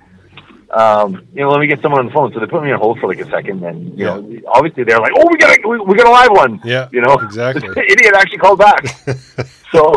Um, 0.70 1.26
you 1.32 1.42
know, 1.42 1.50
let 1.50 1.60
me 1.60 1.66
get 1.68 1.80
someone 1.80 2.00
on 2.00 2.06
the 2.06 2.12
phone. 2.12 2.32
So 2.32 2.40
they 2.40 2.46
put 2.46 2.62
me 2.62 2.72
on 2.72 2.78
hold 2.80 2.98
for 2.98 3.06
like 3.08 3.20
a 3.20 3.30
second. 3.30 3.64
And 3.64 3.96
you 3.98 4.04
know, 4.04 4.16
obviously 4.48 4.84
they're 4.84 4.98
like, 4.98 5.12
"Oh, 5.16 5.26
we 5.30 5.36
got 5.38 5.56
a 5.56 5.68
we, 5.68 5.78
we 5.78 5.94
got 5.94 6.06
a 6.06 6.10
live 6.10 6.30
one." 6.30 6.60
yeah. 6.64 6.88
You 6.92 7.00
know, 7.02 7.14
Exactly. 7.14 7.68
the 7.68 7.80
idiot 7.92 8.14
actually 8.16 8.38
called 8.38 8.58
back. 8.58 8.86
so, 9.72 9.94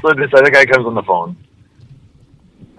so 0.00 0.14
this 0.14 0.30
other 0.34 0.50
guy 0.50 0.66
comes 0.66 0.86
on 0.86 0.94
the 0.94 1.02
phone, 1.02 1.36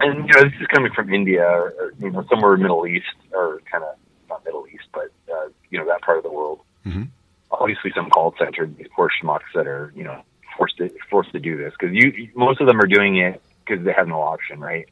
and 0.00 0.28
you 0.28 0.34
know 0.34 0.44
this 0.48 0.60
is 0.60 0.66
coming 0.68 0.92
from 0.92 1.12
India 1.12 1.42
or, 1.44 1.74
or 1.78 1.92
you 1.98 2.10
know 2.10 2.24
somewhere 2.30 2.56
Middle 2.56 2.86
East 2.86 3.06
or 3.32 3.60
kind 3.70 3.82
of 3.84 3.96
not 4.28 4.44
Middle 4.44 4.66
East, 4.68 4.84
but 4.92 5.10
you 5.70 5.78
know 5.78 5.86
that 5.86 6.02
part 6.02 6.18
of 6.18 6.22
the 6.24 6.30
world. 6.30 6.60
Obviously, 7.50 7.92
some 7.94 8.08
call 8.10 8.34
center, 8.38 8.66
these 8.66 8.86
poor 8.96 9.10
schmucks 9.22 9.40
that 9.54 9.66
are, 9.66 9.92
you 9.94 10.02
know, 10.04 10.22
forced 10.56 10.78
to 10.78 10.90
forced 11.10 11.32
to 11.32 11.38
do 11.38 11.56
this 11.58 11.72
because 11.78 11.94
you 11.94 12.30
most 12.34 12.60
of 12.60 12.66
them 12.66 12.80
are 12.80 12.86
doing 12.86 13.18
it 13.18 13.42
because 13.64 13.84
they 13.84 13.92
have 13.92 14.08
no 14.08 14.22
option, 14.22 14.58
right? 14.58 14.88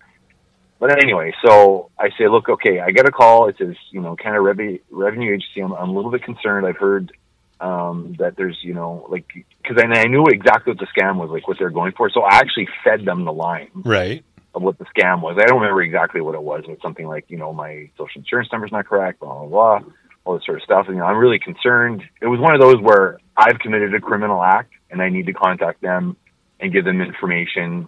But 0.80 1.00
anyway, 1.02 1.32
so 1.44 1.90
I 1.98 2.08
say, 2.18 2.26
look, 2.26 2.48
okay, 2.48 2.80
I 2.80 2.90
got 2.90 3.06
a 3.06 3.12
call. 3.12 3.48
It 3.48 3.56
says, 3.58 3.76
you 3.90 4.00
know, 4.00 4.16
kind 4.16 4.34
of 4.34 4.42
revenue 4.42 4.78
revenue 4.90 5.34
agency. 5.34 5.60
I'm, 5.60 5.72
I'm 5.72 5.90
a 5.90 5.92
little 5.92 6.10
bit 6.10 6.22
concerned. 6.24 6.66
I've 6.66 6.78
heard 6.78 7.12
um, 7.60 8.16
that 8.18 8.36
there's, 8.36 8.58
you 8.62 8.72
know, 8.72 9.06
like 9.10 9.26
because 9.62 9.76
I, 9.76 9.86
I 9.86 10.04
knew 10.06 10.24
exactly 10.26 10.72
what 10.72 10.80
the 10.80 10.86
scam 10.86 11.16
was, 11.16 11.28
like 11.28 11.46
what 11.46 11.58
they're 11.58 11.68
going 11.68 11.92
for. 11.92 12.08
So 12.08 12.22
I 12.22 12.36
actually 12.36 12.66
fed 12.82 13.04
them 13.04 13.26
the 13.26 13.32
line 13.32 13.68
Right. 13.74 14.24
of 14.54 14.62
what 14.62 14.78
the 14.78 14.86
scam 14.86 15.20
was. 15.20 15.36
I 15.38 15.44
don't 15.44 15.60
remember 15.60 15.82
exactly 15.82 16.22
what 16.22 16.34
it 16.34 16.42
was. 16.42 16.64
It 16.64 16.70
was 16.70 16.78
something 16.82 17.06
like, 17.06 17.26
you 17.28 17.36
know, 17.36 17.52
my 17.52 17.90
social 17.98 18.20
insurance 18.22 18.48
number's 18.50 18.72
not 18.72 18.86
correct, 18.86 19.20
blah 19.20 19.38
blah 19.44 19.48
blah, 19.80 19.92
all 20.24 20.34
this 20.34 20.46
sort 20.46 20.56
of 20.56 20.62
stuff. 20.64 20.86
And 20.86 20.96
you 20.96 21.00
know, 21.02 21.06
I'm 21.06 21.18
really 21.18 21.38
concerned. 21.38 22.02
It 22.22 22.26
was 22.26 22.40
one 22.40 22.54
of 22.54 22.60
those 22.62 22.80
where 22.80 23.18
I've 23.36 23.58
committed 23.58 23.94
a 23.94 24.00
criminal 24.00 24.42
act 24.42 24.72
and 24.90 25.02
I 25.02 25.10
need 25.10 25.26
to 25.26 25.34
contact 25.34 25.82
them 25.82 26.16
and 26.58 26.72
give 26.72 26.86
them 26.86 27.02
information. 27.02 27.86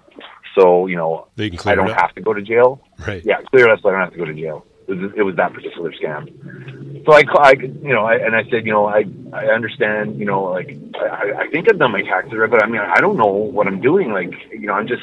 So 0.54 0.86
you 0.86 0.96
know, 0.96 1.28
They 1.36 1.50
can 1.50 1.58
I 1.70 1.74
don't 1.74 1.90
have 1.90 2.14
to 2.14 2.20
go 2.20 2.32
to 2.32 2.42
jail. 2.42 2.80
Right. 3.06 3.22
Yeah, 3.24 3.40
clear 3.42 3.68
it 3.68 3.72
up 3.72 3.80
so 3.80 3.88
I 3.88 3.92
don't 3.92 4.00
have 4.00 4.12
to 4.12 4.18
go 4.18 4.24
to 4.24 4.34
jail. 4.34 4.66
It 4.88 4.94
was, 4.94 5.12
it 5.16 5.22
was 5.22 5.36
that 5.36 5.52
particular 5.52 5.92
scam. 5.92 7.04
So 7.06 7.12
I, 7.12 7.22
I 7.40 7.52
you 7.52 7.94
know, 7.94 8.04
I, 8.04 8.16
and 8.16 8.34
I 8.34 8.42
said, 8.50 8.66
you 8.66 8.72
know, 8.72 8.86
I, 8.86 9.04
I 9.32 9.46
understand, 9.46 10.18
you 10.18 10.24
know, 10.24 10.44
like 10.44 10.76
I, 10.96 11.32
I 11.38 11.48
think 11.48 11.68
I've 11.70 11.78
done 11.78 11.92
my 11.92 12.02
taxes 12.02 12.34
right, 12.36 12.50
but 12.50 12.62
I 12.62 12.66
mean, 12.66 12.80
I 12.80 13.00
don't 13.00 13.16
know 13.16 13.30
what 13.30 13.66
I'm 13.66 13.80
doing. 13.80 14.12
Like, 14.12 14.32
you 14.50 14.66
know, 14.66 14.74
I'm 14.74 14.88
just, 14.88 15.02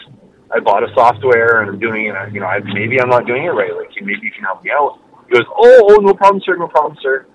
I 0.53 0.59
bought 0.59 0.83
a 0.83 0.93
software 0.93 1.61
and 1.61 1.69
I'm 1.69 1.79
doing 1.79 2.07
it. 2.07 2.33
You 2.33 2.41
know, 2.41 2.45
I, 2.45 2.59
maybe 2.59 3.01
I'm 3.01 3.09
not 3.09 3.25
doing 3.25 3.43
it 3.45 3.49
right. 3.49 3.75
Like, 3.75 3.89
maybe 4.01 4.19
you 4.21 4.31
can 4.31 4.43
help 4.43 4.63
me 4.63 4.71
out. 4.71 4.99
He 5.27 5.35
goes, 5.35 5.45
oh, 5.49 5.87
oh, 5.91 5.95
no 6.01 6.13
problem, 6.13 6.41
sir, 6.45 6.55
no 6.55 6.67
problem, 6.67 6.97
sir. 7.01 7.25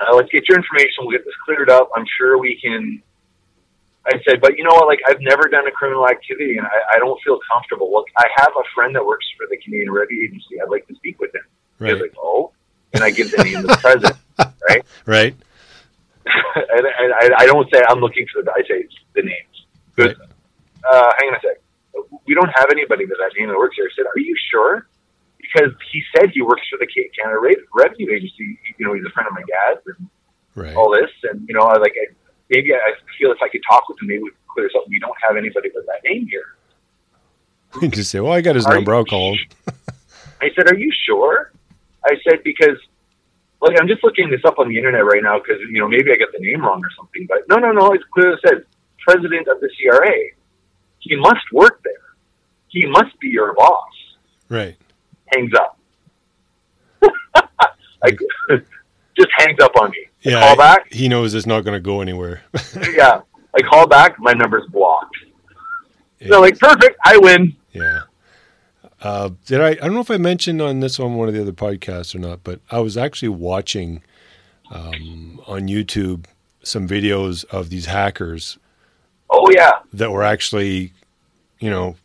Uh, 0.00 0.14
let's 0.14 0.30
get 0.30 0.48
your 0.48 0.56
information. 0.58 0.94
We'll 1.00 1.10
get 1.10 1.24
this 1.24 1.34
cleared 1.44 1.70
up. 1.70 1.90
I'm 1.94 2.06
sure 2.18 2.38
we 2.38 2.58
can. 2.60 3.02
I 4.06 4.12
said, 4.26 4.40
but 4.40 4.56
you 4.56 4.64
know 4.64 4.70
what? 4.72 4.86
Like, 4.88 5.00
I've 5.08 5.20
never 5.20 5.48
done 5.48 5.66
a 5.66 5.70
criminal 5.70 6.08
activity, 6.08 6.56
and 6.56 6.66
I, 6.66 6.96
I 6.96 6.98
don't 6.98 7.20
feel 7.22 7.38
comfortable. 7.52 7.92
Look, 7.92 8.06
I 8.16 8.24
have 8.36 8.52
a 8.56 8.64
friend 8.74 8.94
that 8.96 9.04
works 9.04 9.26
for 9.36 9.46
the 9.50 9.56
Canadian 9.58 9.90
Revenue 9.92 10.24
Agency. 10.24 10.60
I'd 10.62 10.70
like 10.70 10.86
to 10.88 10.94
speak 10.94 11.20
with 11.20 11.34
him. 11.34 11.42
Right. 11.78 11.92
He's 11.92 12.02
like, 12.02 12.14
oh, 12.18 12.52
and 12.94 13.04
I 13.04 13.10
give 13.10 13.30
the 13.30 13.44
name 13.44 13.58
of 13.58 13.66
the 13.68 13.76
president, 13.76 14.16
right? 14.68 14.82
Right. 15.06 15.34
and, 16.26 16.86
and 16.86 17.12
I, 17.14 17.44
I 17.44 17.46
don't 17.46 17.68
say 17.72 17.82
I'm 17.88 18.00
looking 18.00 18.26
for 18.32 18.42
the. 18.42 18.50
I 18.52 18.62
say 18.66 18.86
the 19.14 19.22
names. 19.22 19.66
Good. 19.96 20.18
Right. 20.18 20.28
Uh, 20.90 21.12
hang 21.18 21.28
on 21.28 21.34
a 21.36 21.40
sec. 21.40 21.56
We 22.26 22.34
don't 22.34 22.50
have 22.56 22.68
anybody 22.70 23.04
with 23.04 23.18
that 23.18 23.32
name 23.38 23.48
that 23.48 23.56
works 23.58 23.76
here. 23.76 23.84
I 23.84 23.94
said, 23.96 24.06
are 24.06 24.18
you 24.18 24.34
sure? 24.50 24.86
Because 25.38 25.72
he 25.92 26.02
said 26.16 26.30
he 26.32 26.42
works 26.42 26.62
for 26.70 26.78
the 26.78 26.86
Ca- 26.86 27.10
Canada 27.20 27.40
Revenue 27.74 28.12
Agency. 28.14 28.58
You 28.78 28.86
know, 28.86 28.94
he's 28.94 29.04
a 29.04 29.10
friend 29.10 29.26
of 29.28 29.34
my 29.34 29.42
dad's 29.42 29.84
and 29.86 30.08
Right. 30.54 30.74
all 30.74 30.90
this, 30.90 31.10
and 31.30 31.46
you 31.48 31.54
know, 31.54 31.62
I 31.62 31.78
like 31.78 31.94
I, 31.94 32.12
maybe 32.50 32.74
I 32.74 32.92
feel 33.18 33.30
if 33.30 33.38
I 33.42 33.48
could 33.48 33.62
talk 33.68 33.88
with 33.88 34.00
him, 34.02 34.08
maybe 34.08 34.22
we 34.24 34.30
could 34.30 34.48
clear 34.48 34.70
something. 34.72 34.90
We 34.90 34.98
don't 34.98 35.16
have 35.26 35.36
anybody 35.36 35.70
with 35.74 35.86
that 35.86 36.02
name 36.04 36.26
here. 36.28 36.44
You 37.74 37.82
can 37.82 37.92
just 37.92 38.10
say, 38.10 38.18
"Well, 38.18 38.32
I 38.32 38.40
got 38.40 38.56
his 38.56 38.66
Are 38.66 38.74
number. 38.74 38.92
I'll 38.92 39.04
call 39.04 39.34
him." 39.34 39.38
I 40.42 40.50
said, 40.56 40.68
"Are 40.68 40.76
you 40.76 40.92
sure?" 41.06 41.52
I 42.04 42.16
said 42.28 42.42
because, 42.42 42.76
like, 43.62 43.78
I'm 43.80 43.86
just 43.86 44.02
looking 44.02 44.28
this 44.28 44.40
up 44.44 44.58
on 44.58 44.68
the 44.68 44.76
internet 44.76 45.04
right 45.04 45.22
now 45.22 45.38
because 45.38 45.60
you 45.70 45.78
know 45.78 45.86
maybe 45.86 46.10
I 46.10 46.16
got 46.16 46.32
the 46.32 46.44
name 46.44 46.62
wrong 46.62 46.82
or 46.82 46.90
something. 46.98 47.26
But 47.28 47.48
no, 47.48 47.58
no, 47.58 47.70
no. 47.70 47.92
It's 47.92 48.02
clearly 48.12 48.36
said 48.44 48.64
president 49.06 49.46
of 49.46 49.60
the 49.60 49.70
CRA. 49.78 50.12
He 50.98 51.14
must 51.14 51.46
work 51.52 51.80
there. 51.84 51.92
He 52.68 52.86
must 52.86 53.18
be 53.20 53.28
your 53.28 53.54
boss. 53.54 53.92
Right. 54.48 54.76
Hangs 55.34 55.52
up. 55.54 55.78
like, 58.02 58.18
just 59.16 59.28
hangs 59.36 59.58
up 59.60 59.72
on 59.80 59.90
me. 59.90 60.09
I 60.24 60.30
Yeah. 60.30 60.40
call 60.40 60.56
back. 60.56 60.92
He 60.92 61.08
knows 61.08 61.34
it's 61.34 61.46
not 61.46 61.62
going 61.62 61.74
to 61.76 61.80
go 61.80 62.00
anywhere. 62.00 62.42
yeah. 62.94 63.20
I 63.56 63.62
call 63.62 63.86
back. 63.86 64.18
My 64.18 64.32
number's 64.32 64.66
blocked. 64.70 65.16
Yeah. 66.18 66.28
So 66.28 66.40
like 66.40 66.58
perfect. 66.58 66.96
I 67.04 67.16
win. 67.18 67.56
Yeah. 67.72 68.00
Uh, 69.02 69.30
did 69.46 69.60
I? 69.62 69.68
I 69.70 69.74
don't 69.74 69.94
know 69.94 70.00
if 70.00 70.10
I 70.10 70.18
mentioned 70.18 70.60
on 70.60 70.80
this 70.80 71.00
on 71.00 71.14
one 71.14 71.26
of 71.28 71.34
the 71.34 71.40
other 71.40 71.52
podcasts 71.52 72.14
or 72.14 72.18
not, 72.18 72.44
but 72.44 72.60
I 72.70 72.80
was 72.80 72.96
actually 72.98 73.30
watching 73.30 74.02
um, 74.70 75.40
on 75.46 75.62
YouTube 75.68 76.26
some 76.62 76.86
videos 76.86 77.44
of 77.46 77.70
these 77.70 77.86
hackers 77.86 78.58
Oh 79.30 79.50
yeah. 79.50 79.70
that 79.94 80.10
were 80.10 80.22
actually, 80.22 80.92
you 81.60 81.70
know, 81.70 81.96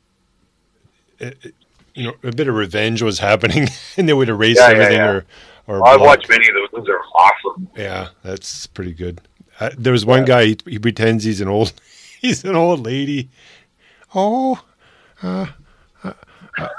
it, 1.20 1.38
it- 1.44 1.56
you 1.98 2.04
know, 2.04 2.14
a 2.24 2.32
bit 2.34 2.50
of 2.50 2.56
revenge 2.56 3.02
was 3.02 3.20
happening, 3.20 3.70
and 3.98 4.10
they 4.10 4.12
would 4.12 4.28
erase 4.28 4.58
yeah, 4.60 4.68
everything 4.68 4.98
yeah. 4.98 5.08
or 5.10 5.26
or 5.68 5.86
I've 5.88 6.02
watched 6.02 6.30
many 6.30 6.48
of 6.48 6.54
those. 6.56 6.70
Those 6.72 6.90
are 6.90 7.02
awesome. 7.16 7.70
Yeah, 7.76 8.10
that's 8.24 8.68
pretty 8.68 8.94
good. 8.94 9.22
Uh, 9.60 9.72
there 9.78 9.94
was 9.94 10.06
one 10.06 10.26
guy. 10.26 10.46
He, 10.46 10.58
he 10.66 10.80
pretends 10.80 11.24
he's 11.24 11.42
an 11.42 11.48
old, 11.48 11.74
he's 12.22 12.44
an 12.44 12.56
old 12.56 12.82
lady. 12.86 13.30
Oh, 14.14 14.64
uh, 15.24 15.48
I 16.04 16.14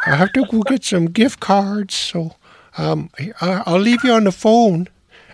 I 0.07 0.15
have 0.17 0.33
to 0.33 0.45
go 0.47 0.63
get 0.63 0.85
some 0.85 1.07
gift 1.07 1.41
cards. 1.41 1.95
So, 1.95 2.37
um, 2.79 3.11
I, 3.19 3.63
I'll 3.67 3.79
leave 3.81 4.05
you 4.05 4.13
on 4.13 4.25
the 4.25 4.33
phone, 4.33 4.89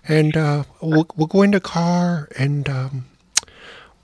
and 0.09 0.37
uh, 0.37 0.65
we'll 0.81 1.07
we'll 1.17 1.27
go 1.27 1.43
in 1.43 1.51
the 1.51 1.61
car 1.61 2.29
and 2.39 2.69
um, 2.69 3.07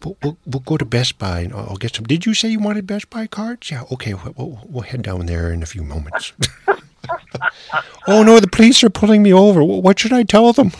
we'll, 0.05 0.17
we'll 0.23 0.39
we'll 0.47 0.61
go 0.61 0.77
to 0.77 0.85
Best 0.85 1.19
Buy 1.19 1.41
and 1.41 1.53
I'll 1.53 1.71
I'll 1.71 1.77
get 1.77 1.95
some. 1.97 2.05
Did 2.05 2.27
you 2.27 2.35
say 2.35 2.49
you 2.49 2.61
wanted 2.61 2.87
Best 2.87 3.11
Buy 3.11 3.27
cards? 3.27 3.71
Yeah. 3.71 3.85
Okay. 3.93 4.15
We'll, 4.15 4.61
we'll 4.65 4.83
head 4.83 5.03
down 5.03 5.27
there 5.27 5.53
in 5.53 5.63
a 5.63 5.67
few 5.67 5.83
moments. 5.83 6.33
oh 8.07 8.23
no, 8.23 8.41
the 8.41 8.49
police 8.49 8.83
are 8.85 8.91
pulling 8.91 9.23
me 9.23 9.33
over. 9.33 9.63
What 9.63 9.99
should 9.99 10.13
I 10.13 10.23
tell 10.23 10.53
them? 10.53 10.73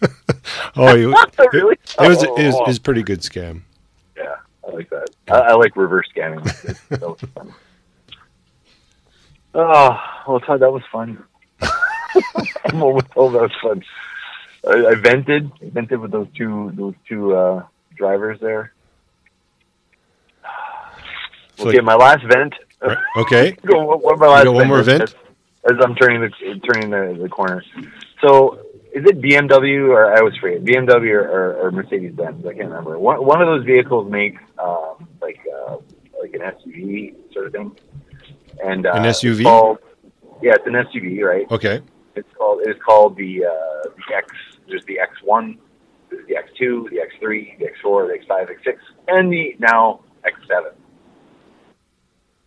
oh, 0.76 0.94
you—it 0.94 1.52
really? 1.52 1.74
it 2.00 2.08
was 2.08 2.22
it 2.22 2.30
was, 2.30 2.54
it 2.54 2.66
was 2.66 2.76
a 2.78 2.80
pretty 2.80 3.02
good 3.02 3.20
scam. 3.20 3.62
Yeah, 4.16 4.36
I 4.66 4.70
like 4.72 4.90
that. 4.90 5.08
I, 5.28 5.38
I 5.38 5.52
like 5.54 5.76
reverse 5.76 6.06
scanning. 6.10 6.40
It's- 6.40 6.80
that 6.88 7.00
was 7.00 7.20
fun. 7.34 7.54
Oh, 9.56 9.96
well, 10.26 10.40
Todd, 10.40 10.60
that 10.60 10.72
was 10.72 10.82
fun. 10.90 11.22
Moment, 12.74 13.06
oh, 13.14 13.30
that 13.30 13.42
was 13.42 13.52
fun. 13.62 13.84
I, 14.68 14.86
I 14.90 14.94
vented, 14.96 15.50
I 15.62 15.68
vented 15.70 16.00
with 16.00 16.10
those 16.10 16.26
two, 16.36 16.72
those 16.74 16.94
two 17.08 17.34
uh, 17.36 17.64
drivers 17.96 18.40
there. 18.40 18.72
So 21.56 21.68
okay, 21.68 21.80
my 21.80 21.94
last 21.94 22.24
vent. 22.24 22.54
Right, 22.82 22.98
Okay. 23.16 23.52
Go, 23.64 23.84
what, 23.84 24.02
what 24.02 24.18
my 24.18 24.26
last 24.26 24.44
got 24.44 24.54
one 24.54 24.66
more 24.68 24.80
is- 24.80 24.86
vent? 24.86 25.14
As, 25.66 25.76
I'm 25.82 25.94
turning 25.94 26.20
the 26.20 26.30
turning 26.72 26.90
the, 26.90 27.18
the 27.22 27.28
corner. 27.28 27.62
So, 28.22 28.58
is 28.94 29.04
it 29.06 29.20
BMW 29.20 29.88
or 29.88 30.14
I 30.16 30.20
was 30.20 30.36
forget 30.36 30.62
BMW 30.64 31.10
or, 31.14 31.22
or, 31.28 31.54
or 31.66 31.70
Mercedes 31.70 32.12
Benz? 32.14 32.44
I 32.46 32.54
can't 32.54 32.68
remember. 32.68 32.98
One 32.98 33.24
one 33.24 33.40
of 33.40 33.46
those 33.48 33.64
vehicles 33.64 34.10
makes 34.10 34.42
um, 34.58 35.08
like 35.20 35.40
uh, 35.68 35.76
like 36.20 36.34
an 36.34 36.40
SUV 36.40 37.14
sort 37.32 37.46
of 37.46 37.52
thing. 37.52 37.76
And 38.64 38.86
uh, 38.86 38.92
An 38.92 39.04
it's 39.04 39.20
SUV? 39.22 39.42
called- 39.42 39.78
yeah, 40.42 40.52
it's 40.54 40.66
an 40.66 40.74
SUV, 40.74 41.22
right? 41.22 41.50
Okay. 41.50 41.80
It's 42.16 42.28
called 42.36 42.60
it's 42.64 42.80
called 42.82 43.16
the 43.16 43.44
uh, 43.46 43.88
the 44.08 44.14
X. 44.14 44.28
There's 44.68 44.84
the 44.86 44.98
X1, 44.98 45.58
there's 46.10 46.26
the 46.26 46.34
X2, 46.34 46.88
the 46.90 46.96
X3, 46.96 47.58
the 47.58 47.66
X4, 47.66 48.08
the 48.08 48.24
X5, 48.26 48.50
X6, 48.50 48.76
and 49.08 49.32
the 49.32 49.56
now 49.58 50.00
X7. 50.24 50.72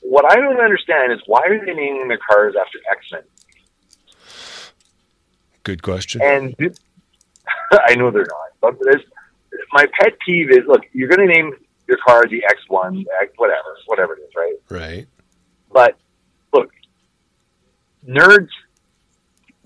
What 0.09 0.31
I 0.31 0.37
don't 0.37 0.61
understand 0.61 1.11
is 1.11 1.19
why 1.25 1.41
are 1.45 1.65
they 1.65 1.73
naming 1.73 2.07
their 2.07 2.17
cars 2.17 2.55
after 2.59 2.79
X-Men? 2.91 3.23
Good 5.63 5.83
question. 5.83 6.21
And 6.23 6.55
I 7.73 7.95
know 7.95 8.09
they're 8.09 8.21
not, 8.21 8.51
but 8.61 8.79
this, 8.79 9.01
my 9.73 9.85
pet 9.99 10.13
peeve 10.25 10.49
is: 10.49 10.59
look, 10.65 10.83
you're 10.93 11.09
going 11.09 11.27
to 11.27 11.33
name 11.33 11.51
your 11.89 11.97
car 11.97 12.25
the 12.25 12.41
X1, 12.41 13.03
X, 13.21 13.33
whatever, 13.35 13.77
whatever 13.87 14.13
it 14.13 14.21
is, 14.21 14.29
right? 14.33 14.55
Right. 14.69 15.07
But 15.73 15.97
look, 16.53 16.71
nerds 18.07 18.47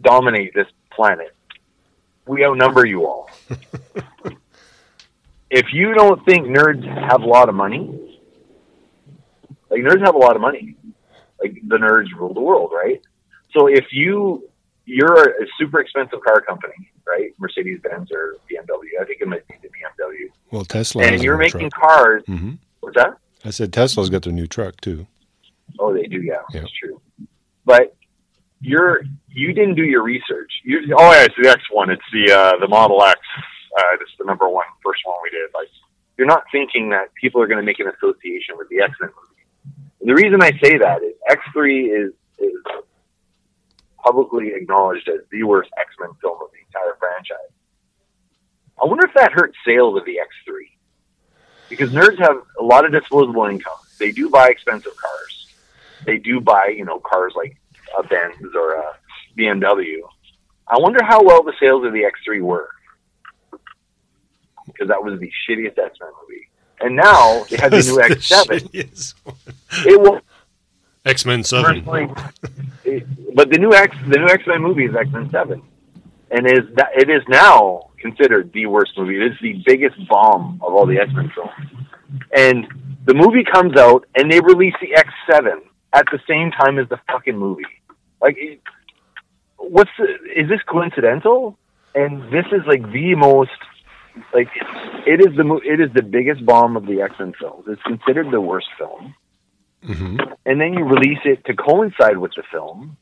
dominate 0.01 0.55
this 0.55 0.67
planet. 0.89 1.35
We 2.25 2.43
outnumber 2.43 2.87
you 2.87 3.05
all. 3.05 3.29
if 5.51 5.67
you 5.71 5.93
don't 5.93 6.25
think 6.25 6.47
nerds 6.47 6.83
have 6.83 7.21
a 7.21 7.27
lot 7.27 7.47
of 7.47 7.53
money, 7.53 8.10
like 9.71 9.81
nerds 9.81 10.05
have 10.05 10.15
a 10.15 10.19
lot 10.19 10.35
of 10.35 10.41
money, 10.41 10.75
like 11.41 11.55
the 11.67 11.77
nerds 11.77 12.07
rule 12.17 12.33
the 12.33 12.41
world, 12.41 12.71
right? 12.73 13.01
So 13.57 13.67
if 13.67 13.85
you 13.91 14.47
you're 14.85 15.29
a 15.29 15.45
super 15.59 15.79
expensive 15.79 16.19
car 16.27 16.41
company, 16.41 16.73
right? 17.07 17.31
Mercedes 17.39 17.79
Benz 17.83 18.11
or 18.11 18.35
BMW. 18.51 18.99
I 19.01 19.05
think 19.05 19.21
it 19.21 19.27
might 19.27 19.47
be 19.47 19.55
the 19.61 19.69
BMW. 19.69 20.29
Well, 20.51 20.65
Tesla. 20.65 21.03
And 21.03 21.23
you're 21.23 21.37
making 21.37 21.69
truck. 21.69 21.81
cars. 21.89 22.23
hmm 22.27 22.53
What's 22.81 22.97
that? 22.97 23.17
I 23.45 23.49
said 23.51 23.71
Tesla's 23.73 24.09
got 24.09 24.23
their 24.23 24.33
new 24.33 24.47
truck 24.47 24.79
too. 24.81 25.07
Oh, 25.79 25.93
they 25.93 26.03
do, 26.03 26.21
yeah, 26.21 26.41
Yeah. 26.53 26.61
that's 26.61 26.73
true. 26.73 26.99
But 27.65 27.95
you're 28.59 29.01
you 29.29 29.53
didn't 29.53 29.75
do 29.75 29.83
your 29.83 30.03
research. 30.03 30.51
You, 30.63 30.79
oh 30.97 31.11
yeah, 31.11 31.23
it's 31.25 31.35
the 31.41 31.49
X 31.49 31.61
one. 31.71 31.89
It's 31.89 32.01
the 32.13 32.31
uh, 32.31 32.59
the 32.59 32.67
Model 32.67 33.01
X. 33.03 33.19
Uh, 33.77 33.83
it's 34.01 34.11
the 34.19 34.25
number 34.25 34.49
one, 34.49 34.65
first 34.83 35.01
one 35.05 35.15
we 35.23 35.29
did. 35.29 35.49
Like 35.53 35.69
you're 36.17 36.27
not 36.27 36.43
thinking 36.51 36.89
that 36.89 37.13
people 37.15 37.41
are 37.41 37.47
going 37.47 37.59
to 37.59 37.65
make 37.65 37.79
an 37.79 37.87
association 37.87 38.57
with 38.57 38.67
the 38.69 38.81
X 38.81 38.91
Men 38.99 39.09
movie. 39.09 39.30
The 40.03 40.13
reason 40.13 40.41
I 40.41 40.51
say 40.63 40.77
that 40.77 41.03
is 41.03 41.13
X 41.29 41.41
three 41.53 41.91
is 41.91 42.11
is 42.39 42.53
publicly 44.03 44.53
acknowledged 44.53 45.07
as 45.07 45.21
the 45.31 45.43
worst 45.43 45.69
X 45.79 45.93
Men 45.99 46.09
film 46.21 46.37
of 46.41 46.49
the 46.51 46.59
entire 46.65 46.95
franchise. 46.99 47.51
I 48.81 48.87
wonder 48.87 49.05
if 49.05 49.13
that 49.13 49.31
hurt 49.31 49.53
sales 49.65 49.97
of 49.97 50.05
the 50.05 50.13
X3 50.13 50.63
because 51.69 51.91
nerds 51.91 52.17
have 52.17 52.37
a 52.59 52.63
lot 52.63 52.83
of 52.83 52.91
disposable 52.91 53.45
income. 53.45 53.77
They 53.99 54.11
do 54.11 54.29
buy 54.29 54.49
expensive 54.49 54.95
cars. 54.97 55.47
They 56.05 56.17
do 56.17 56.41
buy 56.41 56.73
you 56.75 56.83
know 56.83 56.99
cars 56.99 57.33
like 57.35 57.55
a 57.97 58.03
Benz 58.03 58.55
or 58.55 58.73
a 58.73 58.97
BMW. 59.37 59.99
I 60.67 60.79
wonder 60.79 61.03
how 61.03 61.21
well 61.23 61.43
the 61.43 61.53
sales 61.59 61.85
of 61.85 61.93
the 61.93 62.03
X3 62.03 62.41
were 62.41 62.69
because 64.65 64.87
that 64.87 65.03
was 65.03 65.19
the 65.19 65.31
shittiest 65.47 65.77
X 65.77 65.97
Men 65.99 66.09
movie. 66.21 66.49
And 66.79 66.95
now 66.95 67.43
they 67.49 67.57
have 67.57 67.71
the 67.71 67.77
new 67.77 67.97
X7. 67.97 68.71
shittiest 68.71 69.13
one. 69.23 69.35
It 69.85 69.99
will 69.99 70.21
X 71.05 71.25
Men 71.25 71.43
Seven. 71.43 71.83
but 71.83 73.49
the 73.49 73.57
new 73.57 73.73
X, 73.73 73.95
the 74.07 74.19
new 74.19 74.27
X 74.27 74.43
Men 74.45 74.61
movie 74.61 74.85
is 74.85 74.95
X 74.95 75.09
Men 75.11 75.29
Seven, 75.31 75.61
and 76.29 76.45
is 76.45 76.73
that 76.75 76.89
it 76.95 77.09
is 77.09 77.23
now 77.27 77.89
considered 77.99 78.51
the 78.53 78.65
worst 78.67 78.91
movie. 78.97 79.17
It 79.17 79.31
is 79.31 79.37
the 79.41 79.61
biggest 79.65 79.95
bomb 80.07 80.59
of 80.61 80.73
all 80.73 80.85
the 80.85 80.99
X 80.99 81.11
Men 81.13 81.31
films, 81.33 81.51
and 82.35 82.67
the 83.05 83.13
movie 83.13 83.43
comes 83.43 83.77
out 83.77 84.05
and 84.15 84.31
they 84.31 84.39
release 84.41 84.75
the 84.81 84.93
X 84.95 85.09
Seven 85.29 85.61
at 85.93 86.05
the 86.11 86.19
same 86.27 86.51
time 86.51 86.77
as 86.77 86.87
the 86.89 86.99
fucking 87.11 87.37
movie. 87.37 87.63
Like, 88.21 88.37
what's 89.57 89.89
the, 89.97 90.05
is 90.39 90.47
this 90.49 90.61
coincidental? 90.67 91.57
And 91.95 92.31
this 92.31 92.45
is 92.51 92.61
like 92.67 92.83
the 92.91 93.15
most 93.15 93.51
like 94.33 94.49
it 95.07 95.19
is 95.19 95.35
the 95.35 95.43
mo- 95.43 95.61
it 95.63 95.79
is 95.79 95.91
the 95.93 96.03
biggest 96.03 96.45
bomb 96.45 96.77
of 96.77 96.85
the 96.85 97.01
X 97.01 97.15
Men 97.17 97.33
films. 97.39 97.65
It's 97.67 97.81
considered 97.81 98.29
the 98.29 98.39
worst 98.39 98.67
film 98.77 99.15
hmm 99.83 100.17
and 100.45 100.59
then 100.59 100.73
you 100.73 100.83
release 100.83 101.19
it 101.23 101.45
to 101.45 101.55
coincide 101.55 102.17
with 102.17 102.31
the 102.35 102.43
film. 102.51 102.97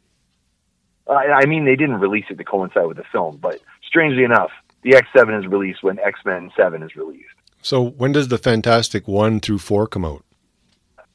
Uh, 1.07 1.13
I 1.13 1.45
mean, 1.45 1.65
they 1.65 1.75
didn't 1.75 1.99
release 1.99 2.25
it 2.29 2.37
to 2.37 2.43
coincide 2.43 2.85
with 2.85 2.97
the 2.97 3.03
film, 3.11 3.37
but 3.37 3.59
strangely 3.87 4.23
enough, 4.23 4.51
the 4.83 4.91
X7 4.91 5.39
is 5.39 5.47
released 5.47 5.81
when 5.81 5.99
X 5.99 6.19
Men 6.25 6.51
7 6.55 6.83
is 6.83 6.95
released. 6.95 7.25
So 7.61 7.83
when 7.83 8.11
does 8.11 8.27
the 8.27 8.37
Fantastic 8.37 9.07
One 9.07 9.39
through 9.39 9.59
Four 9.59 9.87
come 9.87 10.05
out? 10.05 10.23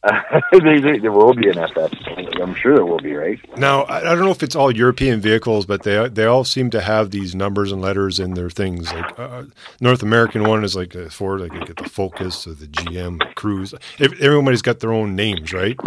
there, 0.52 0.80
there- 0.80 1.00
there 1.00 1.12
will 1.12 1.34
be 1.34 1.48
an 1.48 1.55
FF. 1.68 1.92
I'm 2.40 2.55
sure 2.55 2.74
there 2.74 2.84
will 2.84 2.98
be, 2.98 3.14
right? 3.14 3.38
Now 3.59 3.82
I, 3.82 3.98
I 4.00 4.14
don't 4.14 4.24
know 4.24 4.30
if 4.30 4.42
it's 4.42 4.55
all 4.57 4.70
European 4.70 5.20
vehicles, 5.20 5.64
but 5.66 5.82
they 5.82 6.09
they 6.09 6.24
all 6.26 6.44
seem 6.44 6.68
to 6.70 6.80
have 6.80 7.11
these 7.11 7.34
numbers 7.34 7.72
and 7.72 7.80
letters 7.80 8.18
in 8.20 8.34
their 8.34 8.50
things. 8.50 8.92
Like 8.92 9.18
uh, 9.18 9.44
North 9.80 10.02
American 10.02 10.44
one 10.44 10.62
is 10.64 10.76
like 10.76 10.94
a 10.94 11.09
Ford, 11.11 11.40
like 11.40 11.52
you 11.55 11.64
get 11.64 11.76
the 11.76 11.88
Focus 11.88 12.46
or 12.46 12.55
the 12.55 12.66
GM 12.66 13.18
Cruze. 13.34 13.72
Ev- 14.00 14.20
Everybody's 14.20 14.62
got 14.62 14.80
their 14.80 14.92
own 14.92 15.16
names, 15.16 15.52
right? 15.52 15.78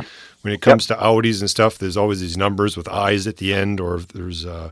When 0.41 0.53
it 0.53 0.61
comes 0.61 0.87
to 0.87 0.95
Audis 0.95 1.41
and 1.41 1.49
stuff, 1.49 1.77
there's 1.77 1.97
always 1.97 2.19
these 2.21 2.37
numbers 2.37 2.75
with 2.77 2.87
eyes 2.87 3.27
at 3.27 3.37
the 3.37 3.53
end, 3.53 3.79
or 3.79 3.95
if 3.95 4.07
there's 4.09 4.45
uh, 4.45 4.69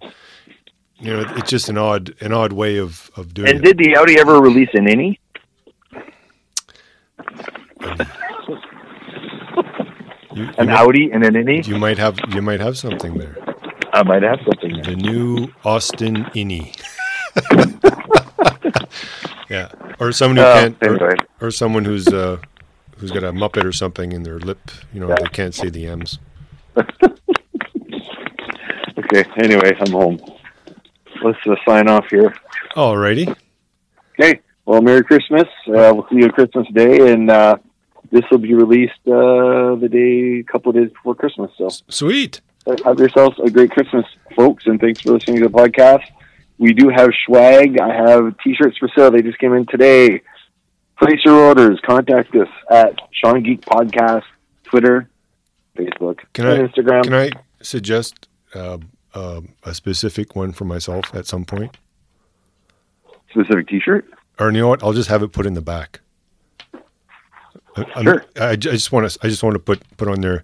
you 0.98 1.12
know, 1.14 1.26
it's 1.36 1.50
just 1.50 1.70
an 1.70 1.78
odd 1.78 2.16
an 2.22 2.32
odd 2.34 2.54
way 2.54 2.78
of 2.78 3.12
of 3.16 3.34
doing 3.34 3.50
And 3.50 3.60
it. 3.60 3.64
did 3.64 3.78
the 3.78 3.96
Audi 3.98 4.18
ever 4.18 4.40
release 4.42 4.70
an 4.74 4.86
Innie? 4.86 5.18
You, 10.36 10.44
you, 10.44 10.50
An 10.58 10.68
might, 10.68 10.76
Audi 10.80 11.12
and 11.12 11.24
an 11.24 11.34
Innie? 11.34 11.66
you 11.66 11.78
might 11.80 11.98
have 11.98 12.20
you 12.34 12.42
might 12.42 12.60
have 12.60 12.78
something 12.78 13.18
there. 13.18 13.38
I 13.94 14.04
might 14.04 14.22
have 14.24 14.40
something 14.44 14.74
there. 14.76 14.84
The 14.84 14.96
new 14.98 15.48
Austin 15.64 16.26
Innie. 16.36 16.76
yeah, 19.50 19.70
or 20.00 20.12
someone 20.12 20.38
who 20.38 20.44
Uh, 20.44 20.62
can't, 20.62 20.78
or, 21.02 21.16
or 21.42 21.52
someone 21.52 21.86
who's 21.86 22.08
uh, 22.08 22.38
who's 22.98 23.12
got 23.12 23.24
a 23.24 23.32
muppet 23.32 23.64
or 23.64 23.72
something 23.72 24.12
in 24.12 24.24
their 24.24 24.40
lip. 24.40 24.60
You 24.94 25.00
know, 25.00 25.10
Yeah. 25.10 25.16
they 25.22 25.30
can't 25.30 25.54
say 25.56 25.70
the 25.70 25.88
M's. 25.88 26.20
Okay, 28.98 29.24
anyway, 29.38 29.76
I'm 29.80 29.92
home. 29.92 30.20
Let's 31.24 31.38
uh, 31.46 31.56
sign 31.68 31.88
off 31.88 32.06
here. 32.10 32.34
Alrighty. 32.76 33.34
Okay, 34.20 34.40
well, 34.66 34.82
Merry 34.82 35.04
Christmas. 35.04 35.44
Uh, 35.68 35.94
we'll 35.94 36.08
see 36.10 36.16
you 36.18 36.24
on 36.26 36.32
Christmas 36.32 36.68
Day, 36.74 37.12
and 37.14 37.30
uh, 37.30 37.58
this 38.12 38.24
will 38.32 38.38
be 38.40 38.54
released 38.54 39.00
uh, 39.08 39.76
the 39.76 39.90
day, 39.92 40.40
a 40.40 40.44
couple 40.44 40.70
of 40.70 40.76
days 40.76 40.90
before 40.90 41.16
Christmas. 41.16 41.52
So 41.58 41.70
Sweet. 41.90 42.42
have 42.84 43.00
yourselves 43.00 43.38
a 43.44 43.50
great 43.50 43.72
Christmas, 43.72 44.06
folks, 44.36 44.66
and 44.66 44.80
thanks 44.80 45.02
for 45.02 45.14
listening 45.14 45.42
to 45.42 45.48
the 45.48 45.54
podcast. 45.54 46.04
We 46.58 46.74
do 46.74 46.90
have 46.90 47.10
swag. 47.26 47.80
I 47.80 47.94
have 47.94 48.38
T-shirts 48.40 48.78
for 48.78 48.90
sale. 48.96 49.12
They 49.12 49.22
just 49.22 49.40
came 49.40 49.54
in 49.54 49.66
today. 49.66 50.22
Place 50.98 51.20
your 51.26 51.36
orders. 51.36 51.80
Contact 51.86 52.34
us 52.36 52.48
at 52.72 52.98
Sean 53.12 53.44
Geek 53.44 53.62
Podcast, 53.62 54.24
Twitter, 54.64 55.10
Facebook, 55.78 56.20
Can 56.34 56.46
I 56.48 56.58
Instagram. 56.60 57.04
can 57.04 57.14
I 57.14 57.32
suggest 57.62 58.28
uh, 58.54 58.78
uh, 59.14 59.42
a 59.64 59.74
specific 59.74 60.36
one 60.36 60.54
for 60.54 60.64
myself 60.64 61.14
at 61.14 61.26
some 61.26 61.44
point? 61.44 61.76
Specific 63.30 63.68
T-shirt. 63.68 64.06
Or 64.40 64.52
you 64.52 64.60
know 64.60 64.70
what? 64.70 64.82
I'll 64.84 64.94
just 64.94 65.10
have 65.10 65.22
it 65.24 65.34
put 65.34 65.46
in 65.46 65.54
the 65.54 65.62
back. 65.62 66.00
I, 67.76 67.82
I'm- 67.96 68.04
Sure. 68.06 68.26
I, 68.40 68.50
I 68.52 68.56
just 68.56 68.92
want 68.92 69.10
to. 69.10 69.20
I 69.22 69.28
just 69.28 69.44
want 69.44 69.54
to 69.56 69.60
put 69.60 69.82
put 69.98 70.08
on 70.08 70.22
there 70.22 70.44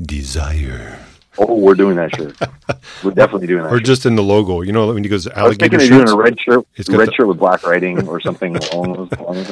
desire, 0.00 0.98
Oh, 1.38 1.54
we're 1.54 1.74
doing 1.74 1.96
that 1.96 2.14
shirt. 2.16 2.36
we're 3.04 3.10
definitely 3.12 3.46
doing 3.48 3.62
that. 3.64 3.72
or 3.72 3.78
shirt. 3.78 3.86
just 3.86 4.06
in 4.06 4.14
the 4.16 4.22
logo. 4.22 4.60
You 4.62 4.72
know, 4.72 4.92
when 4.92 5.02
he 5.04 5.10
goes 5.10 5.26
I 5.26 5.42
was 5.44 5.56
alligator 5.58 5.78
thinking 5.78 6.00
of 6.00 6.06
doing 6.06 6.18
a 6.18 6.22
red 6.22 6.38
shirt, 6.40 6.66
It's 6.76 6.88
red 6.88 7.08
the- 7.08 7.12
shirt 7.12 7.26
with 7.28 7.38
black 7.38 7.64
writing 7.64 8.06
or 8.08 8.20
something 8.20 8.56
along 8.72 8.92
those 8.94 9.12
lines. 9.20 9.50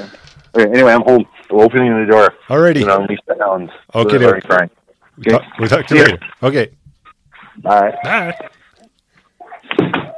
Okay, 0.54 0.70
anyway, 0.70 0.92
I'm 0.92 1.02
home. 1.02 1.24
We're 1.50 1.64
opening 1.64 2.06
the 2.06 2.10
door. 2.10 2.34
Alrighty. 2.48 2.80
You 2.80 2.86
know, 2.86 3.00
unleash 3.00 3.18
the. 3.26 3.70
Okay, 3.94 4.18
They're 4.18 4.40
then. 4.40 4.70
We'll 5.18 5.38
talk- 5.38 5.58
we'll 5.58 5.68
talk 5.68 5.86
to 5.86 5.96
you 5.96 6.04
later. 6.04 6.18
Okay. 6.42 6.70
Bye. 7.58 7.96
Bye. 9.78 10.08